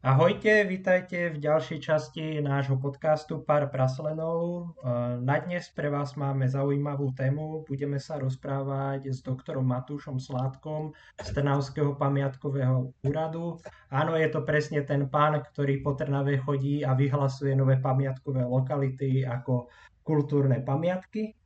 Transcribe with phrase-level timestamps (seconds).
[0.00, 4.72] Ahojte, vítajte v ďalšej časti nášho podcastu Pár praslenov.
[5.20, 7.68] Na dnes pre vás máme zaujímavú tému.
[7.68, 13.60] Budeme sa rozprávať s doktorom Matúšom Sládkom z Trnavského pamiatkového úradu.
[13.92, 19.28] Áno, je to presne ten pán, ktorý po Trnave chodí a vyhlasuje nové pamiatkové lokality
[19.28, 19.68] ako
[20.00, 21.36] kultúrne pamiatky.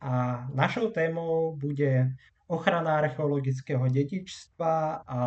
[0.00, 2.16] A našou témou bude
[2.50, 5.20] ochrana archeologického dedičstva a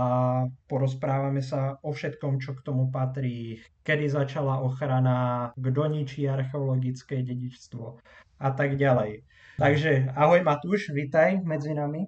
[0.67, 7.99] porozprávame sa o všetkom, čo k tomu patrí, kedy začala ochrana, kto ničí archeologické dedičstvo
[8.39, 9.23] a tak ďalej.
[9.55, 12.03] Takže ahoj Matúš, vítaj medzi nami.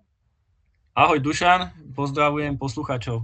[0.97, 3.23] Ahoj Dušan, pozdravujem poslucháčov.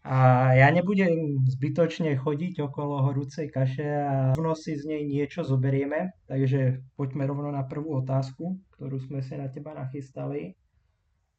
[0.00, 6.16] A ja nebudem zbytočne chodiť okolo horúcej kaše a rovno si z nej niečo zoberieme,
[6.24, 10.56] takže poďme rovno na prvú otázku, ktorú sme si na teba nachystali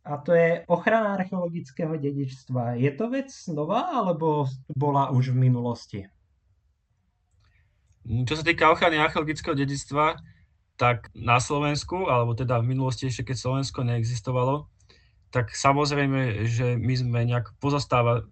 [0.02, 2.82] a to je ochrana archeologického dedičstva.
[2.82, 6.02] Je to vec nová, alebo bola už v minulosti?
[8.02, 10.18] Čo sa týka ochrany archeologického dedičstva,
[10.74, 14.66] tak na Slovensku, alebo teda v minulosti ešte keď Slovensko neexistovalo,
[15.30, 18.26] tak samozrejme, že my sme nejak pozostávali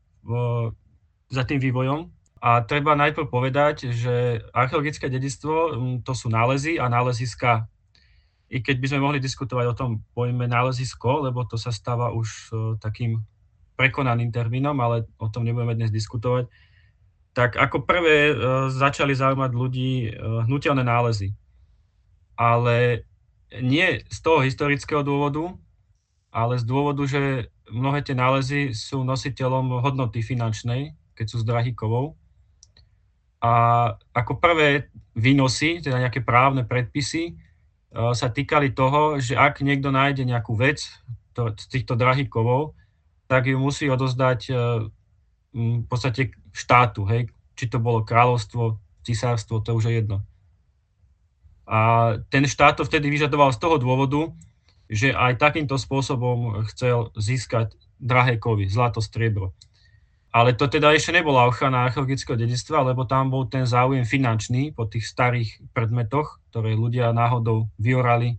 [1.30, 2.09] za tým vývojom.
[2.40, 7.70] A treba najprv povedať, že archeologické dedičstvo to sú nálezy a náleziska
[8.50, 12.28] i keď by sme mohli diskutovať o tom pojme nálezisko, lebo to sa stáva už
[12.50, 13.22] uh, takým
[13.78, 16.50] prekonaným termínom, ale o tom nebudeme dnes diskutovať,
[17.38, 21.38] tak ako prvé uh, začali zaujímať ľudí uh, hnutelné nálezy.
[22.33, 23.06] Ale
[23.61, 25.53] nie z toho historického dôvodu,
[26.29, 31.78] ale z dôvodu, že mnohé tie nálezy sú nositeľom hodnoty finančnej, keď sú z drahých
[31.78, 32.18] kovov.
[33.40, 37.40] A ako prvé výnosy, teda nejaké právne predpisy,
[37.89, 40.85] sa týkali toho, že ak niekto nájde nejakú vec
[41.33, 42.77] to, z týchto drahých kovov,
[43.29, 44.57] tak ju musí odozdať eh,
[45.53, 50.17] v podstate štátu, hej, či to bolo kráľovstvo, cisárstvo, to už je jedno.
[51.69, 54.33] A ten štát to vtedy vyžadoval z toho dôvodu,
[54.89, 59.53] že aj takýmto spôsobom chcel získať drahé kovy, zlato, striebro.
[60.29, 64.85] Ale to teda ešte nebola ochrana archeologického dedictva, lebo tam bol ten záujem finančný po
[64.85, 68.38] tých starých predmetoch, ktoré ľudia náhodou vyorali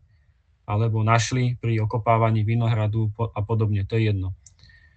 [0.71, 3.83] alebo našli pri okopávaní vinohradu a podobne.
[3.91, 4.39] To je jedno.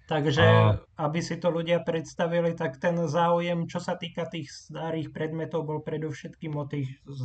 [0.04, 5.10] Takže, a, aby si to ľudia predstavili, tak ten záujem, čo sa týka tých starých
[5.10, 7.20] predmetov, bol predovšetkým o tých z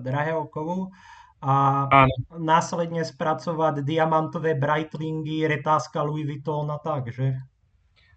[0.00, 0.94] drahého kovu
[1.42, 2.14] a áno.
[2.38, 7.34] následne spracovať diamantové Breitlingy, retáska Louis Vuitton a tak, že?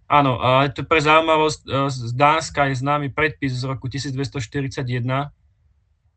[0.07, 5.31] Áno, a to pre zaujímavosť, e, z Dánska je známy predpis z roku 1241,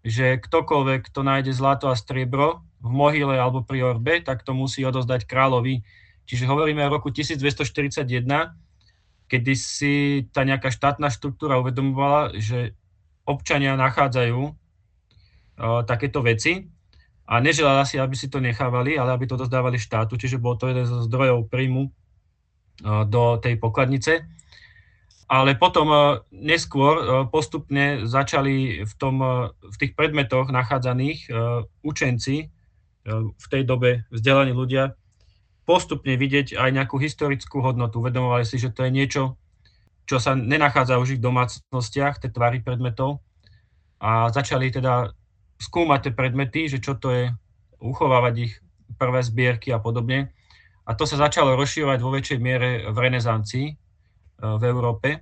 [0.07, 4.83] že ktokoľvek, kto nájde zlato a striebro v mohyle alebo pri orbe, tak to musí
[4.87, 5.83] odozdať kráľovi.
[6.27, 8.27] Čiže hovoríme o roku 1241,
[9.27, 9.95] kedy si
[10.31, 12.75] tá nejaká štátna štruktúra uvedomovala, že
[13.27, 14.55] občania nachádzajú uh,
[15.83, 16.71] takéto veci
[17.27, 20.71] a neželala si, aby si to nechávali, ale aby to dozdávali štátu, čiže bol to
[20.71, 21.91] jeden zo zdrojov príjmu
[22.85, 24.27] do tej pokladnice.
[25.27, 25.91] Ale potom
[26.31, 29.19] neskôr postupne začali v, tom,
[29.51, 31.27] v tých predmetoch nachádzaných
[31.83, 32.47] učenci,
[33.35, 34.95] v tej dobe vzdelaní ľudia,
[35.67, 37.99] postupne vidieť aj nejakú historickú hodnotu.
[37.99, 39.35] Uvedomovali si, že to je niečo,
[40.07, 43.19] čo sa nenachádza už v domácnostiach, tie tvary predmetov.
[43.99, 45.11] A začali teda
[45.59, 47.25] skúmať tie predmety, že čo to je,
[47.83, 48.55] uchovávať ich,
[48.95, 50.31] prvé zbierky a podobne.
[50.87, 53.75] A to sa začalo rozširovať vo väčšej miere v renesancii e,
[54.39, 55.19] v Európe.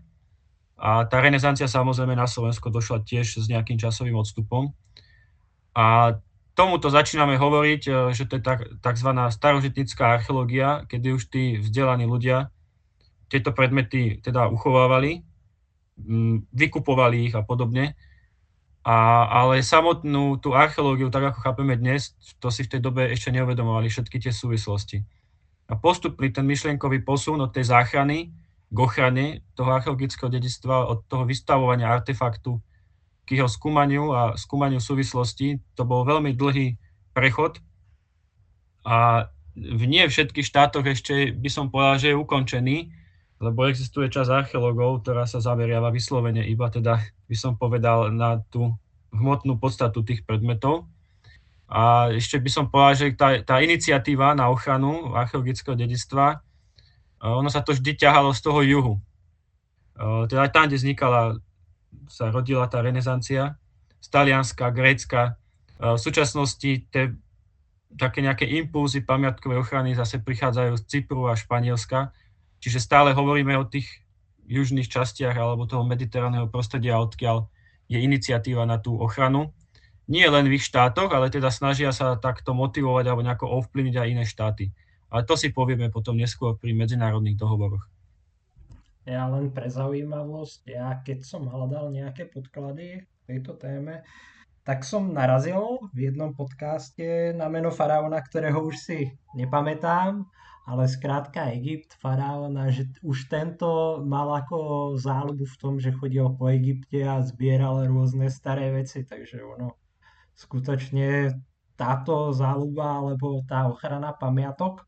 [0.77, 4.77] A tá renesancia samozrejme na Slovensko došla tiež s nejakým časovým odstupom.
[5.73, 6.21] A
[6.53, 8.43] tomuto začíname hovoriť, e, že to je
[8.77, 9.11] tzv.
[9.33, 12.53] starožitnická archeológia, kedy už tí vzdelaní ľudia
[13.33, 15.25] tieto predmety teda uchovávali,
[16.53, 17.97] vykupovali ich a podobne.
[18.85, 23.33] A, ale samotnú tú archeológiu, tak ako chápeme dnes, to si v tej dobe ešte
[23.33, 25.24] neuvedomovali všetky tie súvislosti
[25.65, 28.33] a postupný ten myšlienkový posun od tej záchrany
[28.69, 32.61] k ochrane toho archeologického dedictva, od toho vystavovania artefaktu
[33.25, 36.77] k jeho skúmaniu a skúmaniu súvislosti, to bol veľmi dlhý
[37.17, 37.63] prechod
[38.85, 42.77] a v nie všetkých štátoch ešte by som povedal, že je ukončený,
[43.39, 47.01] lebo existuje čas archeológov, ktorá sa zameriava vyslovene iba teda,
[47.31, 48.75] by som povedal, na tú
[49.15, 50.91] hmotnú podstatu tých predmetov.
[51.75, 56.39] A ešte by som povedal, že tá, tá iniciatíva na ochranu archeologického dedictva,
[57.19, 58.95] ono sa to vždy ťahalo z toho juhu.
[60.31, 61.21] Teda aj tam, kde vznikala,
[62.07, 63.59] sa rodila tá renesancia,
[63.99, 65.41] z Talianska, Grécka.
[65.81, 67.05] V súčasnosti tie
[67.95, 72.15] také nejaké impulzy pamiatkovej ochrany zase prichádzajú z Cypru a Španielska.
[72.63, 73.89] Čiže stále hovoríme o tých
[74.45, 77.49] južných častiach alebo toho mediteránneho prostredia, odkiaľ
[77.89, 79.57] je iniciatíva na tú ochranu.
[80.05, 84.11] Nie len v ich štátoch, ale teda snažia sa takto motivovať alebo nejako ovplyvniť aj
[84.13, 84.69] iné štáty.
[85.09, 87.89] Ale to si povieme potom neskôr pri medzinárodných dohovoroch.
[89.05, 94.05] Ja len pre zaujímavosť, ja keď som hľadal nejaké podklady v tejto téme,
[94.65, 98.99] tak som narazil v jednom podcaste na meno faraóna, ktorého už si
[99.37, 100.25] nepamätám,
[100.65, 106.49] ale skrátka Egypt, faraóna, že už tento mal ako záľubu v tom, že chodil po
[106.49, 109.84] Egypte a zbieral rôzne staré veci, takže ono
[110.35, 111.35] skutočne
[111.75, 114.87] táto záľuba alebo tá ochrana pamiatok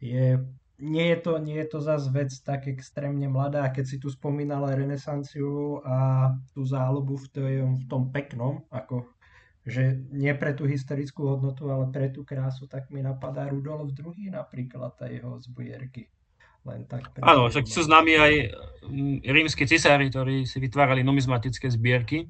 [0.00, 0.40] je
[0.80, 4.64] nie je to, nie je to zase vec tak extrémne mladá, keď si tu spomínal
[4.72, 9.04] renesanciu a tú záľubu v tom, v tom peknom, ako
[9.60, 14.32] že nie pre tú historickú hodnotu, ale pre tú krásu, tak mi napadá Rudolf II
[14.32, 16.08] napríklad a jeho zbierky.
[16.64, 18.32] Len tak Áno, však sú známi aj
[18.88, 22.28] mm, rímsky cisári, ktorí si vytvárali numizmatické zbierky.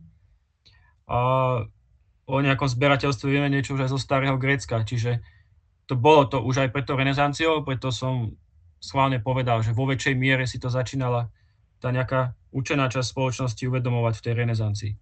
[1.06, 1.19] A
[2.31, 5.19] o nejakom zberateľstve vieme niečo už aj zo starého Grécka, čiže
[5.91, 8.38] to bolo to už aj pred tou renesanciou, preto som
[8.79, 11.29] schválne povedal, že vo väčšej miere si to začínala
[11.82, 14.93] tá nejaká učená časť spoločnosti uvedomovať v tej renesancii.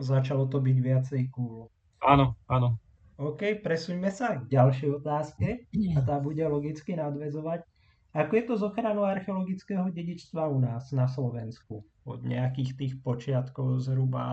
[0.00, 1.68] Začalo to byť viacej cool.
[2.00, 2.80] Áno, áno.
[3.20, 7.68] OK, presuňme sa k ďalšej otázke a tá bude logicky nadvezovať.
[8.10, 11.86] Ako je to z ochranou archeologického dedičstva u nás na Slovensku?
[12.02, 14.26] Od nejakých tých počiatkov zhruba,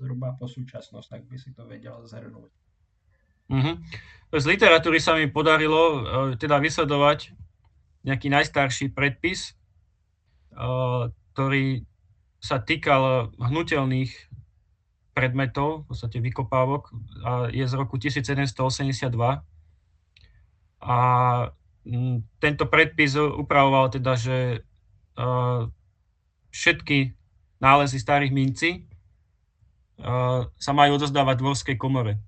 [0.00, 2.48] zhruba po súčasnosť, tak by si to vedel zhrnúť.
[3.52, 3.74] Mm-hmm.
[4.32, 5.96] Z literatúry sa mi podarilo uh,
[6.40, 7.32] teda vysledovať
[8.08, 9.52] nejaký najstarší predpis,
[10.56, 11.84] uh, ktorý
[12.40, 14.14] sa týkal hnutelných
[15.12, 16.94] predmetov, v podstate vykopávok,
[17.26, 19.12] a je z roku 1782.
[20.78, 20.98] A
[22.40, 24.66] tento predpis upravoval teda, že
[25.18, 25.68] uh,
[26.50, 27.14] všetky
[27.58, 28.70] nálezy starých minci
[30.00, 32.18] uh, sa majú odozdávať dvorskej komore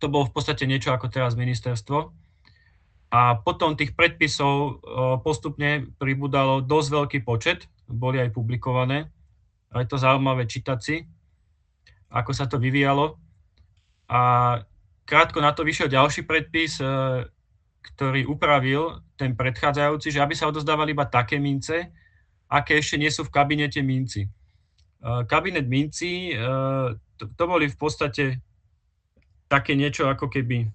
[0.00, 2.10] to bolo v podstate niečo ako teraz ministerstvo.
[3.12, 4.80] A potom tých predpisov
[5.20, 9.12] postupne pribudalo dosť veľký počet, boli aj publikované.
[9.70, 10.96] A je to zaujímavé čítať si,
[12.10, 13.20] ako sa to vyvíjalo.
[14.10, 14.20] A
[15.06, 16.86] krátko na to vyšiel ďalší predpis, e,
[17.80, 21.88] ktorý upravil ten predchádzajúci, že aby sa odozdávali iba také mince,
[22.50, 24.26] aké ešte nie sú v kabinete minci.
[24.26, 24.28] E,
[25.24, 26.36] kabinet minci, e,
[27.16, 28.24] to, boli v podstate
[29.48, 30.68] také niečo ako keby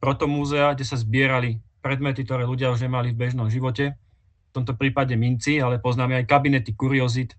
[0.00, 3.96] protomúzea, kde sa zbierali predmety, ktoré ľudia už nemali v bežnom živote.
[4.48, 7.36] V tomto prípade minci, ale poznáme aj kabinety kuriozit,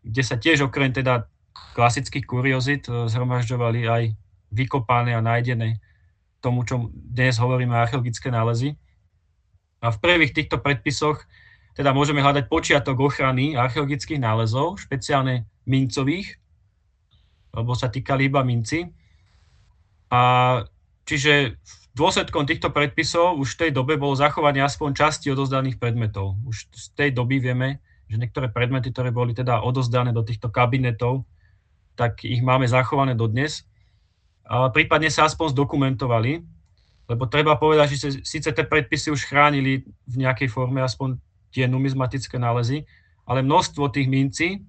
[0.00, 1.28] kde sa tiež okrem teda
[1.76, 4.02] klasických kuriozit e, zhromažďovali aj
[4.54, 5.82] vykopané a nájdené
[6.46, 8.78] tomu, čo dnes hovoríme archeologické nálezy.
[9.82, 11.26] A v prvých týchto predpisoch
[11.74, 16.38] teda môžeme hľadať počiatok ochrany archeologických nálezov, špeciálne mincových,
[17.50, 18.86] lebo sa týkali iba minci.
[20.08, 20.22] A
[21.04, 21.58] čiže
[21.92, 26.38] dôsledkom týchto predpisov už v tej dobe bolo zachovanie aspoň časti odozdaných predmetov.
[26.46, 31.26] Už z tej doby vieme, že niektoré predmety, ktoré boli teda odozdané do týchto kabinetov,
[31.98, 33.68] tak ich máme zachované dodnes.
[34.46, 36.42] A prípadne sa aspoň zdokumentovali,
[37.06, 41.18] lebo treba povedať, že síce tie predpisy už chránili v nejakej forme aspoň
[41.50, 42.86] tie numizmatické nálezy,
[43.26, 44.62] ale množstvo tých mincí,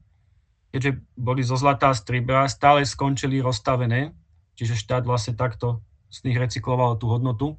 [0.73, 4.13] keďže boli zo zlatá stribra, stále skončili rozstavené
[4.57, 7.53] čiže štát vlastne takto z nich recykloval tú hodnotu.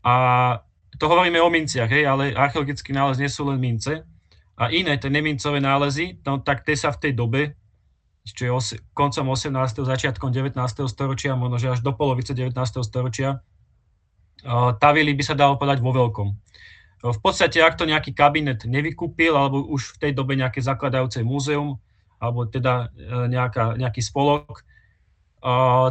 [0.00, 0.14] A
[0.96, 4.00] to hovoríme o minciach, hej, ale archeologický nález nie sú len mince.
[4.58, 7.54] A iné, tie nemincové nálezy, no tak tie sa v tej dobe,
[8.34, 9.84] čo os- koncom 18.
[9.84, 10.58] začiatkom 19.
[10.88, 12.54] storočia, možno že až do polovice 19.
[12.84, 13.40] storočia,
[14.78, 16.28] tavili by sa dalo povedať vo veľkom.
[16.98, 21.78] V podstate, ak to nejaký kabinet nevykúpil, alebo už v tej dobe nejaké zakladajúce múzeum,
[22.18, 24.66] alebo teda e, nejaká, nejaký spolok,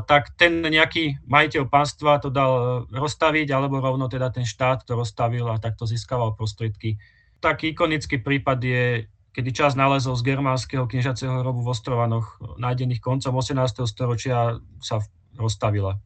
[0.03, 4.99] tak ten nejaký majiteľ pánstva to dal e, rozstaviť, alebo rovno teda ten štát to
[4.99, 6.99] rozstavil a takto získaval prostriedky.
[7.39, 13.37] Taký ikonický prípad je, kedy čas nálezov z germánskeho kniežaceho hrobu v Ostrovanoch, nájdených koncom
[13.37, 13.85] 18.
[13.85, 14.97] storočia, sa
[15.37, 16.01] rozstavila.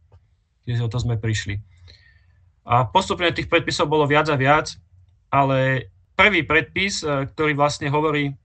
[0.67, 1.63] Čiže o to sme prišli.
[2.67, 4.75] A postupne tých predpisov bolo viac a viac,
[5.31, 5.88] ale
[6.19, 8.35] prvý predpis, e, ktorý vlastne hovorí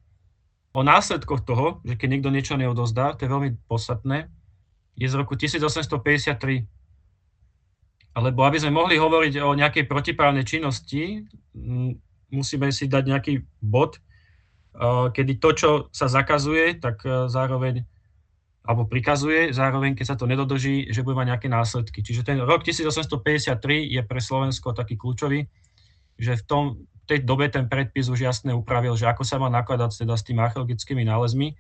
[0.71, 4.31] o následkoch toho, že keď niekto niečo neodozdá, to je veľmi podstatné,
[4.95, 6.63] je z roku 1853.
[8.17, 11.27] Lebo aby sme mohli hovoriť o nejakej protiprávnej činnosti,
[12.31, 13.99] musíme si dať nejaký bod,
[15.13, 17.85] kedy to, čo sa zakazuje, tak e, zároveň
[18.67, 22.03] alebo prikazuje, zároveň keď sa to nedodrží, že bude mať nejaké následky.
[22.03, 25.47] Čiže ten rok 1853 je pre Slovensko taký kľúčový,
[26.19, 26.65] že v tom,
[27.07, 30.43] tej dobe ten predpis už jasne upravil, že ako sa má nakladať teda s tými
[30.43, 31.55] archeologickými nálezmi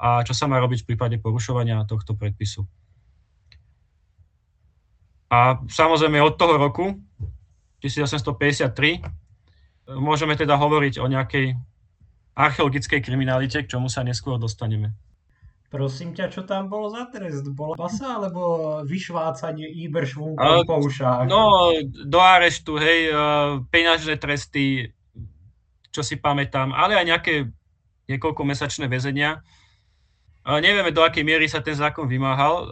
[0.00, 2.64] a čo sa má robiť v prípade porušovania tohto predpisu.
[5.28, 6.96] A samozrejme od toho roku
[7.84, 9.04] 1853
[10.00, 11.60] môžeme teda hovoriť o nejakej
[12.32, 14.96] archeologickej kriminalite, k čomu sa neskôr dostaneme.
[15.72, 17.48] Prosím ťa, čo tam bolo za trest?
[17.48, 21.24] Bola pasa alebo vyšvácanie Iber švunkom po ušách?
[21.24, 23.08] No, do areštu, hej,
[23.72, 24.92] peňažné tresty,
[25.88, 27.34] čo si pamätám, ale aj nejaké
[28.04, 29.40] niekoľko mesačné väzenia.
[30.44, 32.68] Nevieme, do akej miery sa ten zákon vymáhal.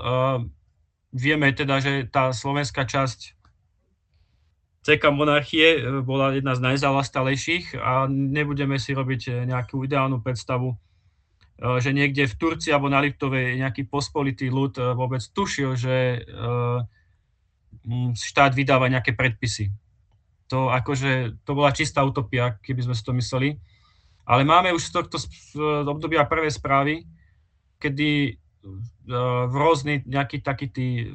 [1.08, 3.39] Vieme teda, že tá slovenská časť
[4.80, 10.76] CK monarchie e, bola jedna z najzalastalejších a nebudeme si robiť e, nejakú ideálnu predstavu
[11.60, 16.24] Eh, že niekde v Turcii alebo na Liptove nejaký pospolitý ľud eh, vôbec tušil, že
[16.24, 16.78] eh,
[18.16, 19.68] štát vydáva nejaké predpisy.
[20.48, 23.60] To akože, to bola čistá utopia, keby sme si to mysleli.
[24.24, 25.16] Ale máme už z tohto
[25.86, 27.06] obdobia prvé správy,
[27.78, 28.34] kedy
[29.46, 31.08] v rôzny nejakí takí tí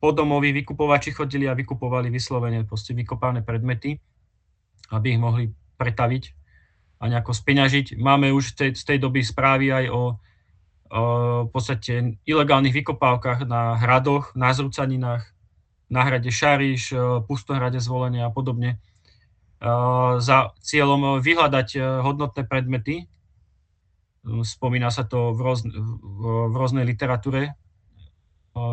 [0.00, 4.00] podomoví vykupovači chodili a vykupovali vyslovene proste vykopané predmety,
[4.90, 6.24] aby ich mohli pretaviť
[7.00, 8.00] a nejako speňažiť.
[8.00, 10.02] Máme už tej, z tej doby správy aj o, o
[11.44, 15.22] v podstate ilegálnych vykopávkach na hradoch, na zrúcaninách,
[15.90, 16.96] na hrade Šariš,
[17.28, 18.80] pustohrade zvolenia a podobne
[20.18, 23.04] za cieľom vyhľadať hodnotné predmety.
[24.24, 27.56] Spomína sa to v, roz, v rôznej literatúre.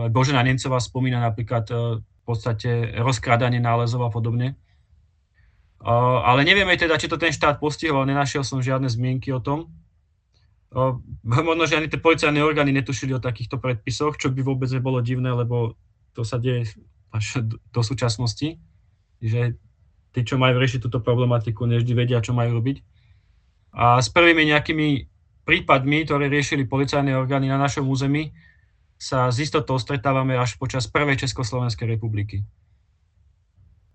[0.10, 1.69] Božena Nemcová spomína napríklad
[2.01, 4.57] v podstate rozkrádanie nálezov a podobne
[6.25, 9.69] ale nevieme teda, či to ten štát postihol, nenašiel som žiadne zmienky o tom.
[11.24, 15.29] Možno, že ani tie policajné orgány netušili o takýchto predpisoch, čo by vôbec nebolo divné,
[15.29, 15.77] lebo
[16.17, 16.75] to sa deje
[17.13, 18.57] až do súčasnosti,
[19.22, 19.55] že
[20.12, 22.81] tí, čo majú riešiť túto problematiku, nevždy vedia, čo majú robiť.
[23.77, 24.88] A s prvými nejakými
[25.46, 28.34] prípadmi, ktoré riešili policajné orgány na našom území,
[28.98, 32.46] sa z istotou stretávame až počas prvej Československej republiky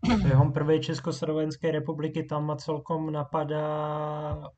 [0.02, 3.71] behom prvej Československej republiky tam ma celkom napadá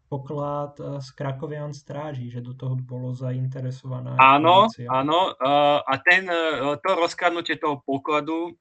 [0.08, 4.16] poklad z eh, Krakovian stráží, že do toho bolo zainteresovaná.
[4.16, 4.88] Áno, policia.
[4.88, 5.36] áno.
[5.36, 8.56] Eh, a ten, eh, to rozkradnutie toho pokladu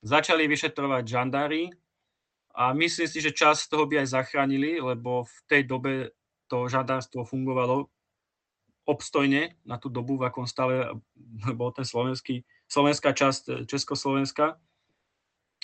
[0.00, 1.68] začali vyšetrovať žandári
[2.56, 6.16] a myslím si, že čas toho by aj zachránili, lebo v tej dobe
[6.48, 7.92] to žandárstvo fungovalo
[8.82, 10.98] obstojne na tú dobu, v akom stave
[11.54, 14.58] bol ten slovenský, slovenská časť Československa.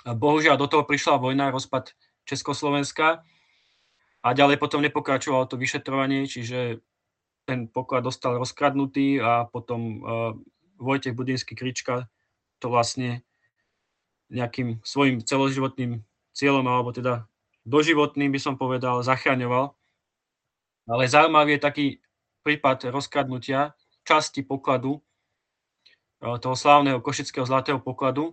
[0.07, 1.93] Bohužiaľ do toho prišla vojna, rozpad
[2.29, 3.27] Československa
[4.23, 6.79] a ďalej potom nepokračovalo to vyšetrovanie, čiže
[7.49, 10.37] ten poklad dostal rozkradnutý a potom uh,
[10.79, 12.07] Vojtech Budinský Krička
[12.61, 13.25] to vlastne
[14.29, 16.05] nejakým svojim celoživotným
[16.37, 17.25] cieľom, alebo teda
[17.65, 19.73] doživotným by som povedal, zachraňoval.
[20.89, 21.87] Ale zaujímavý je taký
[22.49, 23.77] prípad rozkradnutia
[24.09, 25.05] časti pokladu,
[26.19, 28.33] toho slávneho košického zlatého pokladu,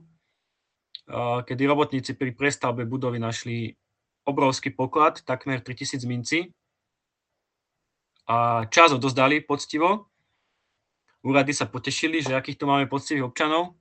[1.43, 3.75] kedy robotníci pri prestavbe budovy našli
[4.24, 6.50] obrovský poklad, takmer 3000 minci.
[8.25, 10.10] A čas odozdali poctivo.
[11.22, 13.77] Úrady sa potešili, že akých tu máme poctivých občanov.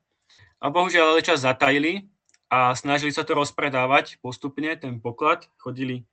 [0.61, 2.05] A bohužiaľ ale čas zatajili
[2.53, 5.49] a snažili sa to rozpredávať postupne, ten poklad.
[5.57, 6.05] Chodili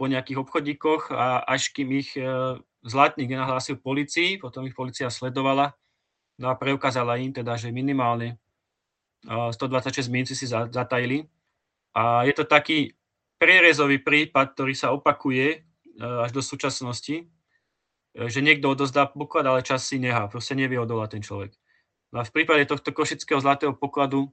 [0.00, 2.24] po nejakých obchodíkoch a až kým ich e,
[2.86, 5.74] zlatník nenahlásil policii, potom ich policia sledovala
[6.38, 8.38] no a preukázala im teda, že minimálne
[9.26, 11.26] 126 minci si zatajili.
[11.96, 12.94] A je to taký
[13.40, 15.58] prierezový prípad, ktorý sa opakuje e,
[15.98, 21.16] až do súčasnosti, e, že niekto odozdá poklad, ale čas si nechá, proste nevie odolať
[21.16, 21.56] ten človek.
[22.12, 24.28] No a v prípade tohto košického zlatého pokladu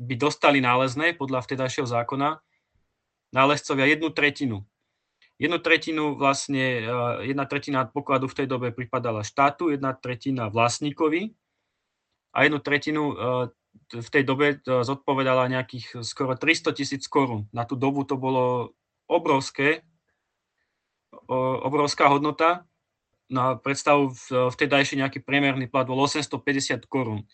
[0.00, 2.40] by dostali nálezné podľa vtedajšieho zákona
[3.32, 4.64] nálezcovia jednu tretinu.
[5.36, 11.36] Jednu tretinu vlastne, e, jedna tretina pokladu v tej dobe pripadala štátu, jedna tretina vlastníkovi
[12.32, 13.02] a jednu tretinu
[13.92, 17.48] v tej dobe zodpovedala nejakých skoro 300 tisíc korún.
[17.52, 18.72] Na tú dobu to bolo
[19.06, 19.84] obrovské,
[21.62, 22.64] obrovská hodnota.
[23.26, 27.26] Na predstavu vtedajší nejaký priemerný plat bol 850 korún.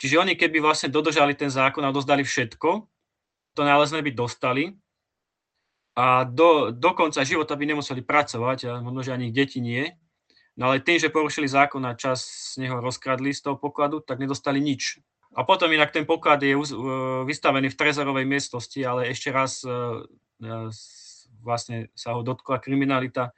[0.00, 2.88] Čiže oni keby vlastne dodržali ten zákon a dozdali všetko,
[3.52, 4.79] to nálezné by dostali.
[5.96, 9.90] A do, do konca života by nemuseli pracovať, a možno, že ani deti nie.
[10.54, 12.22] No ale tým, že porušili zákon a čas
[12.54, 15.00] z neho rozkradli z toho pokladu, tak nedostali nič.
[15.34, 16.58] A potom inak ten poklad je
[17.22, 19.70] vystavený v trezorovej miestnosti, ale ešte raz e,
[20.42, 20.68] e,
[21.38, 23.30] vlastne sa ho dotkla kriminalita.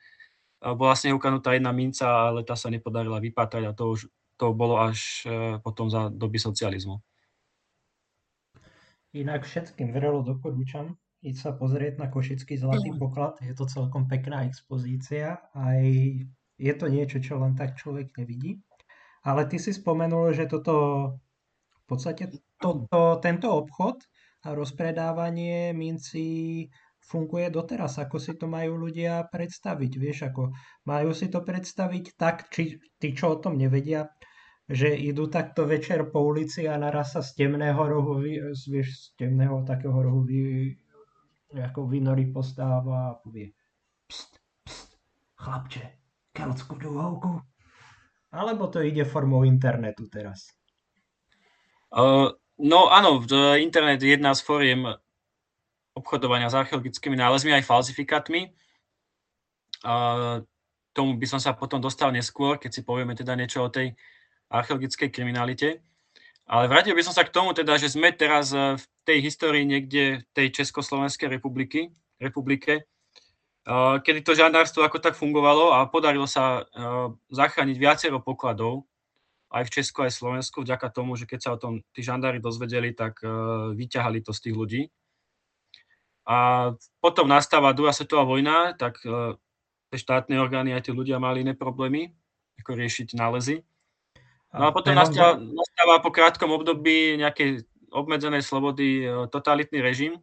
[0.63, 4.01] Bola vlastne ukanutá jedna minca, ale tá sa nepodarila vypátrať a to už
[4.41, 6.99] to bolo až e, potom za doby socializmu.
[9.13, 13.39] Inak všetkým vrelo doporúčam ísť sa pozrieť na Košický zlatý poklad.
[13.41, 15.39] Je to celkom pekná expozícia.
[15.55, 15.83] Aj
[16.59, 18.59] je to niečo, čo len tak človek nevidí.
[19.23, 20.75] Ale ty si spomenul, že toto
[21.83, 24.03] v podstate toto, tento obchod
[24.47, 26.67] a rozpredávanie mincí
[27.03, 30.55] funguje doteraz, ako si to majú ľudia predstaviť, vieš, ako
[30.87, 34.07] majú si to predstaviť tak, či tí, čo o tom nevedia,
[34.71, 38.23] že idú takto večer po ulici a naraz sa z temného rohu,
[38.55, 40.73] vieš, z temného takého rohu vy,
[41.61, 43.53] ako vynorí postáva a povie
[44.09, 44.91] pst, pst,
[45.37, 45.85] chlapče,
[46.33, 47.41] keltskú duhovku.
[48.33, 50.57] Alebo to ide formou internetu teraz?
[51.93, 53.21] Uh, no áno,
[53.61, 54.89] internet je jedna z foriem
[55.93, 58.57] obchodovania s archeologickými nálezmi aj falzifikátmi.
[59.85, 60.41] Uh,
[60.97, 63.93] tomu by som sa potom dostal neskôr, keď si povieme teda niečo o tej
[64.53, 65.81] archeologickej kriminalite.
[66.45, 69.67] Ale vrátil by som sa k tomu teda, že sme teraz eh, v tej histórii
[69.67, 71.91] niekde tej Československej republiky,
[72.23, 76.67] republike, eh, kedy to žandárstvo ako tak fungovalo a podarilo sa eh,
[77.31, 78.87] zachrániť viacero pokladov
[79.53, 82.41] aj v Česku, aj v Slovensku, vďaka tomu, že keď sa o tom tí žandári
[82.41, 83.21] dozvedeli, tak
[83.77, 84.83] vyťahali to z tých ľudí.
[86.25, 86.73] A
[87.05, 89.05] potom nastáva druhá svetová vojna, tak
[89.93, 92.17] tie štátne orgány aj tí ľudia mali iné problémy,
[92.65, 93.61] ako riešiť nálezy.
[94.57, 100.21] No a potom nastáva, nastáva po krátkom období nejakej obmedzenej slobody e, totalitný režim, e,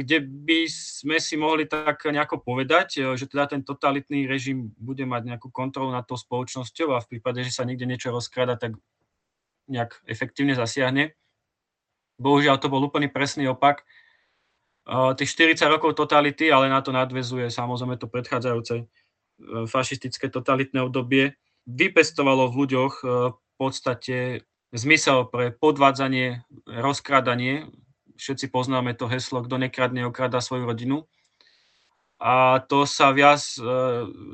[0.00, 5.04] kde by sme si mohli tak nejako povedať, e, že teda ten totalitný režim bude
[5.04, 8.74] mať nejakú kontrolu nad tou spoločnosťou a v prípade, že sa niekde niečo rozkráda, tak
[9.68, 11.12] nejak efektívne zasiahne.
[12.18, 13.84] Bohužiaľ to bol úplný presný opak.
[14.88, 18.88] Tých 40 rokov totality, ale na to nadvezuje samozrejme to predchádzajúce
[19.68, 21.36] fašistické totalitné obdobie,
[21.68, 22.94] vypestovalo v ľuďoch
[23.36, 27.72] v podstate zmysel pre podvádzanie, rozkrádanie.
[28.18, 31.06] Všetci poznáme to heslo, kto nekradne, okrada svoju rodinu.
[32.18, 33.62] A to sa viac e,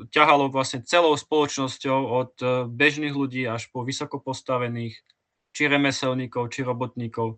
[0.09, 4.97] ťahalo vlastne celou spoločnosťou od e, bežných ľudí až po vysoko postavených,
[5.53, 7.37] či remeselníkov, či robotníkov,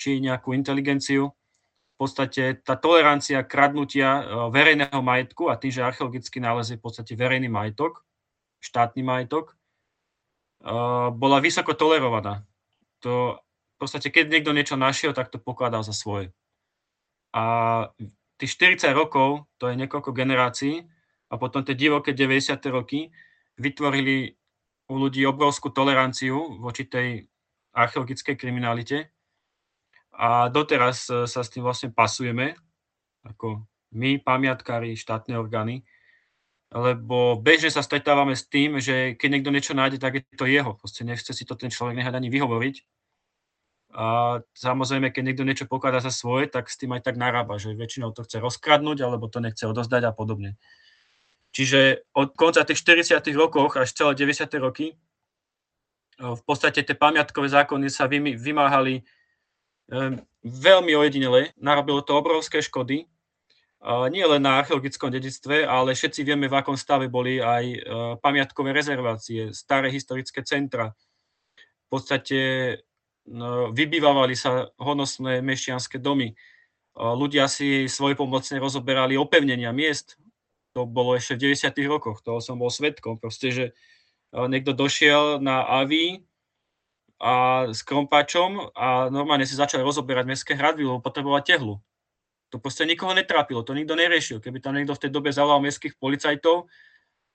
[0.00, 1.28] či nejakú inteligenciu.
[1.28, 6.84] V podstate tá tolerancia kradnutia e, verejného majetku a tým, že archeologický nález je v
[6.88, 8.00] podstate verejný majetok,
[8.64, 9.60] štátny majetok,
[11.12, 12.44] bola vysoko tolerovaná.
[13.04, 13.40] To
[13.76, 16.32] v podstate, keď niekto niečo našiel, tak to pokladal za svoje.
[17.36, 17.44] A
[18.40, 20.88] tých 40 rokov, to je niekoľko generácií,
[21.26, 22.56] a potom tie divoké 90.
[22.70, 23.10] roky
[23.58, 24.32] vytvorili
[24.86, 27.26] u ľudí obrovskú toleranciu voči tej
[27.74, 29.10] archeologickej kriminalite.
[30.16, 32.56] A doteraz e, sa s tým vlastne pasujeme,
[33.26, 35.84] ako my, pamiatkári, štátne orgány,
[36.76, 40.76] lebo bežne sa stretávame s tým, že keď niekto niečo nájde, tak je to jeho.
[40.76, 42.76] Proste nechce si to ten človek nehať ani vyhovoriť.
[43.96, 47.72] A samozrejme, keď niekto niečo pokladá za svoje, tak s tým aj tak narába, že
[47.72, 50.60] väčšinou to chce rozkradnúť, alebo to nechce odozdať a podobne.
[51.56, 53.24] Čiže od konca tých 40.
[53.32, 54.44] rokoch až celé 90.
[54.60, 55.00] roky
[56.20, 59.00] v podstate tie pamiatkové zákony sa vymáhali
[60.44, 63.08] veľmi ojedinele, narobilo to obrovské škody
[63.86, 67.78] nie len na archeologickom dedictve, ale všetci vieme, v akom stave boli aj e,
[68.18, 70.90] pamiatkové rezervácie, staré historické centra.
[71.86, 72.38] V podstate
[73.30, 76.34] no, vybývali sa honosné mešianské domy.
[76.98, 80.18] Ľudia si svojpomocne rozoberali opevnenia miest.
[80.74, 81.86] To bolo ešte v 90.
[81.86, 83.22] rokoch, toho som bol svetkom.
[83.22, 83.72] Proste, že e,
[84.50, 86.26] niekto došiel na Avi
[87.22, 91.78] a s krompáčom a normálne si začal rozoberať mestské hradby, lebo potreboval tehlu
[92.50, 94.38] to proste nikoho netrápilo, to nikto neriešil.
[94.38, 96.70] Keby tam niekto v tej dobe zavolal mestských policajtov,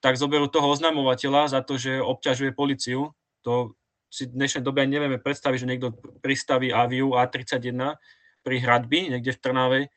[0.02, 3.13] tak zoberú toho oznamovateľa za to, že obťažuje policiu.
[3.45, 3.76] To
[4.12, 7.95] si v dnešnej dobe ani nevieme predstaviť, že niekto pristaví aviu A31
[8.41, 9.89] pri hradbi, niekde v Trnave, e,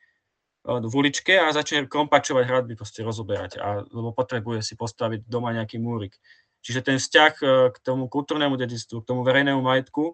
[0.63, 5.81] v uličke a začne kompačovať hradby, proste rozoberať, a, lebo potrebuje si postaviť doma nejaký
[5.81, 6.15] múrik.
[6.61, 10.13] Čiže ten vzťah e, k tomu kultúrnemu dedictvu, k tomu verejnému majetku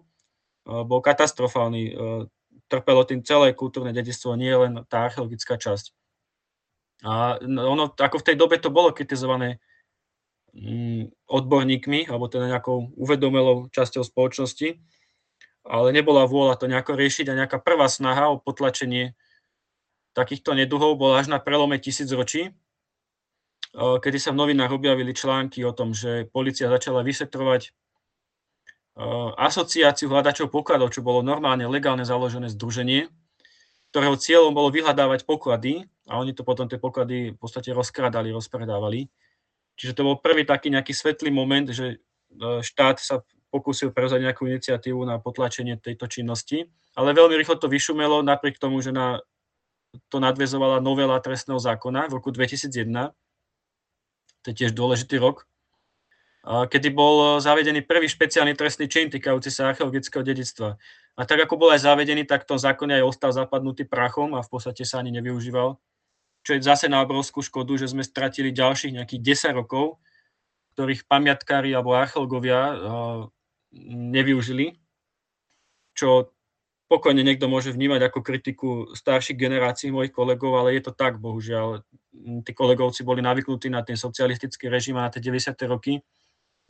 [0.82, 1.82] bol katastrofálny
[2.72, 5.92] trpelo tým celé kultúrne dedictvo, nie len tá archeologická časť.
[7.04, 9.60] A ono, ako v tej dobe to bolo kritizované
[10.56, 14.80] mm, odborníkmi, alebo teda nejakou uvedomelou časťou spoločnosti,
[15.68, 19.12] ale nebola vôľa to nejako riešiť a nejaká prvá snaha o potlačenie
[20.16, 22.52] takýchto neduhov bol až na prelome tisícročí,
[23.72, 27.72] kedy sa v novinách objavili články o tom, že policia začala vyšetrovať
[29.40, 33.08] asociáciu hľadačov pokladov, čo bolo normálne legálne založené združenie,
[33.92, 39.08] ktorého cieľom bolo vyhľadávať poklady a oni to potom tie poklady v podstate rozkradali, rozpredávali.
[39.76, 44.48] Čiže to bol prvý taký nejaký svetlý moment, že e, štát sa pokúsil prevzať nejakú
[44.48, 49.20] iniciatívu na potlačenie tejto činnosti, ale veľmi rýchlo to vyšumelo, napriek tomu, že na
[50.08, 53.12] to nadvezovala novela trestného zákona v roku 2001,
[54.40, 55.44] to je tiež dôležitý rok,
[56.42, 60.74] kedy bol zavedený prvý špeciálny trestný čin týkajúci sa archeologického dedictva.
[61.14, 64.50] A tak ako bol aj zavedený, tak to zákon aj ostal zapadnutý prachom a v
[64.50, 65.78] podstate sa ani nevyužíval.
[66.42, 70.02] Čo je zase na obrovskú škodu, že sme stratili ďalších nejakých 10 rokov,
[70.74, 72.74] ktorých pamiatkári alebo archeológovia
[73.86, 74.74] nevyužili,
[75.94, 76.32] čo
[76.90, 81.86] pokojne niekto môže vnímať ako kritiku starších generácií mojich kolegov, ale je to tak, bohužiaľ.
[82.42, 85.56] Tí kolegovci boli navyknutí na ten socialistický režim a na tie 90.
[85.70, 86.02] roky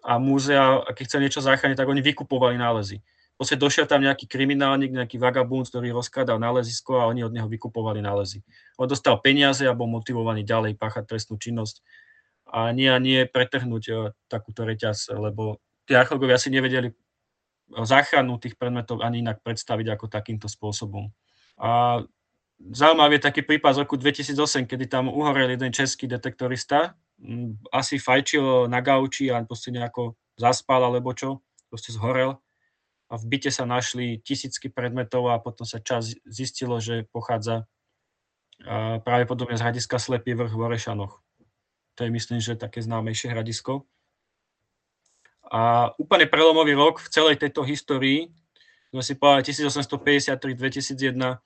[0.02, 2.98] a múzea, keď chcel niečo zachrániť, tak oni vykupovali nálezy.
[3.38, 8.02] Proste došiel tam nejaký kriminálnik, nejaký vagabund, ktorý rozkladal nálezisko a oni od neho vykupovali
[8.02, 8.44] nálezy.
[8.78, 11.82] On dostal peniaze a bol motivovaný ďalej páchať trestnú činnosť
[12.52, 13.96] a nie a nie pretrhnúť uh,
[14.28, 16.92] takúto reťaz, lebo tí archeológovia si nevedeli
[17.72, 21.08] záchranu tých predmetov ani inak predstaviť ako takýmto spôsobom.
[21.56, 22.02] A
[22.60, 26.92] zaujímavý je taký prípad z roku 2008, kedy tam uhorel jeden český detektorista,
[27.70, 32.42] asi fajčil na gauči a proste nejako zaspal alebo čo, proste zhorel
[33.12, 37.68] a v byte sa našli tisícky predmetov a potom sa čas zistilo, že pochádza
[39.04, 41.20] práve z hradiska Slepý vrch v Orešanoch.
[42.00, 43.84] To je myslím, že také známejšie hradisko.
[45.52, 48.32] A úplne prelomový rok v celej tejto histórii,
[48.88, 51.36] sme si povedali 1853-2001,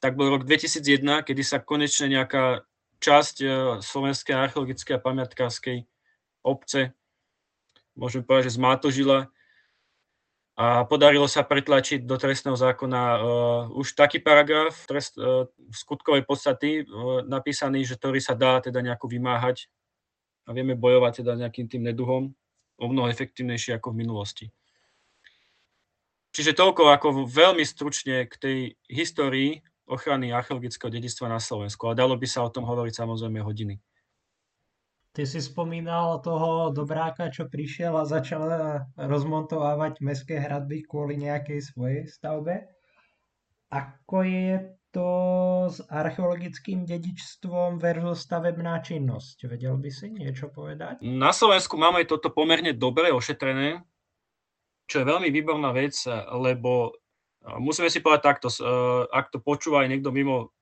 [0.00, 2.64] tak bol rok 2001, kedy sa konečne nejaká
[3.00, 3.46] časť e,
[3.80, 5.88] slovenskej archeologickej a pamiatkárskej
[6.44, 6.92] obce,
[7.96, 9.32] môžeme povedať, že zmátožila
[10.60, 13.20] a podarilo sa pretlačiť do trestného zákona uh,
[13.72, 19.08] už taký paragraf trest, uh, skutkovej podstaty uh, napísaný, že ktorý sa dá teda nejako
[19.08, 19.72] vymáhať
[20.44, 22.36] a vieme bojovať teda nejakým tým neduhom
[22.76, 24.46] o mnoho efektívnejšie ako v minulosti.
[26.36, 31.90] Čiže toľko ako veľmi stručne k tej histórii ochrany archeologického dedictva na Slovensku.
[31.90, 33.82] A dalo by sa o tom hovoriť samozrejme hodiny.
[35.10, 38.46] Ty si spomínal toho dobráka, čo prišiel a začal
[38.94, 42.70] rozmontovávať mestské hradby kvôli nejakej svojej stavbe.
[43.74, 45.10] Ako je to
[45.70, 49.50] s archeologickým dedičstvom versus stavebná činnosť.
[49.50, 51.02] Vedel by si niečo povedať?
[51.02, 53.82] Na Slovensku máme toto pomerne dobre ošetrené,
[54.90, 55.94] čo je veľmi výborná vec,
[56.34, 56.94] lebo
[57.60, 58.48] musíme si povedať takto,
[59.08, 60.52] ak to počúva aj niekto mimo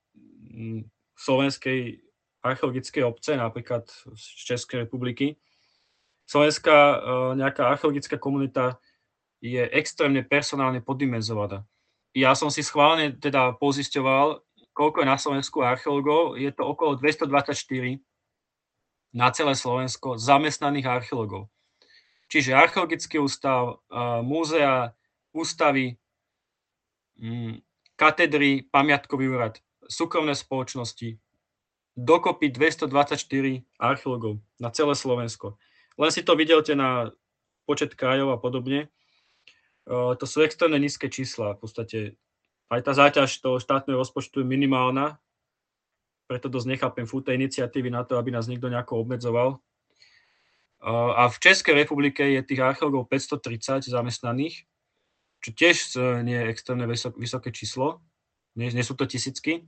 [1.19, 1.99] slovenskej
[2.45, 5.35] archeologickej obce, napríklad z Českej republiky,
[6.29, 6.77] slovenská
[7.35, 8.79] nejaká archeologická komunita
[9.43, 11.67] je extrémne personálne poddimenzovaná
[12.13, 14.41] ja som si schválne teda pozisťoval,
[14.73, 16.39] koľko je na Slovensku archeológov.
[16.39, 18.01] Je to okolo 224
[19.13, 21.49] na celé Slovensko zamestnaných archeológov.
[22.29, 23.81] Čiže archeologický ústav,
[24.21, 24.93] múzea,
[25.33, 25.97] ústavy,
[27.99, 31.19] katedry, pamiatkový úrad, súkromné spoločnosti,
[31.99, 35.59] dokopy 224 archeológov na celé Slovensko.
[35.99, 37.11] Len si to videlte na
[37.67, 38.87] počet krajov a podobne
[39.89, 41.57] to sú extrémne nízke čísla.
[41.57, 41.99] V podstate
[42.69, 45.17] aj tá záťaž toho štátneho rozpočtu je minimálna,
[46.29, 49.57] preto dosť nechápem fúte iniciatívy na to, aby nás niekto nejako obmedzoval.
[51.17, 54.63] A v Českej republike je tých archeológov 530 zamestnaných,
[55.39, 55.75] čo tiež
[56.23, 58.03] nie je extrémne vysoké číslo,
[58.59, 59.67] nie, nie sú to tisícky.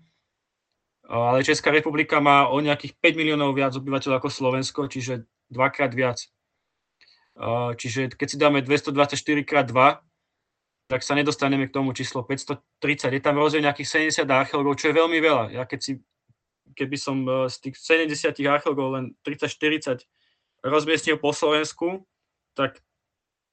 [1.07, 6.23] Ale Česká republika má o nejakých 5 miliónov viac obyvateľov ako Slovensko, čiže dvakrát viac.
[7.75, 9.15] Čiže keď si dáme 224
[9.47, 9.99] krát 2,
[10.91, 13.15] tak sa nedostaneme k tomu číslo 530.
[13.15, 15.45] Je tam rozdiel nejakých 70 archeológov, čo je veľmi veľa.
[15.55, 15.93] Ja keď si,
[16.75, 17.75] keby som e, z tých
[18.11, 20.03] 70 archeológov len 30-40
[20.67, 22.03] rozmiestnil po Slovensku,
[22.59, 22.83] tak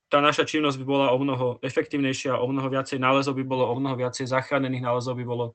[0.09, 3.75] tá naša činnosť by bola o mnoho efektívnejšia, o mnoho viacej nálezov by bolo, o
[3.77, 5.47] mnoho viacej zachránených nálezov by bolo.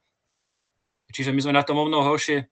[1.14, 2.46] Čiže my sme na tom o mnoho horšie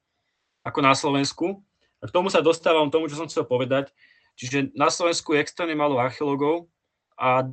[0.66, 1.62] ako na Slovensku.
[2.02, 3.94] A k tomu sa dostávam, tomu, čo som chcel povedať.
[4.34, 6.70] Čiže na Slovensku je extrémne málo archeológov,
[7.22, 7.46] a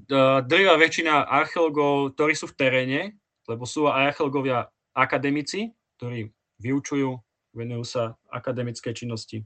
[0.49, 3.01] drvá väčšina archeológov, ktorí sú v teréne,
[3.45, 7.21] lebo sú aj archeológovia akademici, ktorí vyučujú,
[7.53, 9.45] venujú sa akademickej činnosti.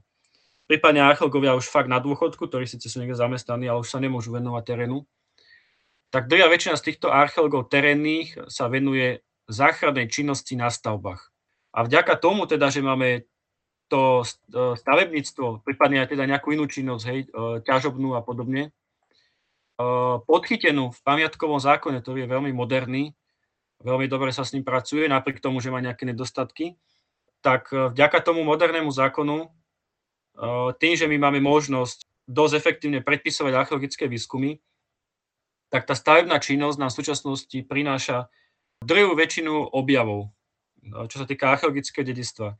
[0.63, 4.31] Prípadne archeológovia už fakt na dôchodku, ktorí síce sú niekde zamestnaní, ale už sa nemôžu
[4.31, 5.03] venovať terénu.
[6.13, 11.33] Tak drvá väčšina z týchto archeológov terénnych sa venuje záchrannej činnosti na stavbách.
[11.73, 13.27] A vďaka tomu teda, že máme
[13.91, 14.23] to
[14.55, 17.19] stavebníctvo, prípadne aj teda nejakú inú činnosť, hej,
[17.67, 18.71] ťažobnú a podobne,
[20.29, 23.11] podchytenú v pamiatkovom zákone, ktorý je veľmi moderný,
[23.83, 26.77] veľmi dobre sa s ním pracuje, napriek tomu, že má nejaké nedostatky,
[27.43, 29.51] tak vďaka tomu modernému zákonu,
[30.81, 34.57] tým, že my máme možnosť dosť efektívne predpisovať archeologické výskumy,
[35.69, 38.29] tak tá stavebná činnosť nám v súčasnosti prináša
[38.81, 40.29] druhú väčšinu objavov,
[41.09, 42.57] čo sa týka archeologického dedistva.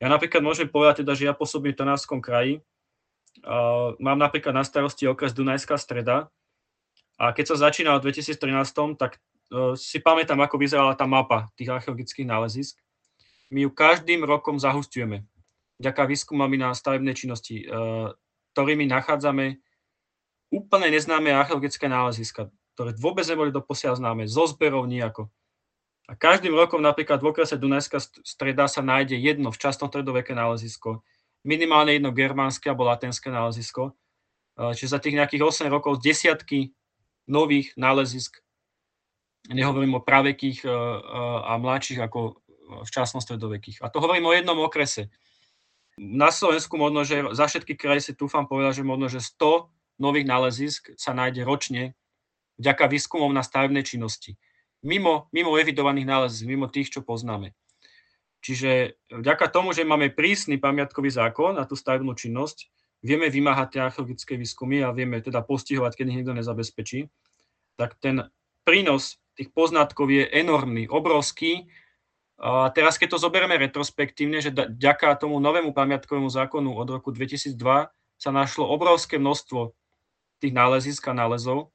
[0.00, 2.64] Ja napríklad môžem povedať teda, že ja pôsobím v Tanárskom kraji,
[4.00, 6.28] mám napríklad na starosti okres Dunajská streda
[7.20, 9.20] a keď sa začínal v 2013, tak
[9.74, 12.78] si pamätám, ako vyzerala tá mapa tých archeologických nálezisk.
[13.50, 15.26] My ju každým rokom zahustujeme.
[15.80, 18.12] Vďaka výskumami na stavebnej činnosti, uh,
[18.52, 19.56] ktorými nachádzame
[20.52, 25.32] úplne neznáme archeologické náleziska, ktoré vôbec neboli doposiaľ známe, zo zberov nejako.
[26.10, 31.06] A každým rokom napríklad v okrese Dunajská streda sa nájde jedno včasnom stredoveké nálezisko,
[31.46, 33.94] minimálne jedno germánske alebo latenské nálezisko.
[34.58, 36.74] Čiže za tých nejakých 8 rokov desiatky
[37.30, 38.42] nových nálezisk.
[39.48, 40.74] Nehovorím o pravekých e, e,
[41.48, 42.42] a mladších ako
[42.84, 43.80] včasno stredovekých.
[43.80, 45.08] A to hovorím o jednom okrese.
[46.00, 49.68] Na Slovensku možno, že za všetky kraje si túfam povedať, že možno, že 100
[50.00, 51.92] nových nálezisk sa nájde ročne
[52.56, 54.40] vďaka výskumom na stavebnej činnosti.
[54.80, 57.52] Mimo, mimo evidovaných nálezisk, mimo tých, čo poznáme.
[58.40, 62.72] Čiže vďaka tomu, že máme prísny pamiatkový zákon na tú stavebnú činnosť,
[63.04, 67.12] vieme vymáhať tie archeologické výskumy a vieme teda postihovať, keď ich nikto nezabezpečí,
[67.76, 68.24] tak ten
[68.64, 71.68] prínos tých poznatkov je enormný, obrovský.
[72.72, 77.52] Teraz, keď to zoberieme retrospektívne, že ďaká tomu novému pamiatkovému zákonu od roku 2002
[78.16, 79.76] sa našlo obrovské množstvo
[80.40, 81.68] tých nálezisk a nálezov,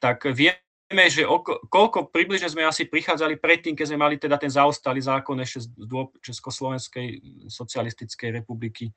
[0.00, 4.48] tak vieme, že oko, koľko približne sme asi prichádzali predtým, keď sme mali teda ten
[4.48, 5.84] zaostalý zákon ešte z
[6.24, 7.06] Československej
[7.52, 8.88] socialistickej republiky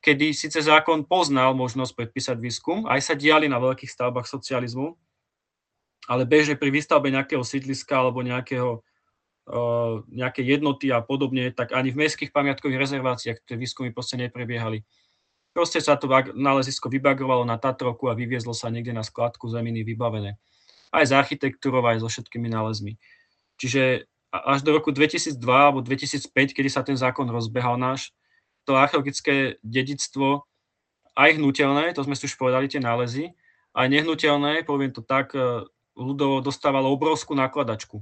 [0.00, 4.96] kedy síce zákon poznal možnosť predpísať výskum, aj sa diali na veľkých stavbách socializmu,
[6.08, 8.80] ale bežne pri výstavbe nejakého sídliska alebo nejakého,
[10.10, 14.84] nejaké jednoty a podobne, tak ani v mestských pamiatkových rezerváciách tie výskumy proste neprebiehali.
[15.50, 16.06] Proste sa to
[16.38, 20.38] nálezisko vybagrovalo na Tatrovku a vyviezlo sa niekde na skladku zeminy vybavené.
[20.94, 22.94] Aj s architektúrou, aj so všetkými nálezmi.
[23.58, 28.14] Čiže až do roku 2002 alebo 2005, kedy sa ten zákon rozbehal náš,
[28.62, 30.46] to archeologické dedictvo,
[31.18, 33.34] aj hnutelné, to sme si už povedali, tie nálezy,
[33.74, 35.66] aj nehnuteľné, poviem to tak, e,
[35.98, 37.98] ľudovo dostávalo obrovskú nakladačku.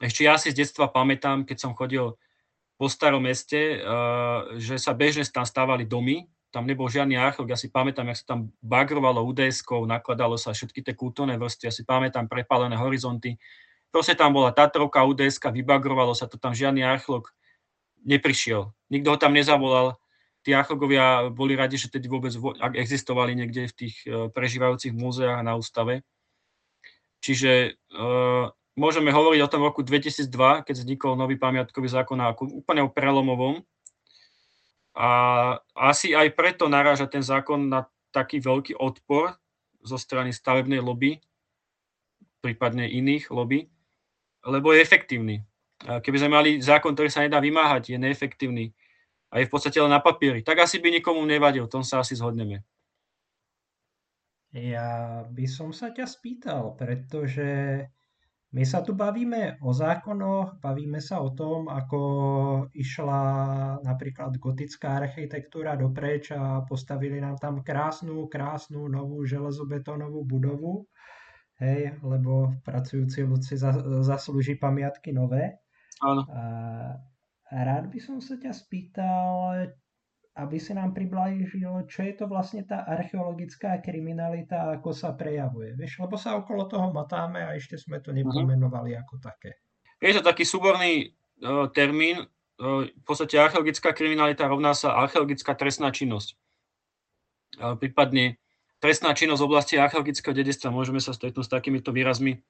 [0.00, 2.16] Ešte ja si z detstva pamätám, keď som chodil
[2.80, 3.78] po starom meste, e,
[4.56, 8.34] že sa bežne tam stávali domy, tam nebol žiadny archeológ, ja si pamätám, jak sa
[8.34, 13.36] tam bagrovalo uds nakladalo sa všetky tie kultúrne vrstvy, ja si pamätám prepálené horizonty.
[13.92, 17.28] Proste tam bola Tatrovka, uds vybagrovalo sa to, tam žiadny archeológ
[18.00, 18.72] neprišiel.
[18.88, 20.00] Nikto ho tam nezavolal.
[20.40, 25.44] Tí archeológovia boli radi, že tedy vôbec ak existovali niekde v tých e, prežívajúcich múzeách
[25.44, 26.00] na ústave.
[27.20, 28.48] Čiže uh,
[28.80, 33.60] môžeme hovoriť o tom roku 2002, keď vznikol nový pamiatkový zákon ako úplne prelomovom.
[34.96, 35.08] A
[35.76, 39.36] asi aj preto naráža ten zákon na taký veľký odpor
[39.84, 41.20] zo strany stavebnej lobby,
[42.40, 43.68] prípadne iných lobby,
[44.48, 45.36] lebo je efektívny.
[45.80, 48.72] Keby sme mali zákon, ktorý sa nedá vymáhať, je neefektívny
[49.30, 52.18] a je v podstate len na papieri, tak asi by nikomu nevadil, tom sa asi
[52.18, 52.64] zhodneme.
[54.50, 57.86] Ja by som sa ťa spýtal, pretože
[58.50, 62.00] my sa tu bavíme o zákonoch, bavíme sa o tom, ako
[62.74, 63.22] išla
[63.86, 70.90] napríklad gotická architektúra dopreč a postavili nám tam krásnu, krásnu novú železobetónovú budovu,
[71.62, 73.54] hej, lebo pracujúci ľudci
[74.02, 75.62] zaslúži pamiatky nové.
[76.02, 76.26] Áno.
[76.30, 76.42] A
[77.54, 79.70] rád by som sa ťa spýtal,
[80.38, 85.74] aby si nám priblížil, čo je to vlastne tá archeologická kriminalita a ako sa prejavuje.
[85.74, 89.02] Vieš, lebo sa okolo toho matáme a ešte sme to nepomenovali uh-huh.
[89.02, 89.58] ako také.
[89.98, 91.12] Je to taký súborný
[91.42, 92.30] uh, termín.
[92.56, 96.38] Uh, v podstate archeologická kriminalita rovná sa archeologická trestná činnosť.
[97.58, 98.38] Uh, prípadne
[98.78, 100.72] trestná činnosť v oblasti archeologického dedictva.
[100.72, 102.40] Môžeme sa stretnúť s takýmito výrazmi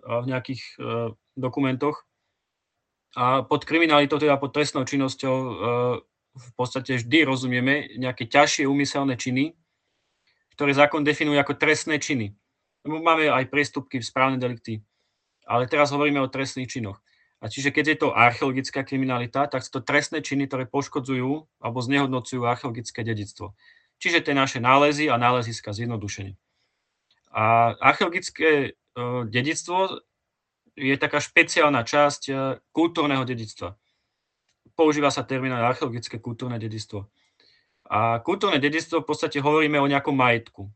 [0.00, 0.80] v nejakých
[1.36, 2.08] dokumentoch.
[3.14, 5.36] A pod kriminalitou, teda pod trestnou činnosťou
[6.34, 9.58] v podstate vždy rozumieme nejaké ťažšie úmyselné činy,
[10.54, 12.36] ktoré zákon definuje ako trestné činy.
[12.86, 14.80] Máme aj priestupky správne delikty,
[15.44, 17.00] ale teraz hovoríme o trestných činoch.
[17.40, 21.78] A čiže keď je to archeologická kriminalita, tak sú to trestné činy, ktoré poškodzujú alebo
[21.80, 23.56] znehodnocujú archeologické dedictvo.
[23.96, 26.36] Čiže tie naše nálezy a náleziska zjednodušenie.
[27.32, 30.04] A archeologické uh, dedictvo
[30.76, 32.22] je taká špeciálna časť
[32.72, 33.76] kultúrneho dedictva.
[34.80, 37.04] Používa sa termín archeologické kultúrne dedictvo.
[37.84, 40.72] A kultúrne dedictvo v podstate hovoríme o nejakom majetku.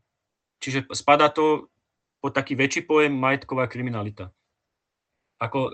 [0.61, 1.73] Čiže spadá to
[2.21, 4.29] pod taký väčší pojem majetková kriminalita.
[5.41, 5.71] Ako e,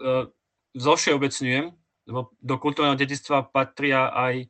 [0.80, 1.76] zovšeobecňujem,
[2.08, 4.48] lebo do kultúrneho dedictva patria aj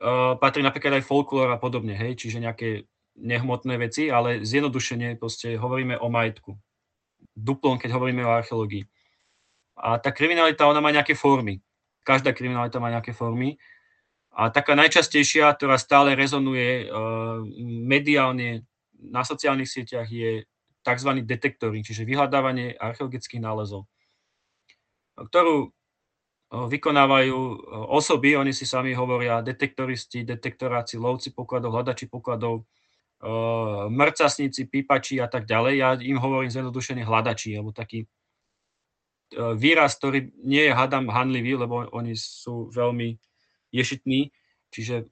[0.00, 2.86] uh, patrí napríklad aj folklór a podobne, hej, čiže nejaké
[3.18, 6.56] nehmotné veci, ale zjednodušene proste hovoríme o majetku.
[7.36, 8.86] Duplom, keď hovoríme o archeológii.
[9.76, 11.60] A tá kriminalita, ona má nejaké formy.
[12.02, 13.60] Každá kriminalita má nejaké formy.
[14.30, 18.64] A taká najčastejšia, ktorá stále rezonuje uh, mediálne
[18.96, 20.44] na sociálnych sieťach, je
[20.80, 21.10] tzv.
[21.24, 23.84] detektory, čiže vyhľadávanie archeologických nálezov,
[25.20, 25.68] ktorú
[26.50, 27.36] vykonávajú
[27.92, 32.64] osoby, oni si sami hovoria detektoristi, detektoráci, lovci pokladov, hľadači pokladov,
[33.92, 35.74] mrcasníci, pípači a tak ďalej.
[35.76, 38.08] Ja im hovorím zjednodušene hľadači, alebo taký
[39.34, 43.14] výraz, ktorý nie je hadam hanlivý, lebo oni sú veľmi
[43.70, 44.34] ješitní,
[44.74, 45.06] čiže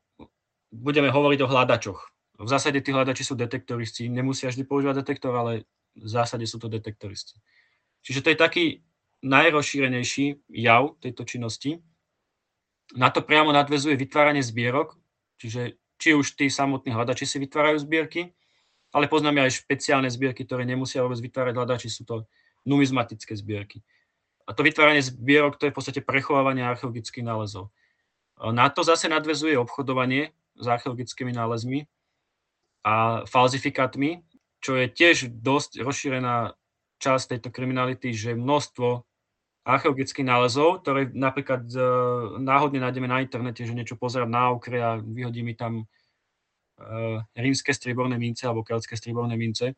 [0.75, 2.01] budeme hovoriť o hľadačoch.
[2.39, 5.67] V zásade tí hľadači sú detektoristi, nemusia vždy používať detektor, ale
[5.99, 7.39] v zásade sú to detektoristi.
[8.07, 8.65] Čiže to je taký
[9.27, 11.83] najrozšírenejší jav tejto činnosti.
[12.95, 14.95] Na to priamo nadvezuje vytváranie zbierok,
[15.43, 18.31] čiže či už tí samotní hľadači si vytvárajú zbierky,
[18.95, 22.25] ale poznáme aj špeciálne zbierky, ktoré nemusia vôbec vytvárať hľadači, sú to
[22.63, 23.83] numizmatické zbierky.
[24.49, 27.69] A to vytváranie zbierok, to je v podstate prechovávanie archeologických nálezov.
[28.41, 31.85] Na to zase nadvezuje obchodovanie s archeologickými nálezmi
[32.81, 34.25] a falzifikátmi,
[34.65, 36.57] čo je tiež dosť rozšírená
[36.99, 39.07] časť tejto kriminality, že množstvo
[39.69, 41.79] archeologických nálezov, ktoré napríklad e,
[42.41, 45.85] náhodne nájdeme na internete, že niečo pozerám na okre a vyhodí mi tam e,
[47.37, 49.77] rímske striborné mince alebo keltské striborné mince.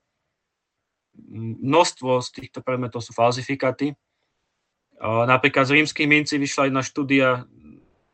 [1.61, 3.99] Množstvo z týchto predmetov sú falzifikáty.
[5.01, 7.49] Napríklad z rímskych mincí vyšla jedna štúdia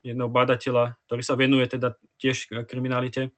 [0.07, 3.35] jedného badateľa, ktorý sa venuje teda tiež kriminalite,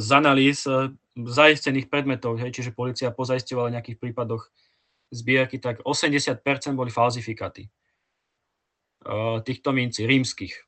[0.00, 4.50] z analýz e, zaistených predmetov, hej, čiže policia pozaistovala v nejakých prípadoch
[5.14, 6.42] zbierky, tak 80%
[6.74, 7.70] boli falzifikáty
[9.06, 10.66] uh, týchto mincí, rímskych.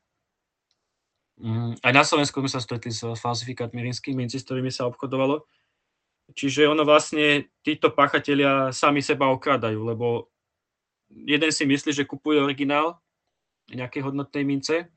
[1.35, 5.43] Um, aj na Slovensku sme sa stretli s falzifikátmi rímskych mincí, s ktorými sa obchodovalo.
[6.31, 10.31] Čiže ono vlastne, títo pachatelia sami seba okradajú, lebo
[11.09, 12.99] jeden si myslí, že kupuje originál
[13.67, 14.87] nejakej hodnotnej mince,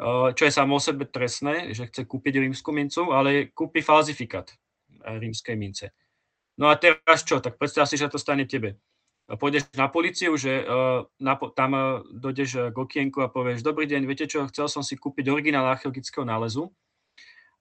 [0.00, 4.48] uh, čo je samo o sebe trestné, že chce kúpiť rímsku mincu, ale kúpi falzifikát
[5.04, 5.92] rímskej mince.
[6.56, 7.42] No a teraz čo?
[7.42, 8.80] Tak predstav si, že to stane tebe.
[9.24, 14.28] Pôjdeš na policiu, že uh, na, tam dojdeš k okienku a povieš, dobrý deň, viete
[14.28, 16.68] čo, chcel som si kúpiť originál archeologického nálezu.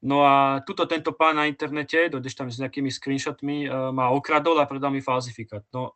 [0.03, 4.67] No a tuto tento pán na internete, dojdeš tam s nejakými screenshotmi, ma okradol a
[4.67, 5.63] predal mi falzifikát.
[5.71, 5.95] No,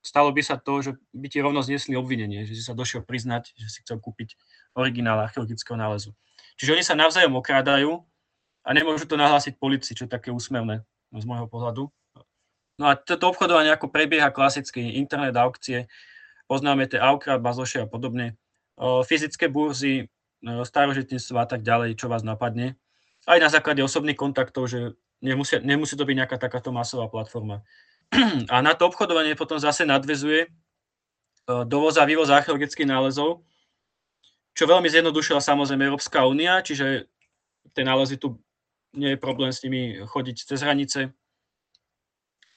[0.00, 3.52] stalo by sa to, že by ti rovno zniesli obvinenie, že si sa došiel priznať,
[3.56, 4.36] že si chcel kúpiť
[4.76, 6.16] originál archeologického nálezu.
[6.56, 8.00] Čiže oni sa navzájom okrádajú
[8.64, 11.92] a nemôžu to nahlásiť policii, čo je také úsmevné z môjho pohľadu.
[12.80, 15.88] No a toto obchodovanie ako prebieha klasicky, internet aukcie,
[16.48, 18.40] poznáme tie Aukra, Bazoše a podobne,
[18.80, 20.08] fyzické burzy,
[20.40, 22.80] starožitníctvo a tak ďalej, čo vás napadne.
[23.28, 27.60] Aj na základe osobných kontaktov, že nemusí, nemusí to byť nejaká takáto masová platforma.
[28.54, 30.50] A na to obchodovanie potom zase nadvezuje
[31.46, 33.42] dovoz a vývoz archeologických nálezov,
[34.54, 37.06] čo veľmi zjednodušila samozrejme Európska únia, čiže
[37.74, 38.38] tie nálezy tu
[38.94, 41.14] nie je problém s nimi chodiť cez hranice,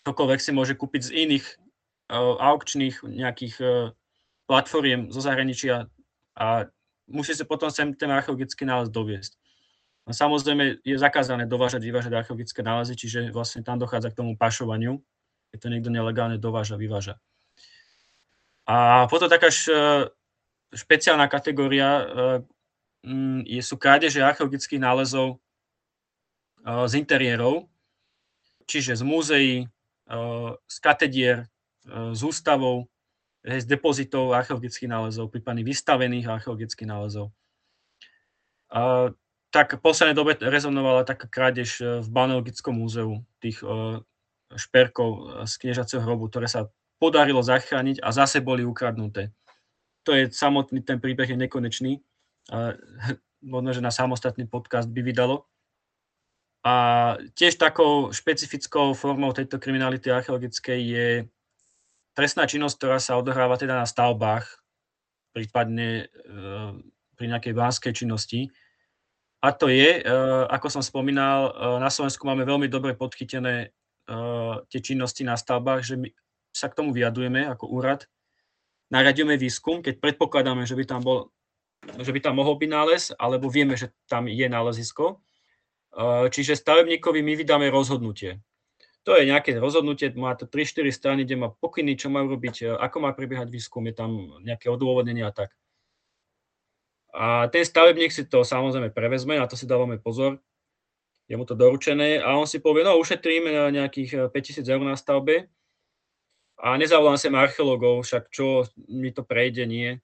[0.05, 3.93] ktokoľvek si môže kúpiť z iných uh, aukčných nejakých uh,
[4.49, 5.87] platformiem zo zahraničia
[6.33, 6.67] a
[7.05, 9.37] musí sa potom sem ten archeologický nález doviesť.
[10.03, 14.99] Samozrejme je zakázané dovážať, vyvážať archeologické nálezy, čiže vlastne tam dochádza k tomu pašovaniu,
[15.53, 17.21] keď to niekto nelegálne dováža, vyváža.
[18.65, 19.69] A potom taká š,
[20.73, 22.05] špeciálna kategória uh,
[23.45, 25.37] je, sú krádeže archeologických nálezov
[26.65, 27.69] uh, z interiérov,
[28.65, 29.53] čiže z múzeí,
[30.67, 31.47] z katedier,
[31.87, 32.87] z ústavov,
[33.43, 37.31] z depozitov archeologických nálezov, prípadne vystavených archeologických nálezov.
[39.53, 44.01] Tak v poslednej dobe rezonovala taká krádež e, v Baneologickom múzeu tých e,
[44.55, 46.69] šperkov e, z kniežaceho hrobu, ktoré sa
[47.01, 49.33] podarilo zachrániť a zase boli ukradnuté.
[50.07, 51.99] To je samotný, ten príbeh je nekonečný.
[53.43, 55.47] Možno, že na samostatný podcast by vydalo.
[56.63, 56.75] A
[57.35, 61.07] tiež takou špecifickou formou tejto kriminality archeologickej je
[62.15, 64.47] trestná činnosť, ktorá sa odohráva teda na stavbách,
[65.35, 66.33] prípadne e,
[67.19, 68.47] pri nejakej banskej činnosti.
[69.43, 70.01] A to je, e,
[70.47, 73.75] ako som spomínal, e, na Slovensku máme veľmi dobre podchytené
[74.67, 76.09] tie činnosti na stavbách, že my
[76.53, 78.05] sa k tomu vyjadujeme ako úrad,
[78.93, 81.33] naraďujeme výskum, keď predpokladáme, že by tam bol
[81.83, 85.19] že by tam mohol byť nález, alebo vieme, že tam je nálezisko.
[86.31, 88.39] Čiže stavebníkovi my vydáme rozhodnutie.
[89.03, 93.03] To je nejaké rozhodnutie, má to 3-4 strany, kde má pokyny, čo majú robiť, ako
[93.03, 95.51] má prebiehať výskum, je tam nejaké odôvodnenie a tak.
[97.11, 100.39] A ten stavebník si to samozrejme prevezme, na to si dávame pozor,
[101.33, 105.49] je mu to doručené a on si povie, no ušetrím nejakých 5000 eur na stavbe
[106.61, 109.97] a nezavolám sem archeológov, však čo mi to prejde, nie.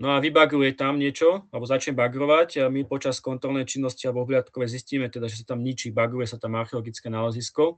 [0.00, 4.72] No a vybagruje tam niečo, alebo začne bagrovať a my počas kontrolnej činnosti alebo obhliadkovej
[4.72, 7.76] zistíme teda, že sa tam ničí, bagruje sa tam archeologické nálezisko,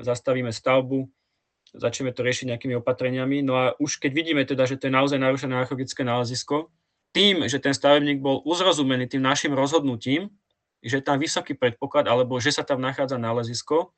[0.00, 1.06] zastavíme stavbu,
[1.76, 3.44] začneme to riešiť nejakými opatreniami.
[3.44, 6.72] No a už keď vidíme teda, že to je naozaj narušené archeologické nálezisko,
[7.12, 10.32] tým, že ten stavebník bol uzrozumený tým našim rozhodnutím,
[10.82, 13.94] že je tam vysoký predpoklad, alebo že sa tam nachádza nálezisko,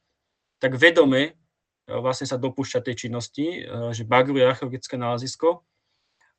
[0.60, 1.32] tak vedome e,
[1.88, 5.64] vlastne sa dopúšťa tej činnosti, e, že bagruje archeologické nálezisko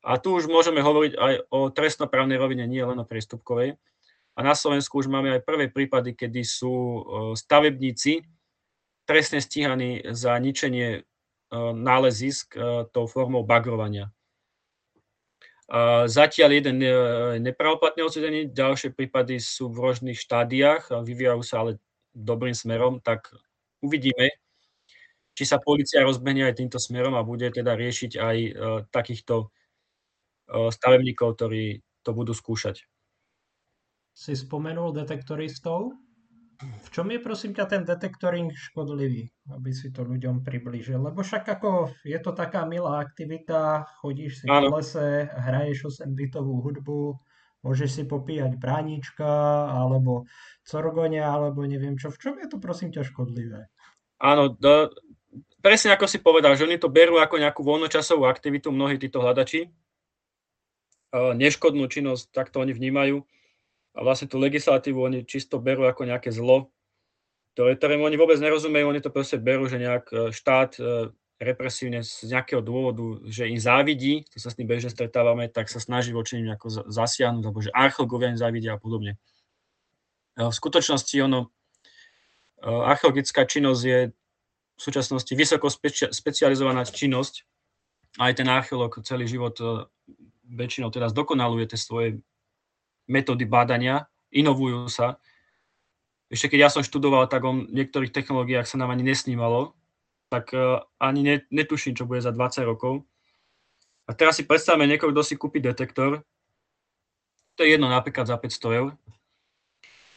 [0.06, 3.74] a tu už môžeme hovoriť aj o trestnoprávnej rovine, nie len o priestupkovej.
[4.36, 7.00] A na Slovensku už máme aj prvé prípady, kedy sú e,
[7.34, 8.22] stavebníci
[9.06, 11.06] trestne stíhaní za ničenie
[11.54, 12.58] nálezisk
[12.90, 14.10] tou formou bagrovania.
[16.06, 16.78] Zatiaľ jeden
[17.42, 21.82] nepravoplatne odsudený, ďalšie prípady sú v rôznych štádiách, vyvíjajú sa ale
[22.14, 23.34] dobrým smerom, tak
[23.82, 24.30] uvidíme,
[25.34, 28.36] či sa policia rozbehne aj týmto smerom a bude teda riešiť aj
[28.94, 29.50] takýchto
[30.46, 32.86] stavebníkov, ktorí to budú skúšať.
[34.14, 35.98] Si spomenul detektoristov.
[36.56, 40.96] V čom je prosím ťa ten detektoring škodlivý, aby si to ľuďom priblížil?
[40.96, 44.72] Lebo však ako je to taká milá aktivita, chodíš si ano.
[44.72, 47.20] v lese, hraješ 8-bitovú hudbu,
[47.60, 49.28] môžeš si popíjať bránička,
[49.68, 50.24] alebo
[50.64, 52.08] corgonia, alebo neviem čo.
[52.08, 53.68] V čom je to prosím ťa škodlivé?
[54.16, 54.88] Áno, do,
[55.60, 59.68] presne ako si povedal, že oni to berú ako nejakú voľnočasovú aktivitu, mnohí títo hľadači,
[61.16, 63.24] neškodnú činnosť, tak to oni vnímajú.
[63.96, 66.68] A vlastne tú legislatívu oni čisto berú ako nejaké zlo,
[67.56, 71.08] ktoré, ktoré oni vôbec nerozumejú, oni to proste berú, že nejak e, štát e,
[71.40, 75.80] represívne z nejakého dôvodu, že im závidí, to sa s tým bežne stretávame, tak sa
[75.80, 79.16] snaží voči nim nejako zasiahnuť, alebo že archeológovia im závidia a podobne.
[80.36, 81.48] E, v skutočnosti ono,
[82.60, 83.98] archeologická činnosť je
[84.76, 85.72] v súčasnosti vysoko
[86.12, 87.48] specializovaná činnosť.
[88.20, 89.56] Aj ten archeológ celý život
[90.44, 92.08] väčšinou teraz dokonaluje tie svoje
[93.06, 95.18] metódy bádania, inovujú sa.
[96.26, 99.78] Ešte keď ja som študoval, tak o niektorých technológiách sa nám ani nesnímalo,
[100.26, 103.06] tak uh, ani ne, netuším, čo bude za 20 rokov.
[104.06, 106.22] A teraz si predstavme niekoho, kto si kúpi detektor,
[107.56, 108.90] to je jedno napríklad za 500 eur,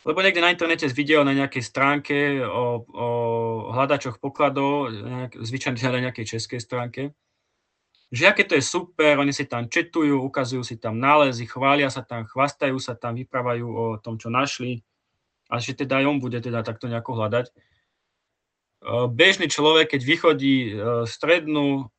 [0.07, 3.07] lebo niekde na internete z video na nejakej stránke o, o
[3.75, 7.11] hľadačoch pokladov, nejak, zvyčajne na nejakej českej stránke,
[8.10, 12.01] že aké to je super, oni si tam četujú, ukazujú si tam nálezy, chvália sa
[12.01, 14.82] tam, chvastajú sa tam, vyprávajú o tom, čo našli
[15.49, 17.45] a že teda aj on bude teda takto nejako hľadať.
[17.49, 17.53] E,
[19.14, 20.72] bežný človek, keď vychodí e,
[21.05, 21.93] strednú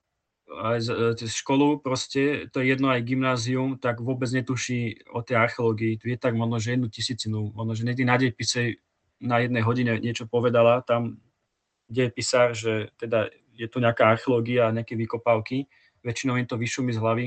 [0.50, 5.38] aj z, e, školu, proste, to je jedno aj gymnázium, tak vôbec netuší o tej
[5.38, 6.02] archeológii.
[6.02, 8.82] Tu je tak možno, že jednu tisícinu, možno, že niekdy na dejpise
[9.20, 11.22] na jednej hodine niečo povedala, tam
[11.90, 15.66] kde je písar, že teda je tu nejaká archeológia a nejaké vykopávky
[16.04, 17.26] väčšinou im to vyšumí z hlavy.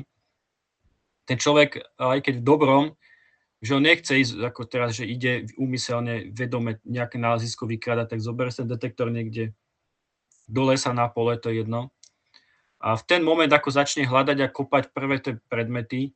[1.24, 2.86] Ten človek, aj keď v dobrom,
[3.64, 8.52] že on nechce ísť ako teraz, že ide úmyselne, vedome nejaké nálezisko vykradať, tak zober
[8.52, 9.56] ten detektor niekde
[10.52, 11.96] do lesa na pole, to je jedno.
[12.84, 16.12] A v ten moment, ako začne hľadať a kopať prvé tie predmety,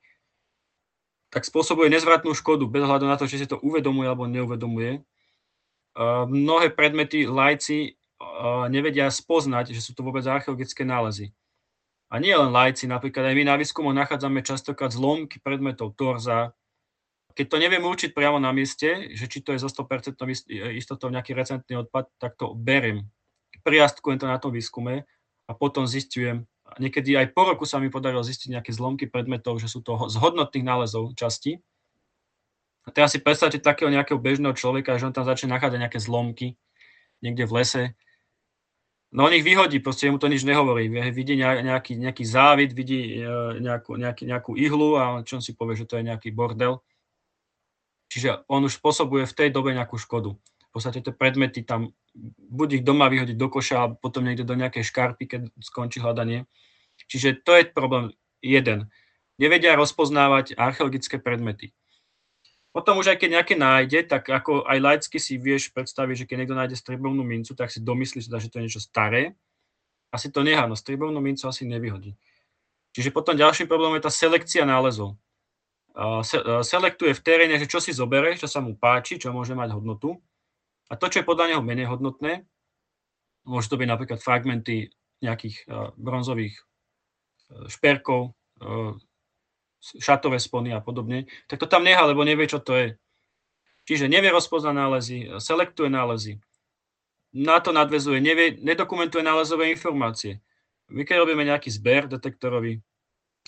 [1.31, 4.99] tak spôsobuje nezvratnú škodu, bez hľadu na to, či si to uvedomuje alebo neuvedomuje.
[6.27, 7.95] Mnohé predmety lajci
[8.67, 11.31] nevedia spoznať, že sú to vôbec archeologické nálezy.
[12.07, 16.55] A nie len lajci, napríklad aj my na výskumu nachádzame častokrát zlomky predmetov torza.
[17.35, 20.15] Keď to neviem určiť priamo na mieste, že či to je zo 100%
[20.73, 23.11] istotou nejaký recentný odpad, tak to beriem.
[23.61, 25.03] Priastkujem to na tom výskume
[25.47, 26.47] a potom zistujem,
[26.79, 30.15] niekedy aj po roku sa mi podarilo zistiť nejaké zlomky predmetov, že sú to z
[30.19, 31.59] hodnotných nálezov časti.
[32.87, 36.55] A teraz si predstavte takého nejakého bežného človeka, že on tam začne nachádzať nejaké zlomky
[37.19, 37.83] niekde v lese,
[39.11, 40.91] No on ich vyhodí, proste mu to nič nehovorí.
[41.15, 45.79] Vidí nejaký, nejaký závid, vidí e, nejakú, nejaký, nejakú ihlu a čo on si povie,
[45.79, 46.83] že to je nejaký bordel.
[48.11, 50.35] Čiže on už spôsobuje v tej dobe nejakú škodu.
[50.35, 51.95] V podstate tie predmety tam,
[52.51, 56.43] buď ich doma vyhodiť do koša, alebo potom niekde do nejakej škarpy, keď skončí hľadanie.
[57.07, 58.11] Čiže to je problém
[58.43, 58.91] jeden.
[59.39, 61.71] Nevedia rozpoznávať archeologické predmety.
[62.77, 66.35] Potom už aj keď nejaké nájde, tak ako aj laicky si vieš predstaviť, že keď
[66.45, 69.33] niekto nájde strebovnú mincu, tak si domyslí, že to je niečo staré.
[70.11, 72.15] asi to nechá, no striebornú mincu asi nevyhodí.
[72.95, 75.19] Čiže potom ďalším problémom je tá selekcia nálezov.
[76.21, 79.73] Se, selektuje v teréne, že čo si zobere, čo sa mu páči, čo môže mať
[79.73, 80.21] hodnotu.
[80.87, 82.45] A to, čo je podľa neho menej hodnotné,
[83.43, 85.65] môže to byť napríklad fragmenty nejakých
[85.97, 86.55] bronzových
[87.67, 88.37] šperkov,
[89.81, 92.87] šatové spony a podobne, tak to tam nechá, lebo nevie, čo to je.
[93.87, 96.43] Čiže nevie rozpoznať nálezy, selektuje nálezy.
[97.31, 100.43] Na to nadvezuje, nevie, nedokumentuje nálezové informácie.
[100.91, 102.79] My keď robíme nejaký zber detektorový,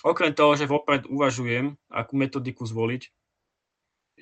[0.04, 3.02] okrem toho, že vopred uvažujem, akú metodiku zvoliť,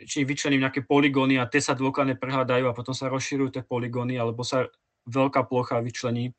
[0.07, 4.15] či vyčlením nejaké poligóny a tie sa dôkladne prehľadajú a potom sa rozširujú tie poligóny,
[4.15, 4.71] alebo sa
[5.11, 6.31] veľká plocha vyčlení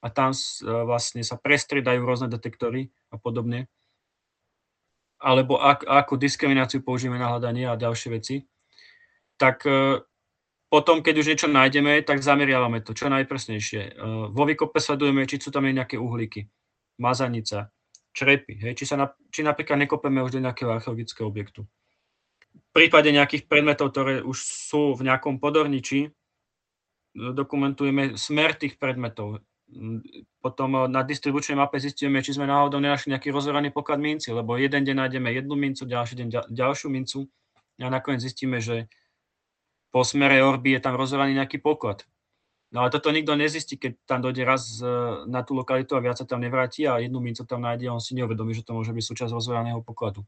[0.00, 0.32] a tam
[0.64, 3.68] vlastne sa prestriedajú rôzne detektory a podobne
[5.26, 8.46] alebo ak, akú diskrimináciu použijeme na hľadanie a ďalšie veci,
[9.34, 10.06] tak e,
[10.70, 13.82] potom, keď už niečo nájdeme, tak zameriavame to čo najpresnejšie.
[13.82, 13.90] E,
[14.30, 16.46] vo výkope sledujeme, či sú tam nejaké uhlíky,
[17.02, 17.74] mazanica,
[18.14, 21.66] črepy, hej, či, sa na, či napríklad nekopeme už do nejakého archeologického objektu.
[22.56, 26.14] V prípade nejakých predmetov, ktoré už sú v nejakom podorniči,
[27.16, 29.42] dokumentujeme smer tých predmetov.
[30.38, 34.54] Potom eh, na distribučnej mape zistíme, či sme náhodou nenašli nejaký rozoraný poklad minci, lebo
[34.54, 37.26] jeden deň nájdeme jednu mincu, ďalší deň ďalšiu mincu
[37.82, 38.86] a nakoniec zistíme, že
[39.90, 42.06] po smere orby je tam rozoraný nejaký poklad.
[42.74, 44.86] No ale toto nikto nezistí, keď tam dojde raz eh,
[45.26, 48.14] na tú lokalitu a viac sa tam nevráti a jednu mincu tam nájde on si
[48.14, 50.22] neuvedomí, že to môže byť súčasť rozoraného pokladu.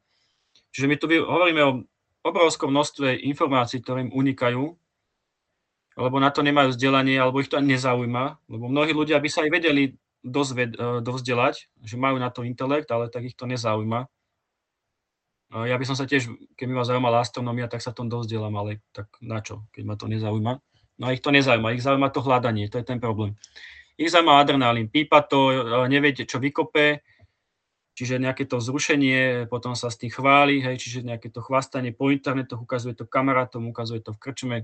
[0.74, 1.72] Čiže my tu hovoríme o
[2.26, 4.74] obrovskom množstve informácií, ktorým unikajú
[5.98, 9.42] lebo na to nemajú vzdelanie, alebo ich to ani nezaujíma, lebo mnohí ľudia by sa
[9.42, 14.06] aj vedeli dozved, e, dovzdelať, že majú na to intelekt, ale tak ich to nezaujíma.
[15.48, 16.28] Ja by som sa tiež,
[16.60, 20.04] keby ma zaujímala astronomia, tak sa tom dovzdelám, ale tak na čo, keď ma to
[20.04, 20.60] nezaujíma.
[21.00, 23.32] No a ich to nezaujíma, ich zaujíma to hľadanie, to je ten problém.
[23.96, 25.48] Ich zaujíma adrenalín, pípa to,
[25.88, 27.00] neviete, čo vykope,
[27.96, 32.12] čiže nejaké to zrušenie, potom sa s tým chváli, hej, čiže nejaké to chvastanie po
[32.12, 34.56] internetoch, ukazuje to kamarátom, ukazuje to v krčme,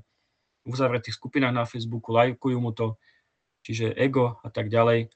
[0.64, 2.96] uzavretých skupinách na Facebooku, lajkujú mu to,
[3.64, 5.08] čiže ego a tak ďalej.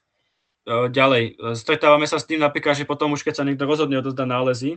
[0.65, 3.97] E, ďalej, e, stretávame sa s tým napríklad, že potom už keď sa niekto rozhodne
[4.01, 4.71] odozdať nálezy,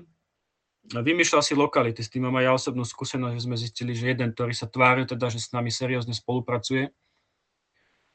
[0.91, 4.35] vymýšľal si lokality, s tým mám aj ja osobnú skúsenosť, že sme zistili, že jeden,
[4.35, 6.91] ktorý sa tváril teda, že s nami seriózne spolupracuje,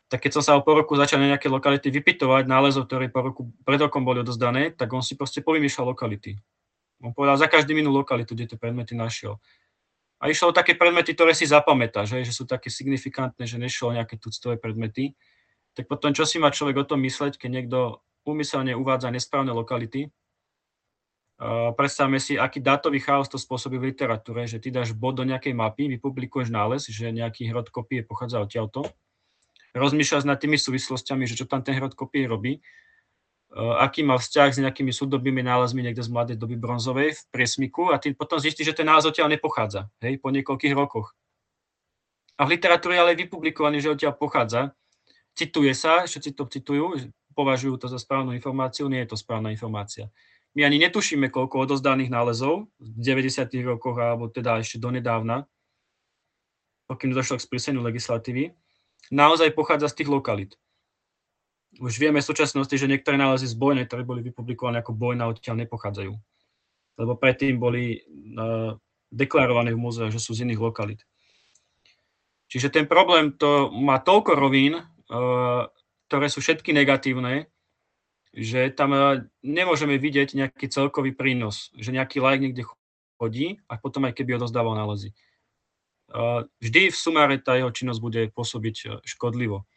[0.08, 3.42] tak keď som sa o po roku začal nejaké lokality vypitovať nálezov, ktoré po roku,
[3.68, 6.40] pred rokom boli odozdané, tak on si proste povymýšľal lokality.
[7.04, 9.38] On povedal za každý minú lokalitu, kde tie predmety našiel.
[10.18, 13.96] A išlo o také predmety, ktoré si zapamätá, že, sú také signifikantné, že nešlo o
[13.96, 15.14] nejaké tuctové predmety.
[15.78, 20.10] Tak potom, čo si má človek o tom mysleť, keď niekto úmyselne uvádza nesprávne lokality.
[21.78, 25.54] Predstavme si, aký dátový chaos to spôsobí v literatúre, že ty dáš bod do nejakej
[25.54, 28.90] mapy, vypublikuješ nález, že nejaký hrod kopie pochádza odtiaľto,
[29.78, 32.58] rozmýšľaš nad tými súvislostiami, že čo tam ten hrod kopie robí
[33.56, 37.98] aký mal vzťah s nejakými súdobými nálezmi niekde z mladej doby bronzovej v priesmiku a
[37.98, 41.16] ty potom zistíš, že ten nález odtiaľ nepochádza, hej, po niekoľkých rokoch.
[42.38, 44.76] A v literatúre ale je vypublikovaný, že odtiaľ pochádza.
[45.34, 46.86] Cituje sa, všetci to citujú,
[47.34, 50.10] považujú to za správnu informáciu, nie je to správna informácia.
[50.58, 53.46] My ani netušíme, koľko odozdaných nálezov v 90.
[53.62, 55.46] rokoch, alebo teda ešte donedávna,
[56.90, 58.58] pokým došlo k spríseniu legislatívy,
[59.14, 60.58] naozaj pochádza z tých lokalít
[61.78, 65.62] už vieme v súčasnosti, že niektoré nálezy z bojnej, ktoré boli vypublikované ako bojna, odtiaľ
[65.66, 66.14] nepochádzajú.
[66.98, 68.74] Lebo predtým boli uh,
[69.14, 71.02] deklarované v múzeu, že sú z iných lokalít.
[72.48, 75.70] Čiže ten problém to má toľko rovín, uh,
[76.10, 77.52] ktoré sú všetky negatívne,
[78.34, 82.66] že tam uh, nemôžeme vidieť nejaký celkový prínos, že nejaký like niekde
[83.22, 85.14] chodí a potom aj keby odozdával nálezy.
[86.10, 89.70] Uh, vždy v sumáre tá jeho činnosť bude pôsobiť škodlivo.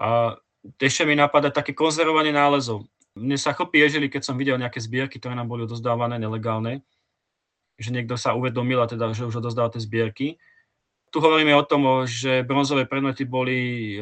[0.00, 0.40] A
[0.78, 2.86] ešte mi napadá také konzervovanie nálezov.
[3.18, 6.80] Mne sa chlpí ježili, keď som videl nejaké zbierky, ktoré nám boli odozdávané nelegálne,
[7.76, 10.26] že niekto sa uvedomil a teda, že už odozdával tie zbierky.
[11.12, 14.00] Tu hovoríme o tom, že bronzové predmety boli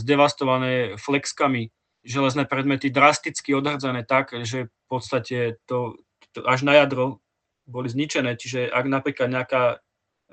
[0.00, 1.68] zdevastované flexkami,
[2.08, 6.00] železné predmety drasticky odhrdzané tak, že v podstate to,
[6.32, 7.20] to až na jadro
[7.68, 8.40] boli zničené.
[8.40, 9.84] Čiže ak napríklad nejaká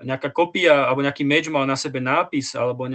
[0.03, 2.91] nejaká kopia alebo nejaký meč mal na sebe nápis alebo e,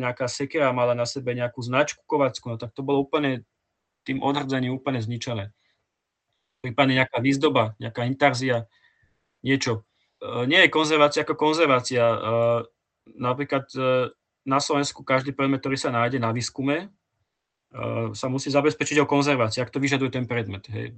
[0.00, 3.44] nejaká sekera mala na sebe nejakú značku kovackú, no tak to bolo úplne
[4.08, 5.52] tým odhrdzením úplne zničené.
[6.64, 8.64] Prípadne nejaká výzdoba, nejaká intarzia,
[9.44, 9.84] niečo.
[10.24, 12.00] E, nie je konzervácia ako konzervácia.
[12.00, 12.18] E,
[13.08, 13.68] napríklad
[14.44, 16.92] na Slovensku každý predmet, ktorý sa nájde na výskume,
[18.12, 20.92] sa musí zabezpečiť o konzervácii, ak to vyžaduje ten predmet, hej,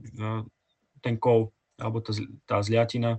[1.02, 2.02] ten kov alebo
[2.46, 3.18] tá zliatina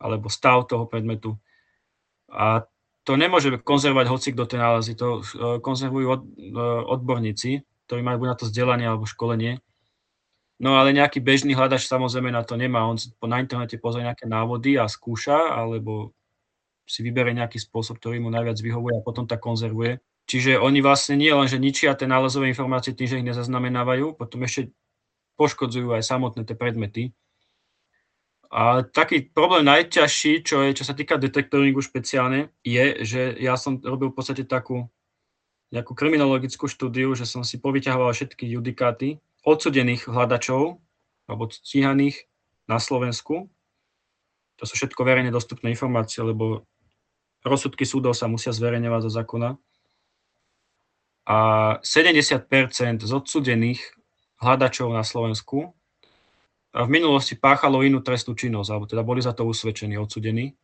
[0.00, 1.36] alebo stav toho predmetu.
[2.32, 2.64] A
[3.04, 5.22] to nemôže konzervovať hoci kto tie nálezy, to e,
[5.60, 9.60] konzervujú od, e, odborníci, ktorí majú na to vzdelanie alebo školenie.
[10.60, 12.84] No ale nejaký bežný hľadač samozrejme na to nemá.
[12.84, 16.12] On na internete pozrie nejaké návody a skúša, alebo
[16.84, 20.04] si vybere nejaký spôsob, ktorý mu najviac vyhovuje a potom tak konzervuje.
[20.28, 24.44] Čiže oni vlastne nie len, že ničia tie nálezové informácie tým, že ich nezaznamenávajú, potom
[24.44, 24.70] ešte
[25.40, 27.02] poškodzujú aj samotné tie predmety.
[28.50, 33.78] A taký problém najťažší, čo, je, čo sa týka detektoringu špeciálne, je, že ja som
[33.78, 34.90] robil v podstate takú
[35.70, 40.82] nejakú kriminologickú štúdiu, že som si povyťahoval všetky judikáty odsudených hľadačov
[41.30, 42.26] alebo stíhaných
[42.66, 43.46] na Slovensku.
[44.58, 46.66] To sú všetko verejne dostupné informácie, lebo
[47.46, 49.50] rozsudky súdov sa musia zverejňovať zo zákona.
[51.30, 51.38] A
[51.86, 53.80] 70% z odsudených
[54.42, 55.70] hľadačov na Slovensku
[56.70, 60.54] v minulosti páchalo inú trestnú činnosť, alebo teda boli za to usvedčení, odsudení.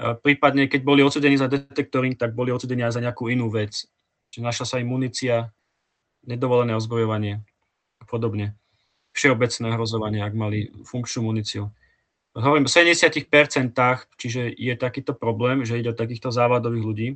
[0.00, 3.86] Prípadne, keď boli odsudení za detektoring, tak boli odsudení aj za nejakú inú vec.
[4.34, 5.54] Čiže našla sa im munícia,
[6.26, 7.44] nedovolené ozbrojovanie
[8.00, 8.58] a podobne.
[9.14, 11.70] Všeobecné hrozovanie, ak mali funkčnú muníciu.
[12.30, 13.26] Hovorím o 70%,
[14.14, 17.08] čiže je takýto problém, že ide o takýchto závadových ľudí.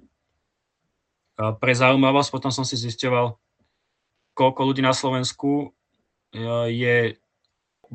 [1.38, 3.38] A pre zaujímavosť potom som si zisťoval,
[4.34, 5.70] koľko ľudí na Slovensku
[6.34, 6.96] e, je,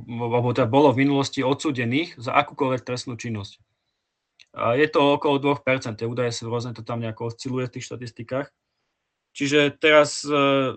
[0.08, 3.60] alebo teda bolo v minulosti odsúdených za akúkoľvek trestnú činnosť.
[4.56, 8.48] Je to okolo 2%, tie údaje sa rôzne to tam nejako osciluje v tých štatistikách.
[9.30, 10.74] Čiže teraz uh,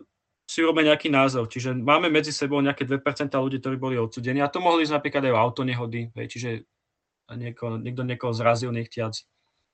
[0.53, 1.49] si robíme nejaký názor.
[1.49, 3.01] Čiže máme medzi sebou nejaké 2%
[3.33, 4.45] ľudí, ktorí boli odsudení.
[4.45, 6.51] A to mohli ísť napríklad aj o autonehody, hej, čiže
[7.33, 9.17] nieko, niekto niekoho zrazil nechtiac.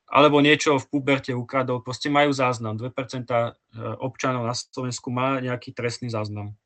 [0.09, 1.85] Alebo niečo v puberte ukradol.
[1.85, 2.81] Proste majú záznam.
[2.81, 3.53] 2% e,
[4.01, 6.57] občanov na Slovensku má nejaký trestný záznam.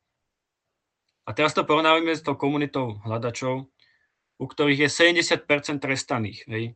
[1.22, 3.70] A teraz to porovnávame s tou komunitou hľadačov,
[4.38, 6.42] u ktorých je 70% trestaných.
[6.50, 6.74] Hej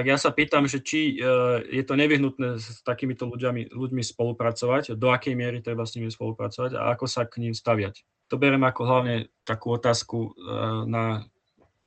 [0.00, 4.94] tak ja sa pýtam, že či uh, je to nevyhnutné s takýmito ľuďmi, ľuďmi spolupracovať,
[4.94, 8.06] do akej miery treba s nimi spolupracovať a ako sa k ním staviať.
[8.30, 11.26] To berem ako hlavne takú otázku uh, na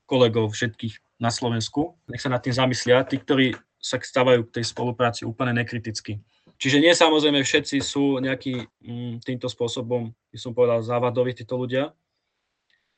[0.04, 1.96] kolegov všetkých na Slovensku.
[2.06, 6.20] Nech sa nad tým zamyslia, tí, ktorí sa stávajú k tej spolupráci úplne nekriticky.
[6.64, 11.92] Čiže nie samozrejme všetci sú nejaký mm, týmto spôsobom, by som povedal, závadoví títo ľudia,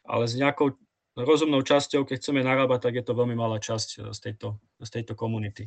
[0.06, 0.78] ale s nejakou
[1.18, 4.88] rozumnou časťou, keď chceme narábať, tak je to veľmi malá časť eh, z tejto, z
[4.94, 5.66] tejto komunity.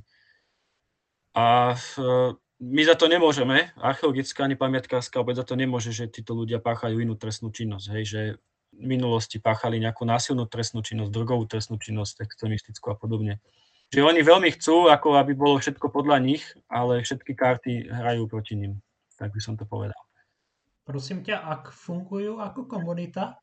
[1.36, 2.32] A eh,
[2.64, 7.04] my za to nemôžeme, archeologická ani pamiatkárska obec za to nemôže, že títo ľudia páchajú
[7.04, 8.22] inú trestnú činnosť, hej, že
[8.80, 13.44] v minulosti páchali nejakú násilnú trestnú činnosť, drogovú trestnú činnosť, extremistickú a podobne.
[13.90, 18.54] Že oni veľmi chcú, ako aby bolo všetko podľa nich, ale všetky karty hrajú proti
[18.54, 18.78] ním.
[19.18, 19.98] Tak by som to povedal.
[20.86, 23.38] Prosím ťa, ak fungujú ako komunita,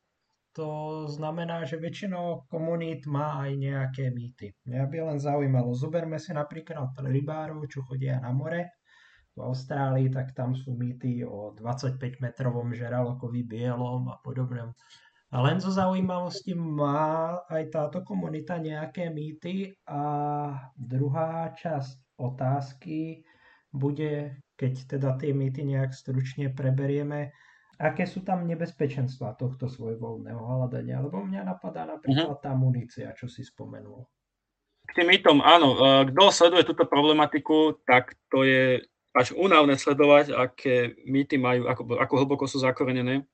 [0.57, 4.57] to znamená, že väčšinou komunít má aj nejaké mýty.
[4.65, 8.81] Mňa by len zaujímalo, zoberme si napríklad rybárov, čo chodia na more
[9.37, 14.73] v Austrálii, tak tam sú mýty o 25-metrovom žeralokovi bielom a podobnom.
[15.27, 20.01] A len zo zaujímavosti má aj táto komunita nejaké mýty a
[20.79, 23.27] druhá časť otázky
[23.75, 27.35] bude, keď teda tie mýty nejak stručne preberieme,
[27.77, 33.43] aké sú tam nebezpečenstva tohto svojvoľného hľadania, lebo mňa napadá napríklad tá munícia, čo si
[33.43, 34.07] spomenul.
[34.87, 38.79] K tým mýtom, áno, e, kto sleduje túto problematiku, tak to je
[39.11, 43.27] až únavné sledovať, aké mýty majú, ako, ako hlboko sú zakorenené.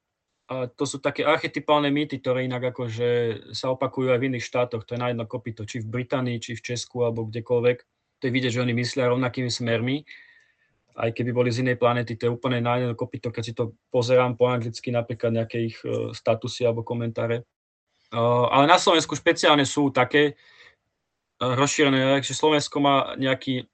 [0.54, 3.10] A to sú také archetypálne mýty, ktoré inak akože
[3.58, 4.86] sa opakujú aj v iných štátoch.
[4.86, 7.78] To je na jedno kopito, či v Británii, či v Česku, alebo kdekoľvek.
[8.22, 10.06] To je vidieť, že oni myslia rovnakými smermi
[10.94, 13.74] aj keby boli z inej planety, to je úplne na jedno kopito, keď si to
[13.90, 17.42] pozerám po anglicky, napríklad nejaké ich e, statusy alebo komentáre.
[17.42, 20.34] E, ale na Slovensku špeciálne sú také e,
[21.42, 23.66] rozšírené, že Slovensko má nejaký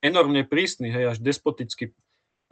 [0.00, 1.92] enormne prísny, hej, až despotický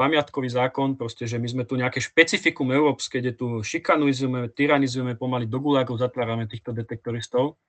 [0.01, 5.44] pamiatkový zákon, proste, že my sme tu nejaké špecifikum európske, kde tu šikanizujeme, tyranizujeme, pomaly
[5.44, 7.61] do gulákov zatvárame týchto detektoristov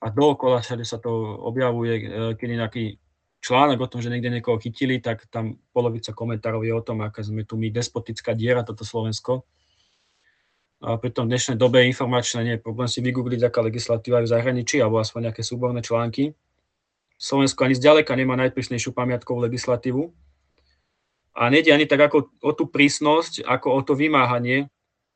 [0.00, 1.12] a dookola všade sa to
[1.44, 2.08] objavuje,
[2.40, 2.84] keď je nejaký
[3.44, 7.20] článok o tom, že niekde niekoho chytili, tak tam polovica komentárov je o tom, aká
[7.20, 9.44] sme tu my despotická diera, toto Slovensko.
[10.78, 14.32] A pri tom dnešnej dobe informačné nie je problém si vygoogliť, aká legislatíva je v
[14.32, 16.32] zahraničí, alebo aspoň nejaké súborné články.
[17.18, 20.27] Slovensko ani zďaleka nemá najprísnejšiu pamiatkovú legislatívu.
[21.38, 24.66] A nejde ani tak ako o tú prísnosť, ako o to vymáhanie,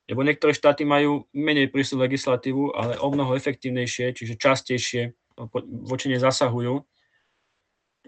[0.07, 5.19] lebo niektoré štáty majú menej prísnu legislatívu, ale o mnoho efektívnejšie, čiže častejšie
[5.83, 6.87] voči nej zasahujú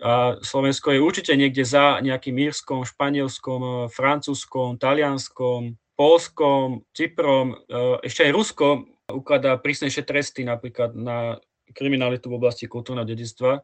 [0.03, 7.55] a Slovensko je určite niekde za nejakým Írskom, Španielskom, e, Francúzskom, Talianskom, Polskom, Cyprom.
[7.55, 7.57] E,
[8.03, 8.67] ešte aj Rusko
[9.15, 11.39] ukladá prísnejšie tresty napríklad na
[11.71, 13.63] kriminalitu v oblasti kultúrneho dedictva.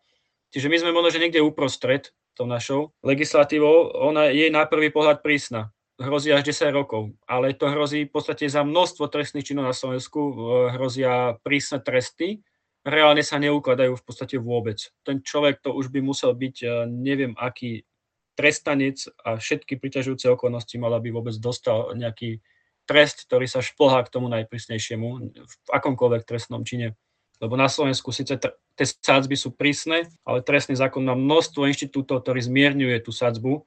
[0.54, 3.92] Čiže my sme možno, že niekde uprostred tou našou legislatívou.
[4.08, 5.68] Ona je na prvý pohľad prísna.
[6.00, 10.32] hrozí až 10 rokov, ale to hrozí v podstate za množstvo trestných činov na Slovensku,
[10.72, 12.40] hrozia prísne tresty,
[12.88, 14.80] reálne sa neukladajú v podstate vôbec.
[15.04, 17.84] Ten človek to už by musel byť, e, neviem aký
[18.32, 22.40] trestanec a všetky priťažujúce okolnosti mal, aby vôbec dostal nejaký
[22.88, 26.96] trest, ktorý sa šplhá k tomu najprísnejšiemu v akomkoľvek trestnom čine.
[27.40, 28.36] Lebo na Slovensku síce
[28.76, 33.64] tie sádzby sú prísne, ale trestný zákon má množstvo inštitútov, ktorý zmierňuje tú sádzbu.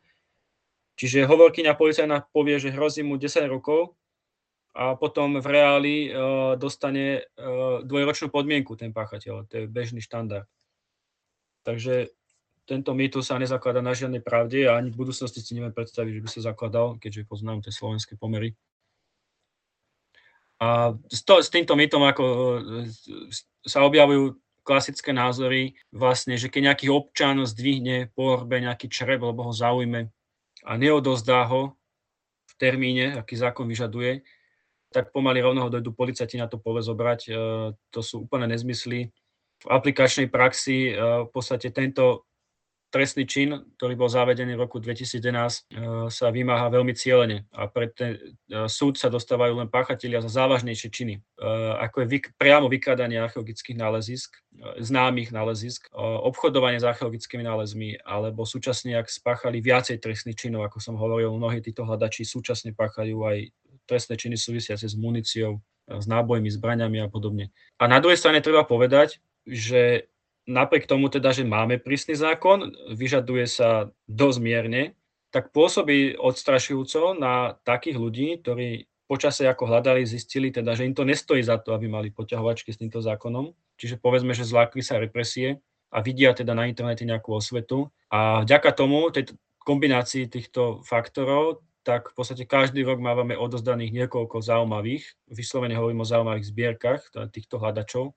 [0.94, 3.98] Čiže hovorkyňa policajná povie, že hrozí mu 10 rokov
[4.78, 9.50] a potom v reáli uh, dostane uh, dvojročnú podmienku ten páchateľ.
[9.50, 10.46] To je bežný štandard.
[11.66, 12.14] Takže
[12.70, 16.24] tento mýtus sa nezakladá na žiadnej pravde a ani v budúcnosti si neviem predstaviť, že
[16.24, 18.54] by sa zakladal, keďže poznám tie slovenské pomery.
[20.64, 22.24] A s, to, s týmto mýtom ako
[23.68, 29.44] sa objavujú klasické názory, vlastne, že keď nejaký občan zdvihne po orbe nejaký čreb, lebo
[29.44, 30.08] ho zaujme
[30.64, 31.76] a neodozdá ho
[32.48, 34.24] v termíne, aký zákon vyžaduje,
[34.96, 37.20] tak pomaly rovno ho dojdú policajti na to pole zobrať.
[37.28, 37.32] E,
[37.92, 39.12] to sú úplne nezmysly.
[39.60, 42.30] V aplikačnej praxi e, v podstate tento
[42.94, 45.62] trestný čin, ktorý bol zavedený v roku 2011, e,
[46.14, 50.90] sa vymáha veľmi cieľene a pre ten e, súd sa dostávajú len páchatelia za závažnejšie
[50.94, 51.22] činy, e,
[51.82, 54.38] ako je vyk- priamo vykradanie archeologických nálezisk,
[54.78, 60.94] známych nálezisk, obchodovanie s archeologickými nálezmi, alebo súčasne, ak spáchali viacej trestných činov, ako som
[60.94, 63.50] hovoril, mnohí títo hľadači súčasne páchajú aj
[63.90, 65.58] trestné činy súvisiace s muníciou,
[65.90, 67.50] s nábojmi, zbraniami a podobne.
[67.82, 70.13] A na druhej strane treba povedať, že
[70.48, 74.84] napriek tomu teda, že máme prísny zákon, vyžaduje sa dosť mierne,
[75.34, 81.04] tak pôsobí odstrašujúco na takých ľudí, ktorí počase ako hľadali, zistili teda, že im to
[81.04, 83.52] nestojí za to, aby mali poťahovačky s týmto zákonom.
[83.78, 87.90] Čiže povedzme, že zlákli sa represie a vidia teda na internete nejakú osvetu.
[88.14, 94.40] A vďaka tomu, tej kombinácii týchto faktorov, tak v podstate každý rok máme odozdaných niekoľko
[94.40, 98.16] zaujímavých, vyslovene hovorím o zaujímavých zbierkach teda týchto hľadačov,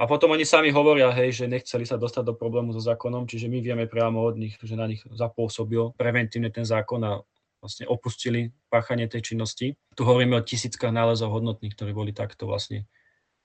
[0.00, 3.52] a potom oni sami hovoria, hej, že nechceli sa dostať do problému so zákonom, čiže
[3.52, 7.20] my vieme priamo od nich, že na nich zapôsobil preventívne ten zákon a
[7.60, 9.76] vlastne opustili páchanie tej činnosti.
[9.92, 12.88] Tu hovoríme o tisíckach nálezov hodnotných, ktoré boli takto vlastne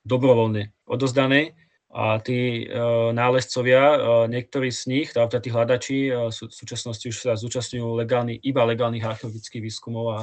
[0.07, 1.59] dobrovoľne odozdané.
[1.91, 2.71] A tí e,
[3.11, 3.97] nálezcovia, e,
[4.31, 5.97] niektorí z nich, teda tí hľadači,
[6.31, 10.17] v súčasnosti už sa zúčastňujú legálny, iba legálnych archeologických výskumov a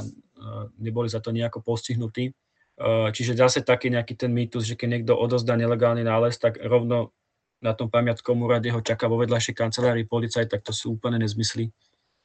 [0.80, 2.32] neboli za to nejako postihnutí.
[2.78, 7.10] Eh, čiže zase taký nejaký ten mýtus, že keď niekto odozdá nelegálny nález, tak rovno
[7.58, 11.74] na tom pamiatkom úrade ho čaká vo vedľajšej kancelárii policajt, tak to sú úplne nezmysly.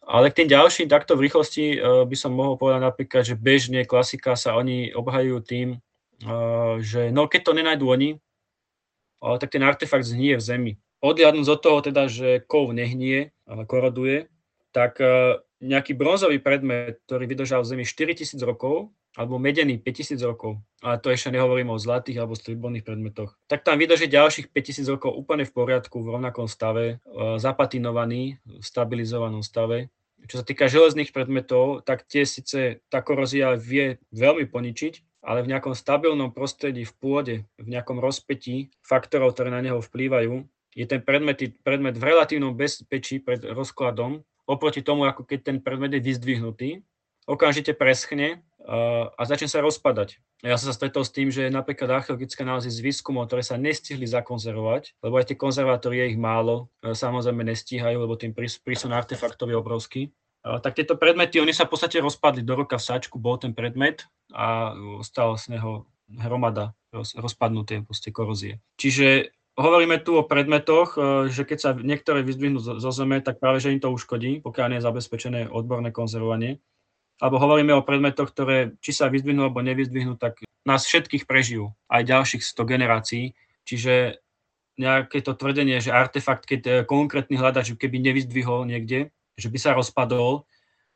[0.06, 3.82] Ale k tým ďalším, takto v rýchlosti eh, by som mohol povedať napríklad, že bežne
[3.82, 5.68] klasika sa oni obhajujú tým,
[6.22, 8.10] eh, že no keď to nenajdu oni,
[9.24, 10.74] tak ten artefakt zhnie v zemi.
[11.00, 14.28] Odliadnúť od toho teda, že kov nehnie, ale koroduje,
[14.76, 15.00] tak
[15.64, 21.14] nejaký bronzový predmet, ktorý vydržal v zemi 4000 rokov, alebo medený 5000 rokov, a to
[21.14, 25.54] ešte nehovorím o zlatých alebo stribolných predmetoch, tak tam vydrží ďalších 5000 rokov úplne v
[25.54, 29.94] poriadku, v rovnakom stave, e, zapatinovaný, v stabilizovanom stave.
[30.26, 35.52] Čo sa týka železných predmetov, tak tie síce tá korozia vie veľmi poničiť, ale v
[35.56, 40.44] nejakom stabilnom prostredí, v pôde, v nejakom rozpetí faktorov, ktoré na neho vplývajú,
[40.74, 45.94] je ten predmet, predmet v relatívnom bezpečí pred rozkladom, oproti tomu, ako keď ten predmet
[45.96, 46.70] je vyzdvihnutý,
[47.30, 50.24] okamžite preschne a začne sa rozpadať.
[50.40, 54.08] Ja som sa stretol s tým, že napríklad archeologické nálezy z výskumov, ktoré sa nestihli
[54.08, 59.52] zakonzervovať, lebo aj tie konzervátory je ich málo, e, samozrejme nestíhajú, lebo tým prísun artefaktov
[59.52, 60.02] je obrovský,
[60.44, 64.04] tak tieto predmety, oni sa v podstate rozpadli do roka v sačku, bol ten predmet
[64.36, 65.88] a stala z neho
[66.20, 68.60] hromada rozpadnuté proste korozie.
[68.76, 71.00] Čiže hovoríme tu o predmetoch, e,
[71.32, 74.80] že keď sa niektoré vyzdvihnú zo zeme, tak práve že im to uškodí, pokiaľ nie
[74.84, 76.60] je zabezpečené odborné konzervovanie
[77.24, 82.04] alebo hovoríme o predmetoch, ktoré či sa vyzdvihnú alebo nevyzdvihnú, tak nás všetkých prežijú, aj
[82.04, 83.26] ďalších 100 generácií.
[83.64, 84.20] Čiže
[84.76, 89.72] nejaké to tvrdenie, že artefakt, keď e, konkrétny hľadač keby nevyzdvihol niekde, že by sa
[89.72, 90.44] rozpadol,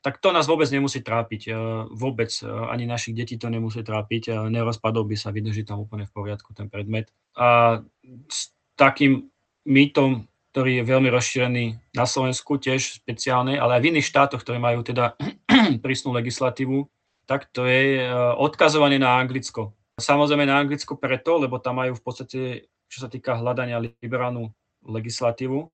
[0.03, 1.41] tak to nás vôbec nemusí trápiť.
[1.47, 1.51] E,
[1.95, 4.51] vôbec e, ani našich detí to nemusí trápiť.
[4.51, 7.07] Nerozpadol by sa, vydrží tam úplne v poriadku ten predmet.
[7.39, 7.79] A
[8.27, 9.31] s takým
[9.63, 14.57] mýtom ktorý je veľmi rozšírený na Slovensku tiež špeciálne, ale aj v iných štátoch, ktoré
[14.57, 15.13] majú teda
[15.85, 16.85] prísnu legislatívu,
[17.27, 19.75] tak to je e, odkazovanie na Anglicko.
[19.97, 22.39] Samozrejme na Anglicko preto, lebo tam majú v podstate,
[22.87, 24.53] čo sa týka hľadania liberálnu
[24.85, 25.67] legislatívu,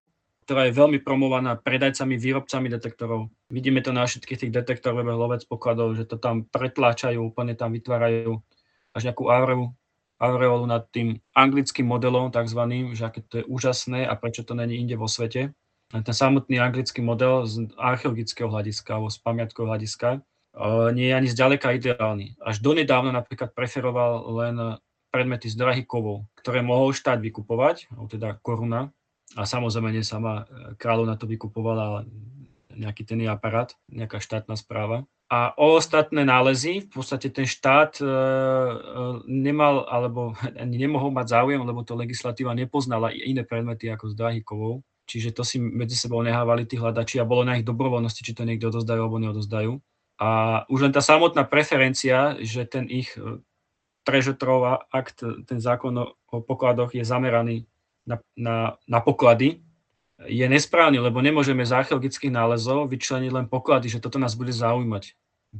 [0.47, 3.31] ktorá je veľmi promovaná predajcami, výrobcami detektorov.
[3.51, 8.39] Vidíme to na všetkých tých detektoroch lovec pokladov, že to tam pretláčajú, úplne tam vytvárajú
[8.93, 9.71] až nejakú auru
[10.23, 14.79] aureolu nad tým anglickým modelom takzvaným, že aké to je úžasné a prečo to není
[14.79, 15.51] inde vo svete.
[15.93, 20.09] Ten samotný anglický model z archeologického hľadiska alebo z pamiatkového hľadiska
[20.97, 22.37] nie je ani zďaleka ideálny.
[22.41, 24.55] Až donedávno napríklad preferoval len
[25.13, 28.89] predmety z drahých kovov, ktoré mohol štát vykupovať, teda koruna,
[29.33, 32.05] a samozrejme nie sama e, kráľovna to vykupovala,
[32.73, 35.05] nejaký ten aparát, nejaká štátna správa.
[35.29, 38.09] A o ostatné nálezy v podstate ten štát e, e,
[39.25, 44.45] nemal alebo ani nemohol mať záujem, lebo to legislatíva nepoznala iné predmety ako z drahých
[44.45, 44.85] kovov.
[45.03, 48.47] Čiže to si medzi sebou nehávali tí hľadači a bolo na ich dobrovoľnosti, či to
[48.47, 49.75] niekto odozdajú alebo neodozdajú.
[50.21, 53.43] A už len tá samotná preferencia, že ten ich e,
[54.07, 57.67] trežetrov akt, ten zákon o pokladoch je zameraný
[58.07, 58.55] na, na,
[58.87, 59.59] na poklady,
[60.23, 65.17] je nesprávny, lebo nemôžeme z archeologických nálezov vyčleniť len poklady, že toto nás bude zaujímať.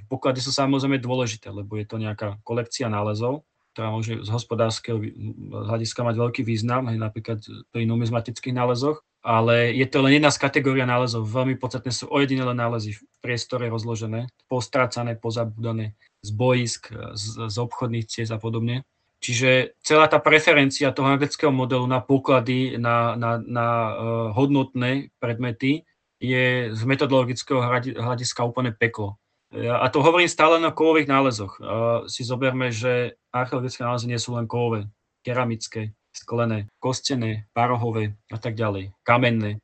[0.08, 5.02] Poklady sú samozrejme dôležité, lebo je to nejaká kolekcia nálezov, ktorá môže z hospodárskeho
[5.50, 7.40] hľadiska mať veľký význam, aj napríklad
[7.74, 11.24] pri numizmatických nálezoch, ale je to len jedna z kategória nálezov.
[11.24, 18.06] Veľmi podstatné sú ojedinelé nálezy v priestore rozložené, postrácané, pozabúdané z boisk, z, z obchodných
[18.06, 18.84] ciest a podobne.
[19.24, 23.92] Čiže celá tá preferencia toho anglického modelu na poklady, na, na, na uh,
[24.36, 25.88] hodnotné predmety
[26.20, 27.64] je z metodologického
[27.96, 29.16] hľadiska úplne peklo.
[29.54, 31.56] A to hovorím stále na kovových nálezoch.
[31.62, 34.92] Uh, si zoberme, že archeologické nálezy nie sú len kovové,
[35.24, 39.58] keramické, sklené, kostené, parohové a tak ďalej, kamenné.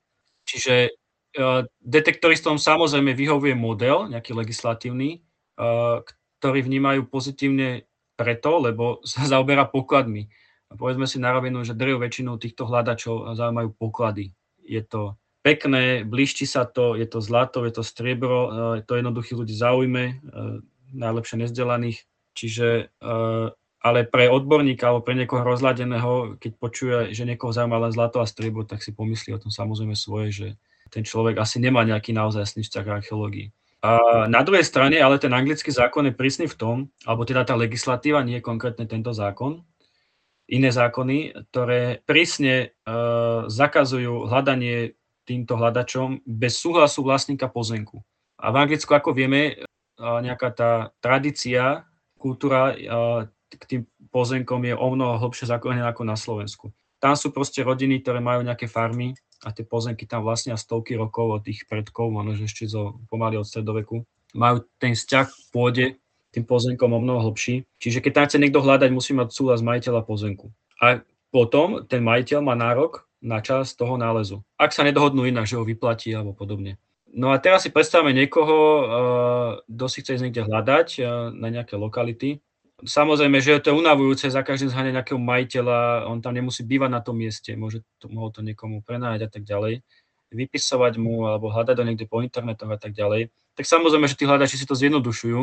[0.49, 0.89] Čiže
[1.37, 5.21] uh, detektoristom samozrejme vyhovuje model, nejaký legislatívny,
[5.61, 6.01] uh,
[6.41, 7.85] ktorý vnímajú pozitívne
[8.17, 10.27] preto, lebo sa zaoberá pokladmi.
[10.69, 14.37] A povedzme si na rovinu, že drvú väčšinu týchto hľadačov zaujímajú poklady.
[14.61, 19.39] Je to pekné, blíšti sa to, je to zlato, je to striebro, je to jednoduchých
[19.39, 20.21] ľudí zaujme,
[20.93, 22.05] najlepšie nezdelaných.
[22.37, 22.93] Čiže
[23.79, 28.27] ale pre odborníka alebo pre niekoho rozladeného, keď počuje, že niekoho zaujíma len zlato a
[28.27, 30.47] striebro, tak si pomyslí o tom samozrejme svoje, že
[30.91, 33.47] ten človek asi nemá nejaký naozaj vzťah k archeológii.
[33.79, 36.77] A na druhej strane, ale ten anglický zákon je prísny v tom,
[37.07, 39.63] alebo teda tá legislatíva, nie je konkrétne tento zákon,
[40.51, 48.03] iné zákony, ktoré prísne uh, zakazujú hľadanie týmto hľadačom bez súhlasu vlastníka pozemku.
[48.35, 51.87] A v Anglicku, ako vieme, uh, nejaká tá tradícia,
[52.19, 53.81] kultúra uh, k tým
[54.13, 56.69] pozemkom je o mnoho hlbšie zakorenená ako na Slovensku.
[56.99, 61.39] Tam sú proste rodiny, ktoré majú nejaké farmy a tie pozemky tam vlastnia stovky rokov
[61.39, 64.03] od tých predkov, možno ešte zo, pomaly od stredoveku.
[64.35, 65.85] Majú ten vzťah k pôde,
[66.29, 67.65] tým pozemkom o mnoho hlbší.
[67.81, 70.51] Čiže keď tam chce niekto hľadať, musí mať súhlas majiteľa pozemku.
[70.77, 71.01] A
[71.33, 74.45] potom ten majiteľ má nárok na čas toho nálezu.
[74.59, 76.77] Ak sa nedohodnú inak, že ho vyplatí alebo podobne.
[77.09, 78.55] No a teraz si predstavme niekoho,
[79.65, 80.87] kto si chce ísť niekde hľadať
[81.33, 82.37] na nejaké lokality
[82.85, 87.01] Samozrejme, že je to unavujúce za každým zháňať nejakého majiteľa, on tam nemusí bývať na
[87.03, 89.83] tom mieste, môže to, mohol to niekomu prenájať a tak ďalej,
[90.31, 93.33] vypisovať mu alebo hľadať ho niekde po internetoch a tak ďalej.
[93.59, 95.41] Tak samozrejme, že tí hľadači si to zjednodušujú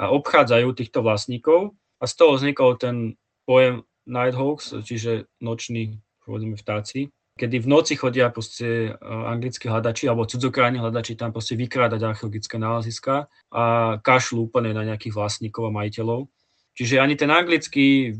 [0.00, 7.10] a obchádzajú týchto vlastníkov a z toho vznikol ten pojem Nighthawks, čiže noční, povedzme, vtáci,
[7.36, 12.56] kedy v noci chodia proste e, anglickí hľadači alebo cudzokrajní hľadači tam proste vykrádať archeologické
[12.56, 13.64] náleziska a
[14.00, 16.32] kašľú úplne na nejakých vlastníkov a majiteľov.
[16.76, 18.12] Čiže ani ten anglický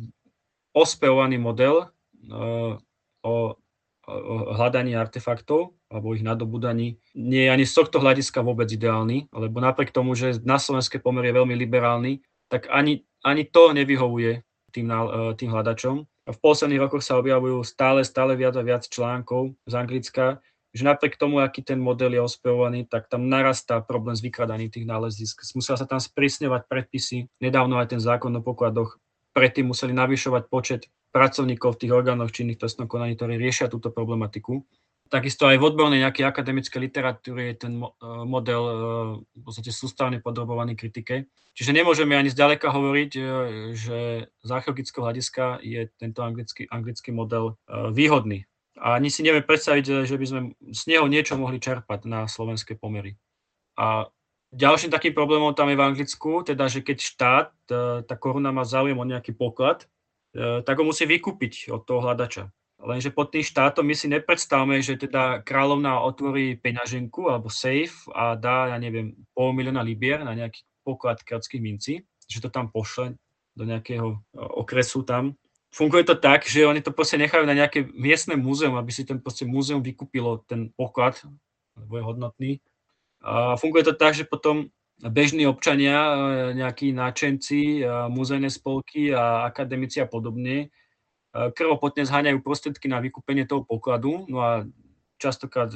[0.72, 1.92] ospevovaný model
[2.32, 2.80] uh,
[3.20, 3.56] o,
[4.56, 9.90] hľadaní artefaktov alebo ich nadobudaní nie je ani z tohto hľadiska vôbec ideálny, lebo napriek
[9.92, 14.40] tomu, že na slovenské pomer je veľmi liberálny, tak ani, ani to nevyhovuje
[14.72, 16.08] tým, uh, tým hľadačom.
[16.26, 20.42] V posledných rokoch sa objavujú stále, stále viac a viac článkov z Anglicka,
[20.76, 24.84] že napriek tomu, aký ten model je ospevovaný, tak tam narastá problém s vykradaním tých
[24.84, 25.40] nálezisk.
[25.56, 27.32] Musela sa tam sprísňovať predpisy.
[27.40, 29.00] Nedávno aj ten zákon o pokladoch
[29.32, 34.60] predtým museli navyšovať počet pracovníkov v tých orgánoch činných trestnom konaní, ktorí riešia túto problematiku.
[35.06, 37.86] Takisto aj v odbornej nejakej akademickej literatúre je ten e,
[38.26, 38.74] model e,
[39.38, 41.30] v podstate sústavne podrobovaný kritike.
[41.54, 43.22] Čiže nemôžeme ani zďaleka hovoriť, e,
[43.70, 47.54] že z archeologického hľadiska je tento anglický, anglický model
[47.94, 50.40] výhodný a ani si neviem predstaviť, že by sme
[50.72, 53.16] z neho niečo mohli čerpať na slovenské pomery.
[53.76, 54.08] A
[54.52, 58.64] ďalším takým problémom tam je v Anglicku, teda, že keď štát, e, tá koruna má
[58.64, 59.88] záujem o nejaký poklad,
[60.32, 62.52] e, tak ho musí vykúpiť od toho hľadača.
[62.76, 68.36] Lenže pod tým štátom my si nepredstavme, že teda kráľovná otvorí peňaženku alebo safe a
[68.36, 73.16] dá, ja neviem, pol milióna libier na nejaký poklad keľtských mincí, že to tam pošle
[73.56, 75.32] do nejakého e, okresu tam
[75.76, 79.20] funguje to tak, že oni to proste nechajú na nejaké miestne múzeum, aby si ten
[79.20, 81.20] proste múzeum vykúpilo ten poklad,
[81.76, 82.50] lebo je hodnotný.
[83.20, 86.16] A funguje to tak, že potom bežní občania, e,
[86.56, 90.66] nejakí náčenci, e, múzejné spolky a akademici a podobne e,
[91.52, 94.64] krvopotne zháňajú prostriedky na vykúpenie toho pokladu, no a
[95.20, 95.68] častokrát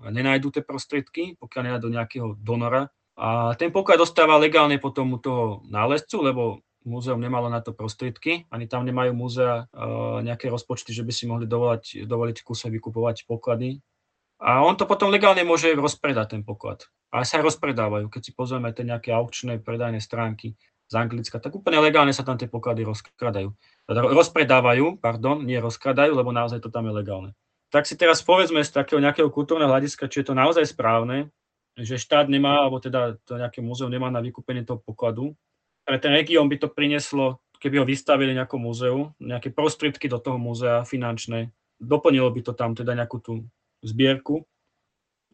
[0.00, 6.22] nenájdú tie prostriedky, pokiaľ nenájdú nejakého donora, A ten poklad dostáva legálne potom toho nálezcu,
[6.22, 6.42] lebo
[6.88, 11.28] múzeum nemalo na to prostriedky, ani tam nemajú múzea uh, nejaké rozpočty, že by si
[11.28, 13.84] mohli dovolať, dovoliť kuse vykupovať poklady.
[14.40, 16.86] A on to potom legálne môže rozpredať, ten poklad.
[17.10, 18.08] A sa rozpredávajú.
[18.08, 20.54] Keď si pozrieme tie nejaké aukčné predajné stránky
[20.88, 23.52] z Anglicka, tak úplne legálne sa tam tie poklady rozkradajú.
[23.84, 27.30] Teda rozpredávajú, pardon, nie rozkradajú, lebo naozaj to tam je legálne.
[27.68, 31.28] Tak si teraz povedzme z takého nejakého kultúrneho hľadiska, či je to naozaj správne,
[31.76, 35.36] že štát nemá, alebo teda to nejaké múzeum nemá na vykúpenie toho pokladu.
[35.88, 40.36] Pre ten región by to prinieslo, keby ho vystavili nejakom múzeu, nejaké prostriedky do toho
[40.36, 41.48] múzea finančné,
[41.80, 43.48] doplnilo by to tam teda nejakú tú
[43.80, 44.44] zbierku.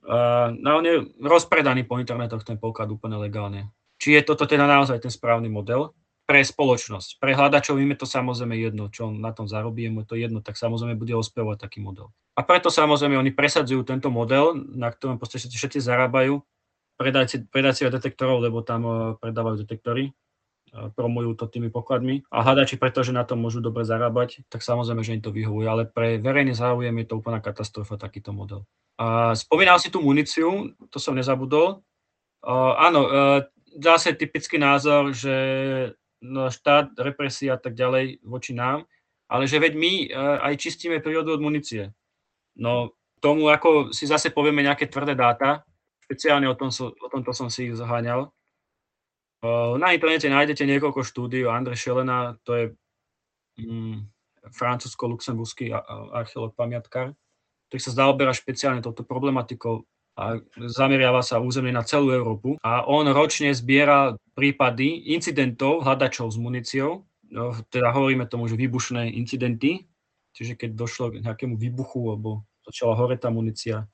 [0.07, 3.75] Uh, no on je rozpredaný po internetoch ten poklad úplne legálne.
[3.99, 5.91] Či je toto teda naozaj ten správny model
[6.23, 7.19] pre spoločnosť.
[7.19, 10.17] Pre hľadačov im je to samozrejme jedno, čo on na tom zarobí, mu je to
[10.17, 12.15] jedno, tak samozrejme bude ospevovať taký model.
[12.39, 16.41] A preto samozrejme oni presadzujú tento model, na ktorom proste všetci, všetci zarábajú,
[16.97, 20.15] predajci, predajci detektorov, lebo tam uh, predávajú detektory,
[20.99, 25.15] promujú to tými pokladmi a hľadači, pretože na tom môžu dobre zarábať, tak samozrejme, že
[25.15, 28.67] im to vyhovuje, ale pre verejný záujem je to úplná katastrofa takýto model.
[28.99, 31.83] A spomínal si tú muníciu, to som nezabudol.
[32.45, 33.01] Uh, áno,
[33.81, 35.35] zase typický názor, že
[36.23, 38.87] no, štát, represia a tak ďalej voči nám,
[39.27, 41.91] ale že veď my uh, aj čistíme prírodu od munície.
[42.55, 42.95] No
[43.25, 45.65] tomu ako si zase povieme nejaké tvrdé dáta,
[46.05, 48.29] špeciálne o, tom, o tomto som si ich zaháňal.
[49.77, 52.65] Na internete nájdete niekoľko štúdí o Andre Šelena, to je
[53.61, 54.09] mm,
[54.49, 55.73] francúzsko-luxemburský
[56.17, 57.13] archeológ pamiatkár,
[57.69, 59.85] ktorý sa zaoberá špeciálne touto problematikou
[60.15, 60.39] a
[60.71, 62.57] zameriava sa územne na celú Európu.
[62.63, 69.13] A on ročne zbiera prípady incidentov hľadačov s muníciou, no, teda hovoríme tomu, že výbušné
[69.13, 69.85] incidenty,
[70.35, 73.87] Čiže keď došlo k nejakému výbuchu, alebo začala hore tá munícia,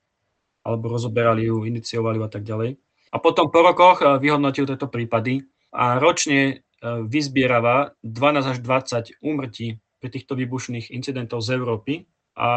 [0.64, 2.80] alebo rozoberali ju, iniciovali ju a tak ďalej.
[3.10, 5.42] A potom po rokoch eh, vyhodnotil tieto prípady
[5.74, 6.58] a ročne eh,
[7.06, 12.08] vyzbierava 12 až 20 úmrtí pri týchto výbušných incidentov z Európy.
[12.40, 12.48] A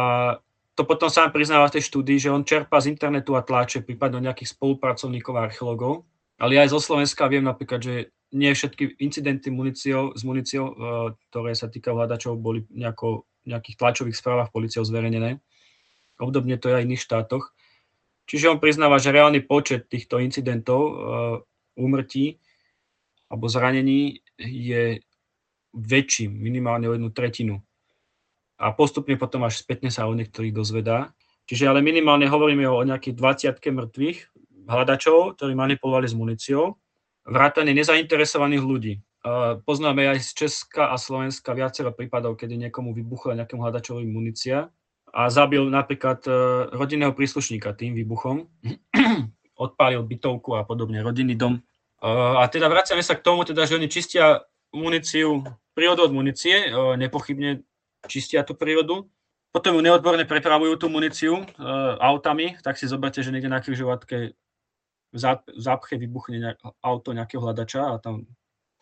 [0.74, 4.24] to potom sám priznáva v tej štúdii, že on čerpa z internetu a tláče prípadne
[4.24, 6.08] nejakých spolupracovníkov a archeológov.
[6.40, 7.94] Ale aj zo Slovenska viem napríklad, že
[8.34, 14.50] nie všetky incidenty muníciou, s eh, ktoré sa týkajú hľadačov, boli nejako nejakých tlačových správach
[14.50, 15.38] policiou zverejnené.
[16.16, 17.52] Obdobne to je aj v iných štátoch.
[18.24, 20.94] Čiže on priznáva, že reálny počet týchto incidentov, uh,
[21.76, 22.40] úmrtí
[23.28, 25.02] alebo zranení je
[25.74, 27.58] väčší, minimálne o jednu tretinu.
[28.54, 31.10] A postupne potom až spätne sa o niektorých dozvedá.
[31.50, 33.18] Čiže ale minimálne hovoríme o nejakých
[33.58, 34.18] 20 mŕtvych
[34.70, 36.78] hľadačov, ktorí manipulovali s muníciou,
[37.26, 38.94] vrátane nezainteresovaných ľudí.
[39.64, 44.70] Poznáme aj z Česka a Slovenska viacero prípadov, kedy niekomu vybuchla nejakému hľadačovi munícia
[45.14, 46.30] a zabil napríklad e,
[46.74, 48.50] rodinného príslušníka tým výbuchom,
[49.64, 51.62] odpálil bytovku a podobne, rodinný dom.
[52.02, 54.42] E, a teda vraciame sa k tomu, teda, že oni čistia
[54.74, 55.46] muníciu,
[55.78, 57.62] prírodu od munície, e, nepochybne
[58.10, 59.06] čistia tú prírodu,
[59.54, 61.46] potom ju neodborne prepravujú tú muníciu
[62.02, 64.34] autami, tak si zoberte, že niekde na križovatke
[65.14, 65.18] v
[65.54, 68.26] zápche vybuchne auto nejakého hľadača a tam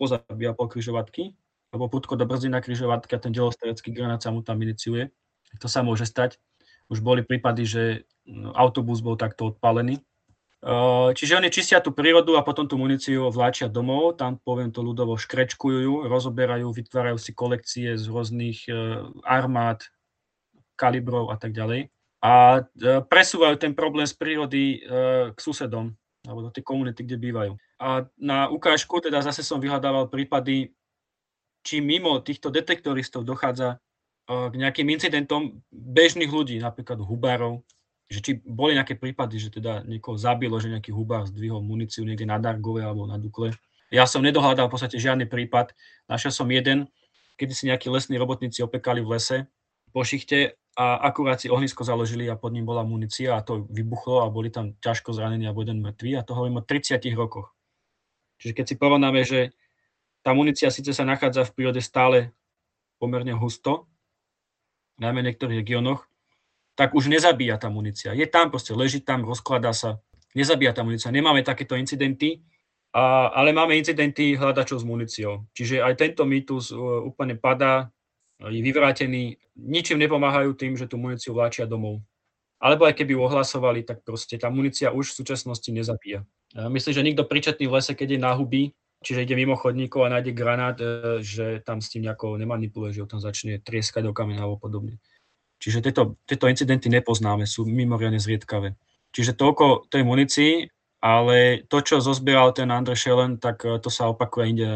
[0.01, 1.37] pozabíja po križovatky,
[1.76, 5.12] alebo putko do brzdy na križovatke a ten delostrecký granát sa mu tam iniciuje.
[5.61, 6.40] To sa môže stať.
[6.88, 7.82] Už boli prípady, že
[8.24, 10.00] no, autobus bol takto odpálený.
[11.18, 15.18] Čiže oni čistia tú prírodu a potom tú muníciu vláčia domov, tam poviem to ľudovo,
[15.18, 19.82] škrečkujú rozoberajú, vytvárajú si kolekcie z rôznych e, armád,
[20.78, 21.90] kalibrov a tak ďalej.
[22.22, 27.18] A e, presúvajú ten problém z prírody e, k susedom, alebo do tej komunity, kde
[27.18, 27.53] bývajú.
[27.82, 30.70] A na ukážku teda zase som vyhľadával prípady,
[31.66, 33.82] či mimo týchto detektoristov dochádza
[34.53, 37.61] k nejakým incidentom bežných ľudí, napríklad hubárov,
[38.12, 42.28] že či boli nejaké prípady, že teda niekoho zabilo, že nejaký hubár zdvihol muníciu niekde
[42.28, 43.57] na Dargove alebo na Dukle.
[43.89, 45.72] Ja som nedohľadal v podstate žiadny prípad.
[46.09, 46.89] Našiel som jeden,
[47.41, 49.37] kedy si nejakí lesní robotníci opekali v lese
[49.93, 54.24] po šichte a akurát si ohnisko založili a pod ním bola munícia a to vybuchlo
[54.24, 57.53] a boli tam ťažko zranení alebo jeden mŕtvý a to hovorím o 30 rokoch.
[58.41, 59.53] Čiže keď si porovnáme, že
[60.24, 62.33] tá munícia síce sa nachádza v prírode stále
[62.97, 63.91] pomerne husto,
[65.01, 66.05] najmä v niektorých regiónoch,
[66.74, 68.16] tak už nezabíja tá munícia.
[68.16, 70.01] Je tam, proste leží tam, rozkladá sa,
[70.32, 71.12] nezabíja tá munícia.
[71.12, 72.40] Nemáme takéto incidenty,
[72.93, 75.49] a, ale máme incidenty hľadačov s muníciou.
[75.57, 77.93] Čiže aj tento mýtus uh, úplne padá,
[78.43, 82.03] je vyvrátený, ničím nepomáhajú tým, že tú muníciu vláčia domov.
[82.59, 86.26] Alebo aj keby ohlasovali, tak proste tá munícia už v súčasnosti nezabíja.
[86.70, 90.12] Myslím, že nikto pričetný v lese, keď je na huby, čiže ide mimo chodníkov a
[90.14, 94.16] nájde granát, e, že tam s tým nejako nemanipuluje, že ho tam začne trieskať do
[94.16, 95.03] kameňa alebo podobne.
[95.59, 98.74] Čiže tieto, tieto incidenty nepoznáme, sú mimoriadne zriedkavé.
[99.12, 100.53] Čiže toľko tej munícii.
[101.03, 104.68] ale to, čo zozbieral ten Andre Schellen, tak to sa opakuje inde.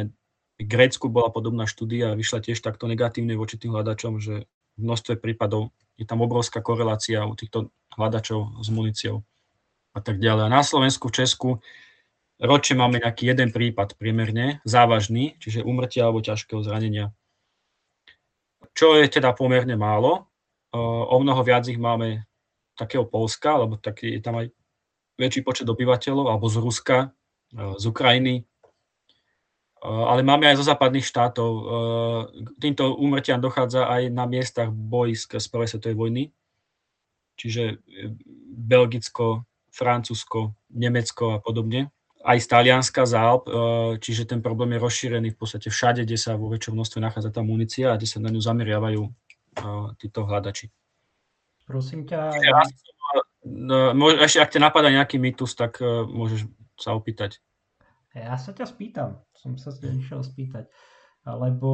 [0.58, 5.22] V Grécku bola podobná štúdia vyšla tiež takto negatívne voči tým hľadačom, že v množstve
[5.22, 9.24] prípadov je tam obrovská korelácia u týchto hľadačov s muníciou
[9.96, 10.48] a tak ďalej.
[10.48, 11.48] A na Slovensku, v Česku
[12.42, 17.12] ročne máme nejaký jeden prípad priemerne, závažný, čiže umrtia alebo ťažkého zranenia.
[18.76, 20.28] Čo je teda pomerne málo.
[20.76, 22.28] O mnoho viac ich máme
[22.76, 24.52] takého Polska, alebo taký, je tam aj
[25.16, 26.98] väčší počet obyvateľov, alebo z Ruska,
[27.56, 28.44] z Ukrajiny,
[29.80, 31.50] ale máme aj zo západných štátov.
[32.60, 36.24] Týmto úmrtiam dochádza aj na miestach boisk z prvej svetovej vojny,
[37.40, 37.80] čiže
[38.60, 41.88] Belgicko, Francúzsko, Nemecko a podobne.
[42.26, 43.52] Aj z Talianska, z Alp, e,
[44.02, 47.46] čiže ten problém je rozšírený v podstate všade, kde sa vo väčšom množstve nachádza tá
[47.46, 49.10] munícia a kde sa na ňu zameriavajú e,
[50.02, 50.66] títo hľadači.
[51.70, 52.34] Prosím ťa...
[54.26, 57.38] Ešte ak te napadá nejaký mýtus, tak e, môžeš sa opýtať.
[58.10, 60.66] Ja sa ťa spýtam, som sa išiel spýtať
[61.26, 61.70] lebo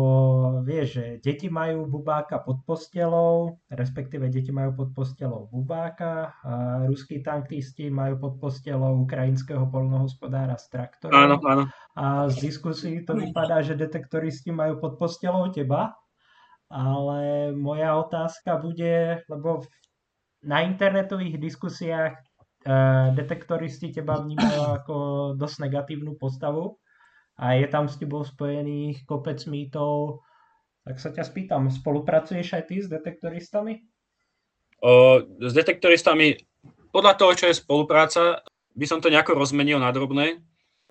[0.64, 6.52] vieš, že deti majú bubáka pod postelou, respektíve deti majú pod postelou bubáka, a
[6.88, 11.12] ruskí tankisti majú pod postelou ukrajinského polnohospodára s traktorom.
[11.12, 11.64] Áno, áno.
[11.92, 15.92] A z diskusí to vypadá, že detektoristi majú pod postelou teba,
[16.72, 19.68] ale moja otázka bude, lebo
[20.48, 24.96] na internetových diskusiách uh, detektoristi teba vnímajú ako
[25.36, 26.81] dosť negatívnu postavu,
[27.38, 30.20] a je tam s tebou spojených kopec mýtov,
[30.82, 33.80] tak sa ťa spýtam, spolupracuješ aj ty s detektoristami?
[34.82, 36.42] O, s detektoristami,
[36.90, 38.42] podľa toho, čo je spolupráca,
[38.74, 40.42] by som to nejako rozmenil na drobné.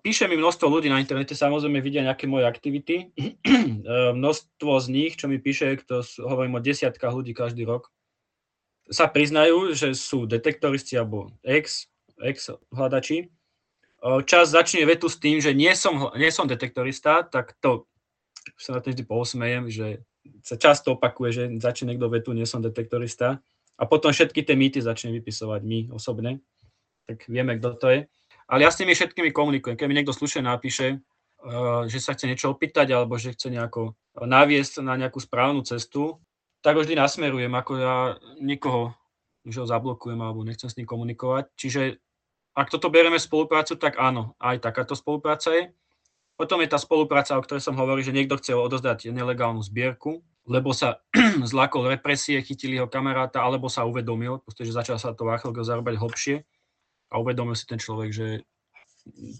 [0.01, 3.13] Píše mi množstvo ľudí na internete, samozrejme vidia nejaké moje aktivity.
[4.17, 7.93] množstvo z nich, čo mi píše, to hovorím o desiatkách ľudí každý rok,
[8.89, 11.85] sa priznajú, že sú detektoristi alebo ex,
[12.17, 13.29] ex hľadači
[14.25, 17.85] čas začne vetu s tým, že nie som, nie som detektorista, tak to
[18.57, 20.01] sa na to vždy pousmejem, že
[20.41, 23.41] sa často opakuje, že začne niekto vetu, nie som detektorista
[23.77, 26.41] a potom všetky tie mýty začne vypisovať my osobne,
[27.05, 27.99] tak vieme, kto to je.
[28.49, 29.79] Ale ja s tými všetkými komunikujem.
[29.79, 30.99] Keď mi niekto slušne napíše,
[31.89, 36.21] že sa chce niečo opýtať alebo že chce nejako naviesť na nejakú správnu cestu,
[36.61, 37.95] tak ho vždy nasmerujem, ako ja
[38.37, 38.93] nikoho
[39.41, 41.49] už ho zablokujem alebo nechcem s ním komunikovať.
[41.57, 41.81] Čiže
[42.51, 45.71] ak toto berieme spoluprácu, tak áno, aj takáto spolupráca je.
[46.35, 50.73] Potom je tá spolupráca, o ktorej som hovoril, že niekto chcel odozdať nelegálnu zbierku, lebo
[50.73, 50.99] sa
[51.51, 56.35] zlakol represie, chytili ho kamaráta, alebo sa uvedomil, pretože začal sa to archeológia zarábať hlbšie
[57.11, 58.27] a uvedomil si ten človek, že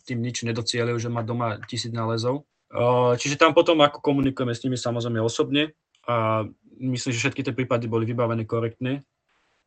[0.06, 2.46] tým nič nedocielil, že má doma tisíc nálezov.
[3.20, 5.76] Čiže tam potom ako komunikujeme s nimi samozrejme osobne
[6.08, 6.48] a
[6.80, 9.04] myslím, že všetky tie prípady boli vybavené korektne.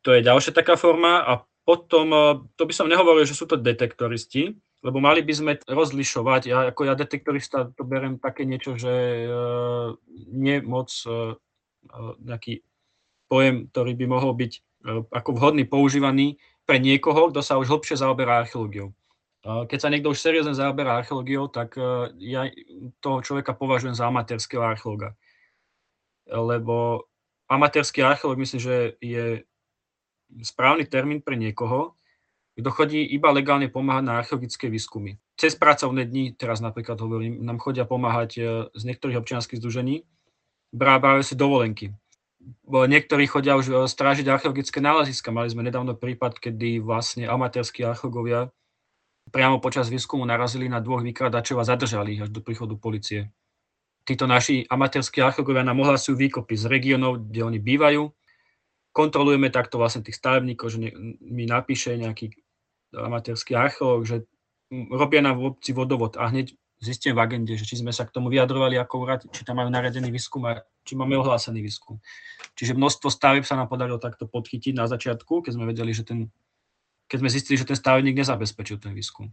[0.03, 3.57] To je ďalšia taká forma a potom, eh, to by som nehovoril, že sú to
[3.57, 4.53] detektoristi,
[4.85, 6.41] lebo mali by sme rozlišovať.
[6.45, 9.97] Ja, ako ja detektorista to berem také niečo, že uh,
[10.29, 11.33] nie moc uh,
[12.21, 12.61] nejaký
[13.25, 14.61] pojem, ktorý by mohol byť
[15.09, 16.37] ako vhodný používaný
[16.69, 18.93] pre niekoho, kto sa už hlbšie zaoberá archeológiou.
[19.41, 21.73] Keď sa niekto už seriózne zaoberá archeológiou, tak
[22.21, 22.45] ja
[23.01, 25.17] toho človeka považujem za amatérskeho archeológa.
[26.29, 27.09] Lebo
[27.49, 29.41] amatérsky archeológ myslím, že je
[30.31, 31.95] správny termín pre niekoho,
[32.55, 35.19] kto chodí iba legálne pomáhať na archeologické výskumy.
[35.35, 38.41] Cez pracovné dni, teraz napríklad hovorím, nám chodia pomáhať e,
[38.71, 40.07] z niektorých občianských združení,
[40.71, 41.91] brávajú si dovolenky.
[42.63, 45.35] Niektorí chodia už e, strážiť archeologické náleziska.
[45.35, 48.55] Mali sme nedávno prípad, kedy vlastne amatérskí archeológovia
[49.35, 53.33] priamo počas výskumu narazili na dvoch vykradačov a zadržali ich až do príchodu policie.
[54.05, 58.07] Títo naši amatérskí archeológovia nám ohlasujú výkopy z regiónov, kde oni bývajú,
[58.95, 60.79] kontrolujeme takto vlastne tých stavebníkov, že
[61.19, 62.31] mi napíše nejaký
[62.95, 64.23] amatérsky archeológ, že
[64.71, 68.31] robia nám obci vodovod a hneď zistím v agende, že či sme sa k tomu
[68.31, 71.99] vyjadrovali ako úrad, či tam majú naradený výskum a či máme ohlásený výskum.
[72.55, 76.31] Čiže množstvo stavieb sa nám podarilo takto podchytiť na začiatku, keď sme vedeli, že ten,
[77.11, 79.31] keď sme zistili, že ten stavebník nezabezpečil ten výskum.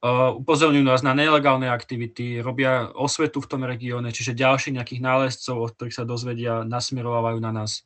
[0.00, 5.60] Uh, upozorňujú nás na nelegálne aktivity, robia osvetu v tom regióne, čiže ďalších nejakých nálezcov,
[5.60, 7.84] od ktorých sa dozvedia, nasmerovávajú na nás.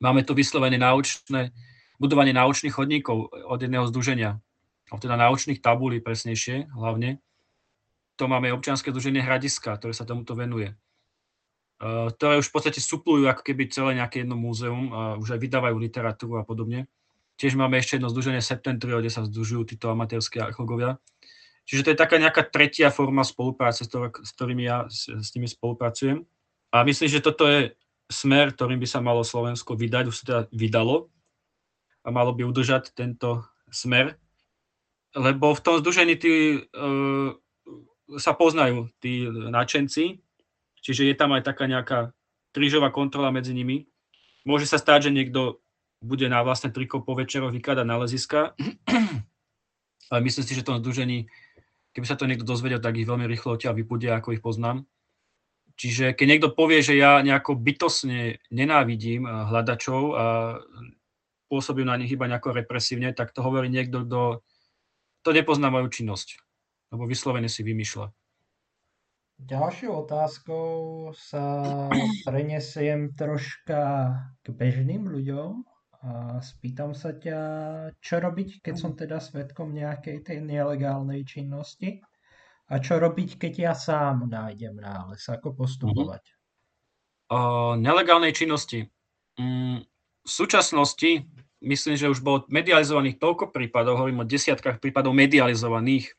[0.00, 1.56] Máme tu vyslovené naučné,
[1.96, 4.40] budovanie naučných chodníkov od jedného združenia,
[4.92, 7.18] teda naučných tabulí presnejšie hlavne.
[8.16, 10.72] To máme občianske združenie Hradiska, ktoré sa tomuto venuje.
[11.80, 15.76] Ktoré už v podstate suplujú ako keby celé nejaké jedno múzeum a už aj vydávajú
[15.76, 16.88] literatúru a podobne.
[17.36, 20.96] Tiež máme ešte jedno združenie Septentrio, kde sa združujú títo amatérske archeológovia.
[21.68, 23.90] Čiže to je taká nejaká tretia forma spolupráce, s,
[24.32, 26.24] ktorými ja s, s nimi spolupracujem.
[26.72, 27.76] A myslím, že toto je
[28.06, 31.10] smer, ktorým by sa malo Slovensko vydať, už sa teda vydalo
[32.06, 34.14] a malo by udržať tento smer.
[35.16, 37.32] lebo v tom združení tí, uh,
[38.20, 40.20] sa poznajú tí nadšenci,
[40.84, 42.12] čiže je tam aj taká nejaká
[42.52, 43.88] krížová kontrola medzi nimi.
[44.46, 45.58] Môže sa stať, že niekto
[46.04, 48.54] bude na vlastné triko po večeroch vykladať na leziska,
[50.12, 51.26] ale myslím si, že v tom združení,
[51.96, 54.86] keby sa to niekto dozvedel, tak ich veľmi rýchlo odtiaľ vypudia, ako ich poznám.
[55.76, 60.24] Čiže keď niekto povie, že ja nejako bytosne nenávidím hľadačov a
[61.52, 64.40] pôsobím na nich iba nejako represívne, tak to hovorí niekto, kto
[65.20, 66.40] to nepozná moju činnosť,
[66.96, 68.08] lebo vyslovene si vymýšľa.
[69.36, 70.66] Ďalšou otázkou
[71.12, 71.44] sa
[72.24, 75.60] prenesiem troška k bežným ľuďom
[76.08, 77.40] a spýtam sa ťa,
[78.00, 82.00] čo robiť, keď som teda svetkom nejakej tej nelegálnej činnosti
[82.66, 86.22] a čo robiť, keď ja sám nájdem nález, ako postupovať.
[87.30, 88.86] O nelegálnej činnosti.
[89.38, 89.86] Mm,
[90.26, 91.26] v súčasnosti
[91.62, 96.10] myslím, že už bolo medializovaných toľko prípadov, hovorím o desiatkách prípadov medializovaných,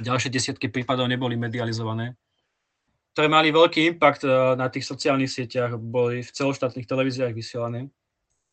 [0.00, 2.16] ďalšie desiatky prípadov neboli medializované
[3.16, 7.88] ktoré mali veľký impact eh, na tých sociálnych sieťach, boli v celoštátnych televíziách vysielané.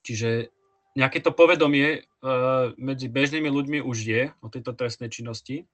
[0.07, 0.55] Čiže
[0.95, 2.03] nejaké to povedomie eh,
[2.79, 5.67] medzi bežnými ľuďmi už je o tejto trestnej činnosti.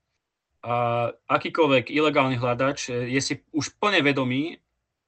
[0.59, 4.59] A akýkoľvek ilegálny hľadač eh, je si už plne vedomý,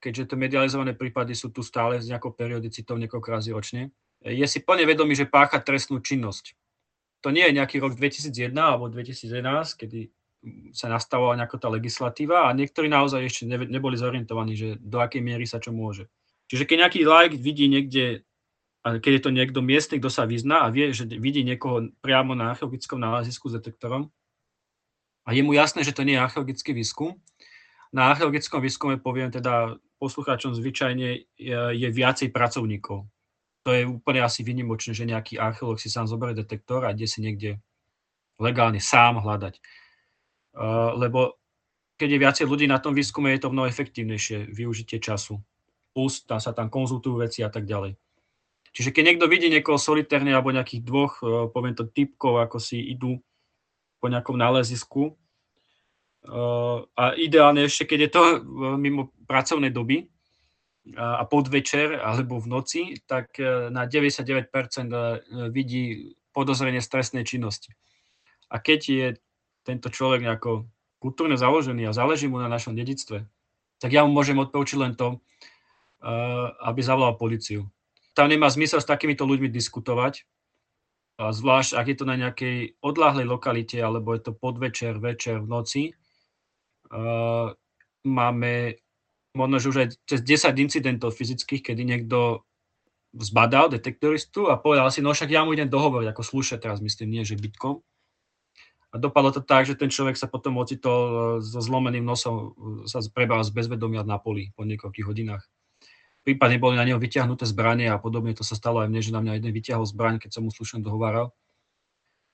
[0.02, 4.86] keďže tie medializované prípady sú tu stále s nejakou periodicitou niekoľko ročne, je si plne
[4.86, 6.58] vedomý, že pácha trestnú činnosť.
[7.22, 10.10] To nie je nejaký rok 2001 alebo 2011, kedy
[10.74, 15.22] sa nastavovala nejaká tá legislatíva a niektorí naozaj ešte ne, neboli zorientovaní, že do akej
[15.22, 16.10] miery sa čo môže.
[16.50, 18.26] Čiže keď nejaký like vidí niekde,
[18.82, 22.58] keď je to niekto miestny, kto sa vyzná a vie, že vidí niekoho priamo na
[22.58, 24.10] archeologickom nálezisku s detektorom
[25.26, 27.18] a je mu jasné, že to nie je archeologický výskum,
[27.92, 33.04] na archeologickom výskume poviem teda poslucháčom zvyčajne je, viacej pracovníkov.
[33.68, 37.20] To je úplne asi vynimočné, že nejaký archeológ si sám zoberie detektor a ide si
[37.20, 37.60] niekde
[38.40, 39.60] legálne sám hľadať
[40.98, 41.40] lebo
[41.96, 45.38] keď je viacej ľudí na tom výskume, je to mnoho efektívnejšie využitie času.
[45.94, 47.94] Plus tam sa tam konzultujú veci a tak ďalej.
[48.72, 52.80] Čiže keď niekto vidí niekoho solitérne alebo nejakých dvoch, e, poviem to typkov, ako si
[52.80, 53.20] idú
[54.02, 55.14] po nejakom nálezisku, e,
[56.84, 58.38] a ideálne ešte, keď je to e,
[58.82, 60.10] mimo pracovnej doby
[60.98, 63.38] a podvečer alebo v noci, tak
[63.70, 64.50] na 99%
[65.54, 67.78] vidí podozrenie stresnej činnosti.
[68.50, 69.08] A keď je
[69.62, 70.66] tento človek nejako
[70.98, 73.30] kultúrne založený a záleží mu na našom dedictve,
[73.78, 75.22] tak ja mu môžem odporučiť len to,
[76.62, 77.70] aby zavolal policiu.
[78.18, 80.26] Tam nemá zmysel s takýmito ľuďmi diskutovať,
[81.30, 85.84] zvlášť ak je to na nejakej odláhlej lokalite, alebo je to podvečer, večer, v noci.
[86.92, 87.48] Eh,
[88.02, 88.54] máme
[89.38, 92.44] možno, že už aj cez 10 incidentov fyzických, kedy niekto
[93.16, 97.20] zbadal detektoristu a povedal si, no však ja mu idem dohovoriť, ako slúše teraz myslím,
[97.20, 97.84] nie že bytkom.
[98.92, 102.52] A dopadlo to tak, že ten človek sa potom ocitol e, so zlomeným nosom,
[102.84, 105.44] e, sa prebal z bezvedomia na poli po niekoľkých hodinách.
[106.22, 109.22] Prípadne boli na neho vyťahnuté zbranie a podobne to sa stalo aj mne, že na
[109.26, 111.34] mňa jeden vyťahol zbraň, keď som mu slušne dohováral.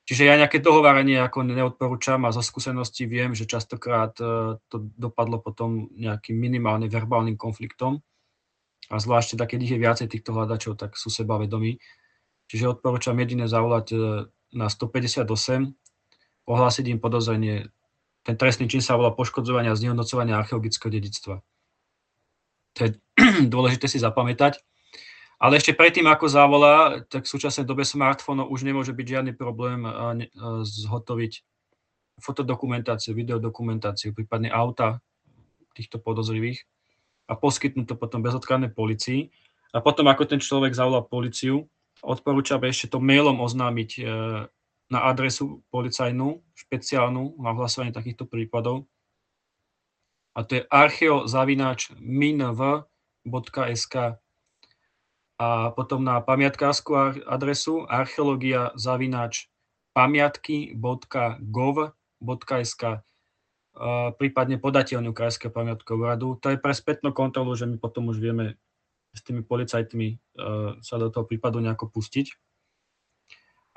[0.07, 5.43] Čiže ja nejaké dohováranie ako neodporúčam a zo skúsenosti viem, že častokrát e, to dopadlo
[5.43, 7.99] potom nejakým minimálne verbálnym konfliktom.
[8.88, 11.76] A zvlášť teda, keď ich je viacej týchto hľadačov, tak sú seba vedomí.
[12.47, 13.91] Čiže odporúčam jediné zavolať
[14.55, 15.27] na 158
[16.47, 17.68] ohlásiť im podozrenie.
[18.23, 21.43] Ten trestný čin sa volá poškodzovania a znehodnocovania archeologického dedictva.
[22.76, 22.89] To je
[23.53, 24.61] dôležité si zapamätať.
[25.38, 29.85] Ale ešte predtým, ako zavolá, tak v súčasnej dobe smartfónov už nemôže byť žiadny problém
[30.65, 31.45] zhotoviť
[32.18, 34.98] fotodokumentáciu, videodokumentáciu, prípadne auta
[35.77, 36.65] týchto podozrivých
[37.30, 39.30] a poskytnúť to potom bezodkladnej policii.
[39.76, 41.69] A potom, ako ten človek zavolá policiu,
[42.02, 44.02] odporúčam ešte to mailom oznámiť e,
[44.89, 48.88] na adresu policajnú, špeciálnu na hlasovanie takýchto prípadov.
[50.34, 50.64] A to je
[53.27, 53.95] archeozavináč.minv.sk
[55.37, 59.45] a potom na pamiatkárskú adresu archeologia zavináč
[59.93, 62.83] pamiatky.gov.sk
[64.17, 66.33] prípadne podateľňu Krajského pamiatkového radu.
[66.41, 68.57] To je pre spätnú kontrolu, že my potom už vieme
[69.13, 70.15] s tými policajtmi e,
[70.81, 72.33] sa do toho prípadu nejako pustiť.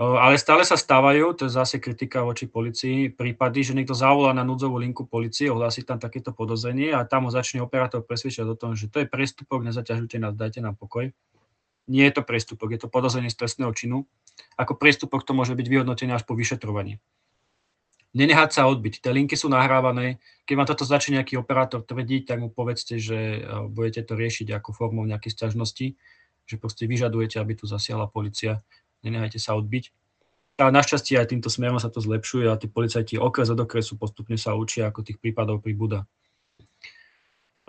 [0.01, 4.41] Ale stále sa stávajú, to je zase kritika voči policii, prípady, že niekto zavolá na
[4.41, 8.73] núdzovú linku policie, ohlási tam takéto podozrenie a tam ho začne operátor presvedčať o tom,
[8.73, 11.13] že to je prestupok, nezaťažujte nás, dajte nám pokoj.
[11.85, 14.09] Nie je to prestupok, je to podozrenie z trestného činu.
[14.57, 16.97] Ako prestupok to môže byť vyhodnotené až po vyšetrovaní.
[18.17, 19.05] Nenehať sa odbiť.
[19.05, 20.17] Tie linky sú nahrávané.
[20.49, 24.51] Keď vám toto začne nejaký operátor tvrdiť, tak mu povedzte, že e, budete to riešiť
[24.51, 25.95] ako formou nejakej sťažnosti,
[26.49, 28.65] že proste vyžadujete, aby tu zasiahla policia
[29.03, 29.93] nenehajte sa odbiť.
[30.61, 34.37] a našťastie aj týmto smerom sa to zlepšuje a tí policajti okres od okresu postupne
[34.37, 36.05] sa učia, ako tých prípadov pribúda.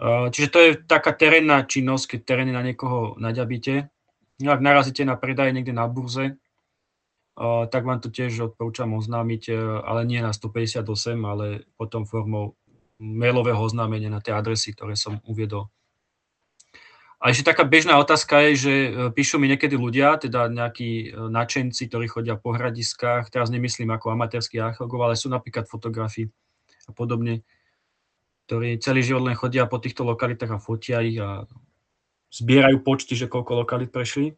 [0.01, 3.87] Čiže to je taká terénna činnosť, keď terénne na niekoho naďabíte.
[4.43, 6.41] Ak narazíte na predaj niekde na burze,
[7.71, 10.83] tak vám to tiež odporúčam oznámiť, e, ale nie na 158,
[11.23, 12.59] ale potom formou
[13.01, 15.71] mailového oznámenia na tie adresy, ktoré som uviedol.
[17.21, 21.29] A ešte taká bežná otázka je, že e, píšu mi niekedy ľudia, teda nejakí e,
[21.29, 26.33] načenci, ktorí chodia po hradiskách, teraz nemyslím ako amatérský archeológov, ale sú napríklad fotografi
[26.89, 27.45] a podobne,
[28.49, 31.45] ktorí celý život len chodia po týchto lokalitách a fotia ich a
[32.33, 34.33] zbierajú počty, že koľko lokalit prešli.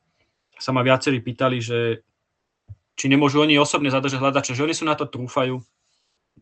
[0.60, 2.03] Sa ma viacerí pýtali, že
[2.99, 5.64] či nemôžu oni osobne zadržať hľadača, že oni sú na to trúfajú.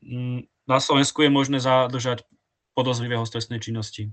[0.02, 2.26] Mm, na Slovensku je možné zadržať
[2.74, 4.10] podozrivého z trestnej činnosti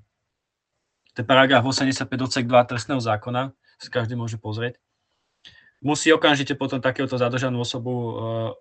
[1.19, 3.51] to je paragraf 85 odsek 2 trestného zákona,
[3.83, 4.79] si každý môže pozrieť.
[5.83, 8.11] Musí okamžite potom takéhoto zadržanú osobu uh,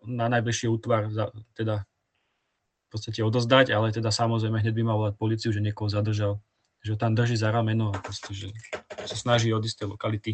[0.10, 1.06] na najbližší útvar
[1.54, 6.42] teda v podstate odozdať, ale teda samozrejme hneď by mal volať policiu, že niekoho zadržal,
[6.82, 8.50] že tam drží za rameno a proste, že
[9.06, 10.32] sa snaží odísť z tej lokality.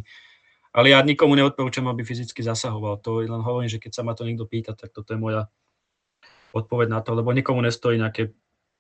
[0.72, 3.04] Ale ja nikomu neodporúčam, aby fyzicky zasahoval.
[3.04, 5.52] To len hovorím, že keď sa ma to niekto pýta, tak toto je moja
[6.56, 8.32] odpoveď na to, lebo nikomu nestojí nejaké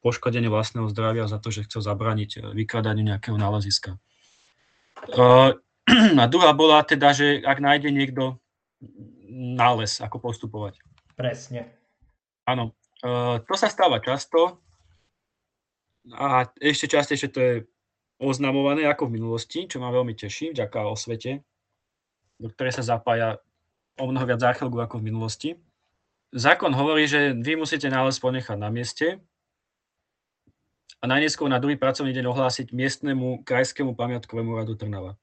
[0.03, 3.95] poškodenie vlastného zdravia za to, že chcel zabrániť eh, vykladaniu nejakého náleziska.
[5.07, 5.51] Eh,
[6.21, 8.37] a druhá bola teda, že ak nájde niekto
[9.33, 10.83] nález, ako postupovať.
[11.15, 11.71] Presne.
[12.43, 14.59] Áno, eh, to sa stáva často
[16.11, 17.53] a ešte častejšie to je
[18.19, 21.43] oznamované ako v minulosti, čo ma veľmi teší, vďaka osvete,
[22.39, 23.39] do ktorej sa zapája
[23.99, 25.49] o mnoho viac záchylku ako v minulosti.
[26.33, 29.21] Zákon hovorí, že vy musíte nález ponechať na mieste,
[31.03, 35.19] a najneskôr na druhý pracovný deň ohlásiť miestnemu krajskému pamiatkovému radu Trnava.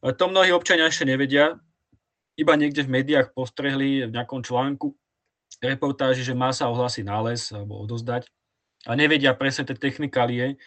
[0.00, 1.60] To mnohí občania ešte nevedia,
[2.34, 4.96] iba niekde v médiách postrehli v nejakom článku
[5.62, 8.26] reportáži, že má sa ohlásiť nález alebo odozdať
[8.84, 10.58] a nevedia presne tie technikálie.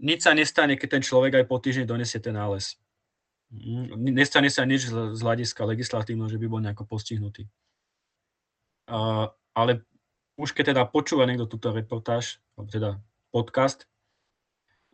[0.00, 2.80] Nič sa nestane, keď ten človek aj po týždni donesie ten nález.
[3.52, 7.46] Mm, nestane sa nič z hľadiska legislatívneho, že by bol nejako postihnutý.
[9.52, 9.84] ale
[10.40, 12.90] už keď teda počúva niekto túto reportáž, alebo teda
[13.32, 13.88] podcast.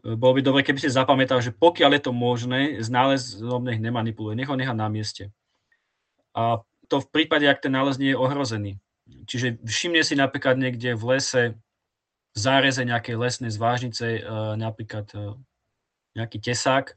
[0.06, 3.82] E, bolo by dobre, keby ste zapamätal, že pokiaľ je to možné, s nálezom nech
[3.82, 5.34] nemanipuluje, nech ho nechá na mieste.
[6.32, 8.78] A to v prípade, ak ten nález nie je ohrozený.
[9.26, 11.42] Čiže všimne si napríklad niekde v lese,
[12.32, 14.20] v záreze nejakej lesnej zvážnice, e,
[14.54, 15.34] napríklad e,
[16.14, 16.94] nejaký tesák,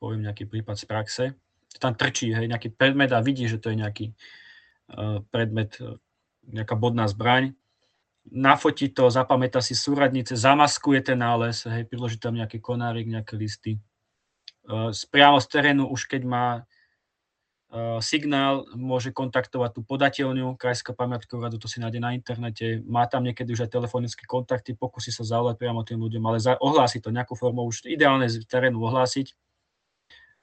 [0.00, 1.24] poviem nejaký prípad z praxe,
[1.76, 4.06] tam trčí hej, nejaký predmet a vidí, že to je nejaký
[5.32, 5.74] predmet,
[6.46, 7.56] nejaká bodná zbraň,
[8.32, 13.72] nafotí to, zapamätá si súradnice, zamaskuje ten nález, hej, priloží tam nejaký konárik, nejaké listy.
[14.64, 21.52] Uh, priamo z terénu, už keď má uh, signál, môže kontaktovať tú podateľňu Krajská pamiatková
[21.52, 25.20] radu, to si nájde na internete, má tam niekedy už aj telefonické kontakty, pokusí sa
[25.20, 29.36] zavolať priamo tým ľuďom, ale za, ohlási to nejakú formou, už ideálne z terénu ohlásiť.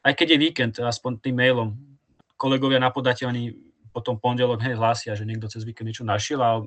[0.06, 1.78] Aj keď je víkend, aspoň tým mailom,
[2.38, 3.54] kolegovia na podateľni
[3.94, 6.62] potom pondelok hneď hlásia, že niekto cez víkend niečo našiel a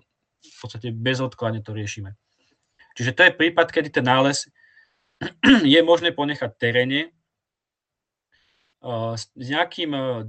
[0.45, 2.13] v podstate bezodkladne to riešime.
[2.95, 4.47] Čiže to je prípad, kedy ten nález
[5.75, 7.01] je možné ponechať v teréne
[8.85, 10.23] uh, s nejakým uh,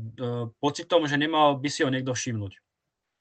[0.64, 2.58] pocitom, že nemal by si ho niekto všimnúť.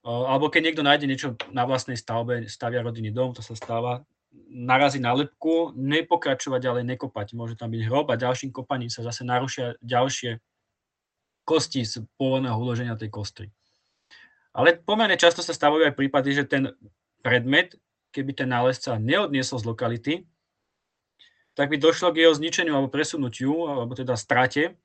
[0.05, 4.05] Alebo keď niekto nájde niečo na vlastnej stavbe, stavia rodinný dom, to sa stáva,
[4.53, 7.33] narazí na lepku, nepokračovať ďalej, nekopať.
[7.33, 10.45] Môže tam byť hrob a ďalším kopaním sa zase narušia ďalšie
[11.49, 13.47] kosti z pôvodného uloženia tej kostry.
[14.55, 16.71] Ale pomerne často sa stavujú aj prípady, že ten
[17.27, 17.75] predmet,
[18.15, 20.15] keby ten nálezca neodniesol z lokality,
[21.59, 24.79] tak by došlo k jeho zničeniu alebo presunutiu, alebo teda strate.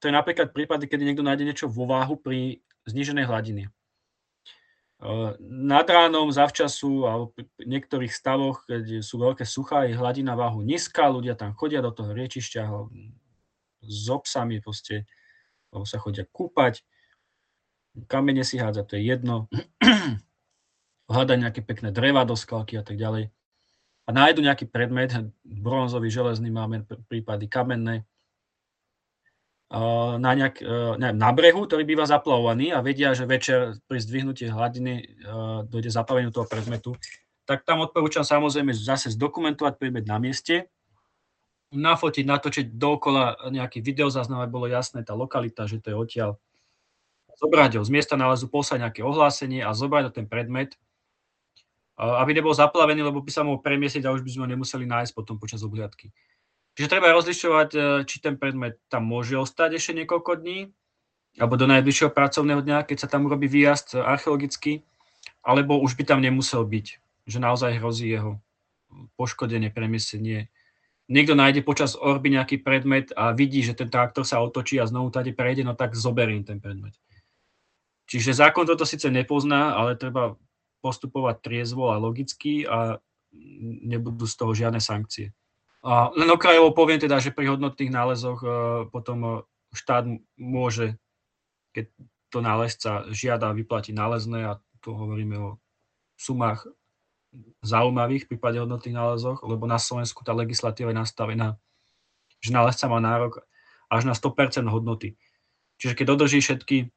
[0.00, 3.64] To je napríklad prípady, kedy niekto nájde niečo vo váhu pri zniženej hladine.
[5.44, 11.12] Nad ránom, zavčasu alebo v niektorých stavoch, keď sú veľké suchá, je hladina váhu nízka,
[11.12, 12.62] ľudia tam chodia do toho riečišťa
[13.84, 15.04] s obsami, proste,
[15.68, 16.80] alebo sa chodia kúpať
[18.10, 19.46] kamene si hádza, to je jedno.
[21.12, 23.30] Hľadať nejaké pekné dreva do skalky a tak ďalej.
[24.04, 28.04] A nájdu nejaký predmet, bronzový, železný, máme prípady kamenné,
[30.20, 30.60] na, nejak,
[31.00, 35.24] neviem, na brehu, ktorý býva zaplavovaný a vedia, že večer pri zdvihnutí hladiny
[35.66, 36.94] dojde zaplaveniu toho predmetu,
[37.48, 40.68] tak tam odporúčam samozrejme zase zdokumentovať predmet na mieste,
[41.74, 46.30] nafotiť, natočiť dookola nejaký videozáznam, aby bolo jasné tá lokalita, že to je odtiaľ
[47.38, 50.78] zobrať ho z miesta nálezu, poslať nejaké ohlásenie a zobrať ho ten predmet,
[51.94, 55.12] aby nebol zaplavený, lebo by sa mohol premiesiť a už by sme ho nemuseli nájsť
[55.14, 56.10] potom počas obhliadky.
[56.74, 60.74] Čiže treba rozlišovať, e, či ten predmet tam môže ostať ešte niekoľko dní,
[61.38, 64.82] alebo do najbližšieho pracovného dňa, keď sa tam urobí výjazd archeologický,
[65.46, 66.86] alebo už by tam nemusel byť,
[67.30, 68.42] že naozaj hrozí jeho
[69.14, 70.50] poškodenie, premiesenie.
[71.06, 75.14] Niekto nájde počas orby nejaký predmet a vidí, že ten traktor sa otočí a znovu
[75.14, 76.98] tady prejde, no tak zoberiem ten predmet.
[78.04, 80.36] Čiže zákon toto síce nepozná, ale treba
[80.84, 83.00] postupovať triezvo a logicky a
[83.84, 85.32] nebudú z toho žiadne sankcie.
[85.84, 88.48] A len okrajovo poviem teda, že pri hodnotných nálezoch e,
[88.88, 89.30] potom e,
[89.76, 90.08] štát
[90.40, 90.96] môže,
[91.76, 91.92] keď
[92.32, 95.50] to nálezca žiada vyplatiť nálezné a tu hovoríme o
[96.16, 96.68] sumách
[97.60, 101.48] zaujímavých v prípade hodnotných nálezoch, lebo na Slovensku tá legislatíva je nastavená,
[102.40, 103.44] že nálezca má nárok
[103.92, 105.20] až na 100% hodnoty.
[105.76, 106.88] Čiže keď dodrží všetky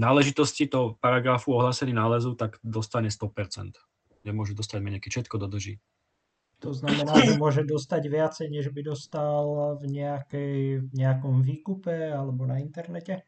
[0.00, 3.76] náležitosti toho paragrafu ohlásený nálezu, tak dostane 100%.
[4.24, 5.76] Nemôže dostať menej, keď všetko dodrží.
[6.58, 12.50] To znamená, že môže dostať viacej, než by dostal v, nejakej, v nejakom výkupe alebo
[12.50, 13.22] na internete?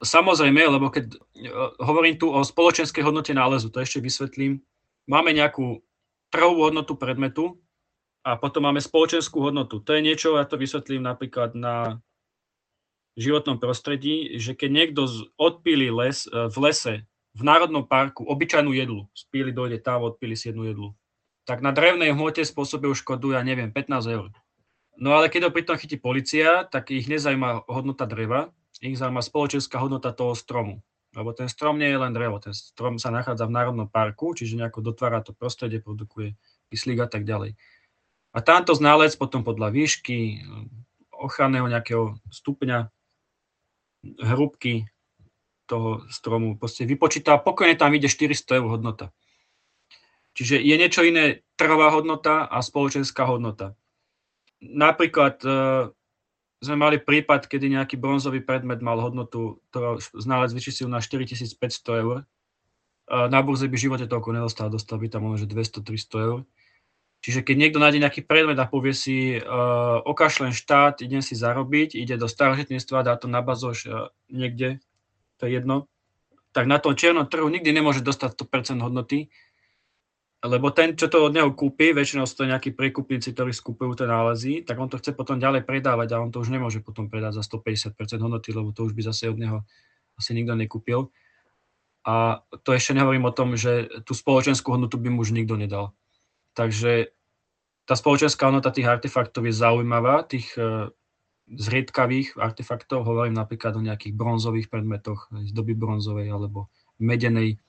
[0.00, 1.48] Samozrejme, lebo keď e,
[1.84, 4.64] hovorím tu o spoločenskej hodnote nálezu, to ešte vysvetlím.
[5.04, 5.84] Máme nejakú
[6.32, 7.60] trhovú hodnotu predmetu
[8.24, 9.84] a potom máme spoločenskú hodnotu.
[9.84, 12.00] To je niečo, ja to vysvetlím napríklad na
[13.20, 15.06] životnom prostredí, že keď niekto
[15.38, 16.94] odpíli les e, v lese,
[17.34, 20.88] v národnom parku, obyčajnú jedlu, spíli dojde tam, odpíli si jednu jedlu
[21.44, 24.32] tak na drevnej hmote spôsobujú škodu, ja neviem, 15 eur.
[24.96, 28.50] No ale keď ho pritom chytí policia, tak ich nezajíma hodnota dreva,
[28.80, 30.80] ich zaujíma spoločenská hodnota toho stromu.
[31.14, 34.58] Lebo ten strom nie je len drevo, ten strom sa nachádza v Národnom parku, čiže
[34.58, 36.34] nejako dotvára to prostredie, produkuje
[36.72, 37.54] kyslík a tak ďalej.
[38.34, 40.42] A tamto ználec potom podľa výšky,
[41.14, 42.90] ochranného nejakého stupňa,
[44.20, 44.88] hrubky
[45.64, 49.10] toho stromu, proste vypočíta, pokojne tam ide 400 eur hodnota.
[50.34, 53.78] Čiže je niečo iné trhová hodnota a spoločenská hodnota.
[54.58, 55.50] Napríklad e,
[56.58, 62.16] sme mali prípad, kedy nejaký bronzový predmet mal hodnotu, ktorá ználec vyčísil na 4500 eur.
[62.20, 62.24] E,
[63.30, 66.38] na burze by v živote toľko nedostal, dostal by tam možno 200-300 eur.
[67.24, 71.96] Čiže keď niekto nájde nejaký predmet a povie si, uh, okašlen štát, idem si zarobiť,
[71.96, 74.84] ide do starožitníctva, dá to na bazoš uh, niekde,
[75.40, 75.88] to je jedno,
[76.52, 79.32] tak na tom čiernom trhu nikdy nemôže dostať 100% hodnoty,
[80.44, 84.04] lebo ten, čo to od neho kúpi, väčšinou sú to nejakí prekupníci, ktorí skupujú tie
[84.04, 87.40] nálezy, tak on to chce potom ďalej predávať a on to už nemôže potom predať
[87.40, 89.64] za 150% hodnoty, lebo to už by zase od neho
[90.20, 91.08] asi nikto nekúpil.
[92.04, 95.96] A to ešte nehovorím o tom, že tú spoločenskú hodnotu by mu už nikto nedal.
[96.52, 97.13] Takže
[97.84, 100.88] tá spoločenská hodnota tých artefaktov je zaujímavá, tých e,
[101.52, 107.60] zriedkavých artefaktov, hovorím napríklad o nejakých bronzových predmetoch, z doby bronzovej alebo medenej,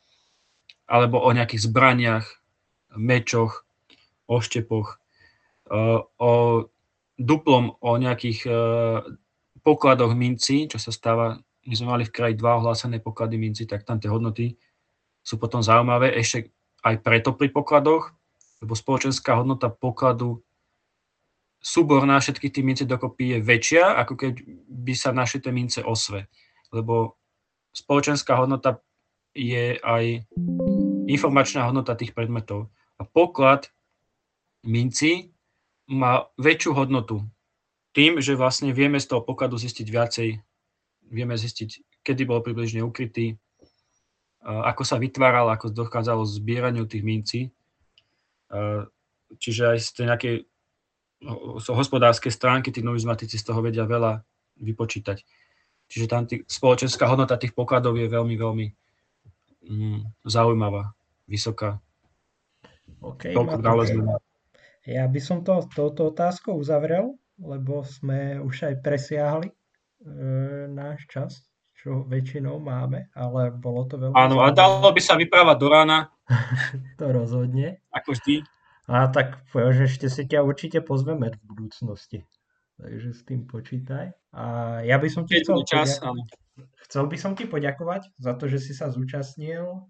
[0.88, 2.26] alebo o nejakých zbraniach,
[2.96, 3.68] mečoch,
[4.32, 4.98] oštepoch,
[5.72, 6.32] eh, o
[7.16, 9.00] duplom o nejakých eh,
[9.60, 11.36] pokladoch minci, čo sa stáva,
[11.66, 14.56] my sme mali v kraji dva ohlásené poklady minci, tak tam tie hodnoty
[15.26, 16.54] sú potom zaujímavé, ešte
[16.86, 18.15] aj preto pri pokladoch,
[18.64, 20.44] lebo spoločenská hodnota pokladu
[21.66, 24.34] súborná všetkých tých minci dokopy je väčšia, ako keď
[24.70, 26.30] by sa našli tie mince osve.
[26.70, 27.18] Lebo
[27.74, 28.80] spoločenská hodnota
[29.34, 30.30] je aj
[31.10, 32.70] informačná hodnota tých predmetov.
[32.96, 33.74] A poklad
[34.64, 35.34] minci
[35.90, 37.26] má väčšiu hodnotu.
[37.92, 40.30] Tým, že vlastne vieme z toho pokladu zistiť viacej,
[41.10, 43.40] vieme zistiť, kedy bol približne ukrytý,
[44.46, 47.40] ako sa vytváral, ako dochádzalo k zbieraniu tých mincí.
[49.36, 50.36] Čiže aj z tej nejakej
[51.72, 54.22] hospodárskej stránky tí numizmatici z toho vedia veľa
[54.62, 55.24] vypočítať.
[55.86, 58.68] Čiže tam tý, spoločenská hodnota tých pokladov je veľmi, veľmi
[59.70, 60.94] mm, zaujímavá,
[61.30, 61.78] vysoká.
[63.02, 63.34] OK,
[64.86, 69.56] ja by som to touto otázkou uzavrel, lebo sme už aj presiahli e,
[70.70, 71.42] náš čas,
[71.86, 74.18] čo väčšinou máme, ale bolo to veľmi...
[74.18, 76.10] Áno, a dalo by sa vyprávať do rána.
[77.00, 77.78] to rozhodne.
[77.94, 78.42] Ako vždy.
[78.90, 82.26] A tak že ešte si ťa určite pozveme v budúcnosti.
[82.82, 84.18] Takže s tým počítaj.
[84.34, 84.44] A
[84.82, 86.02] ja by som ti chcel, čas,
[86.90, 89.86] chcel by som ti poďakovať za to, že si sa zúčastnil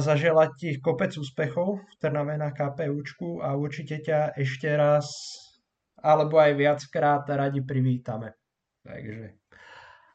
[0.00, 5.04] zaželať ti kopec úspechov v Trnave na KPUčku a určite ťa ešte raz
[6.00, 8.32] alebo aj viackrát radi privítame.
[8.88, 9.36] Takže.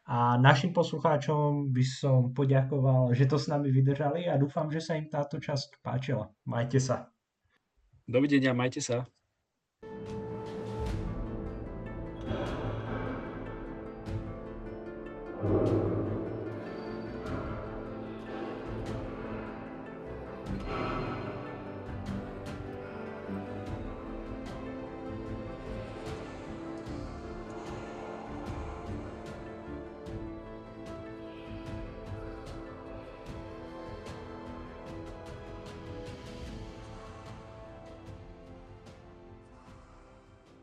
[0.03, 4.99] A našim poslucháčom by som poďakoval, že to s nami vydržali a dúfam, že sa
[4.99, 6.27] im táto časť páčila.
[6.43, 7.07] Majte sa.
[8.03, 9.07] Dovidenia, majte sa.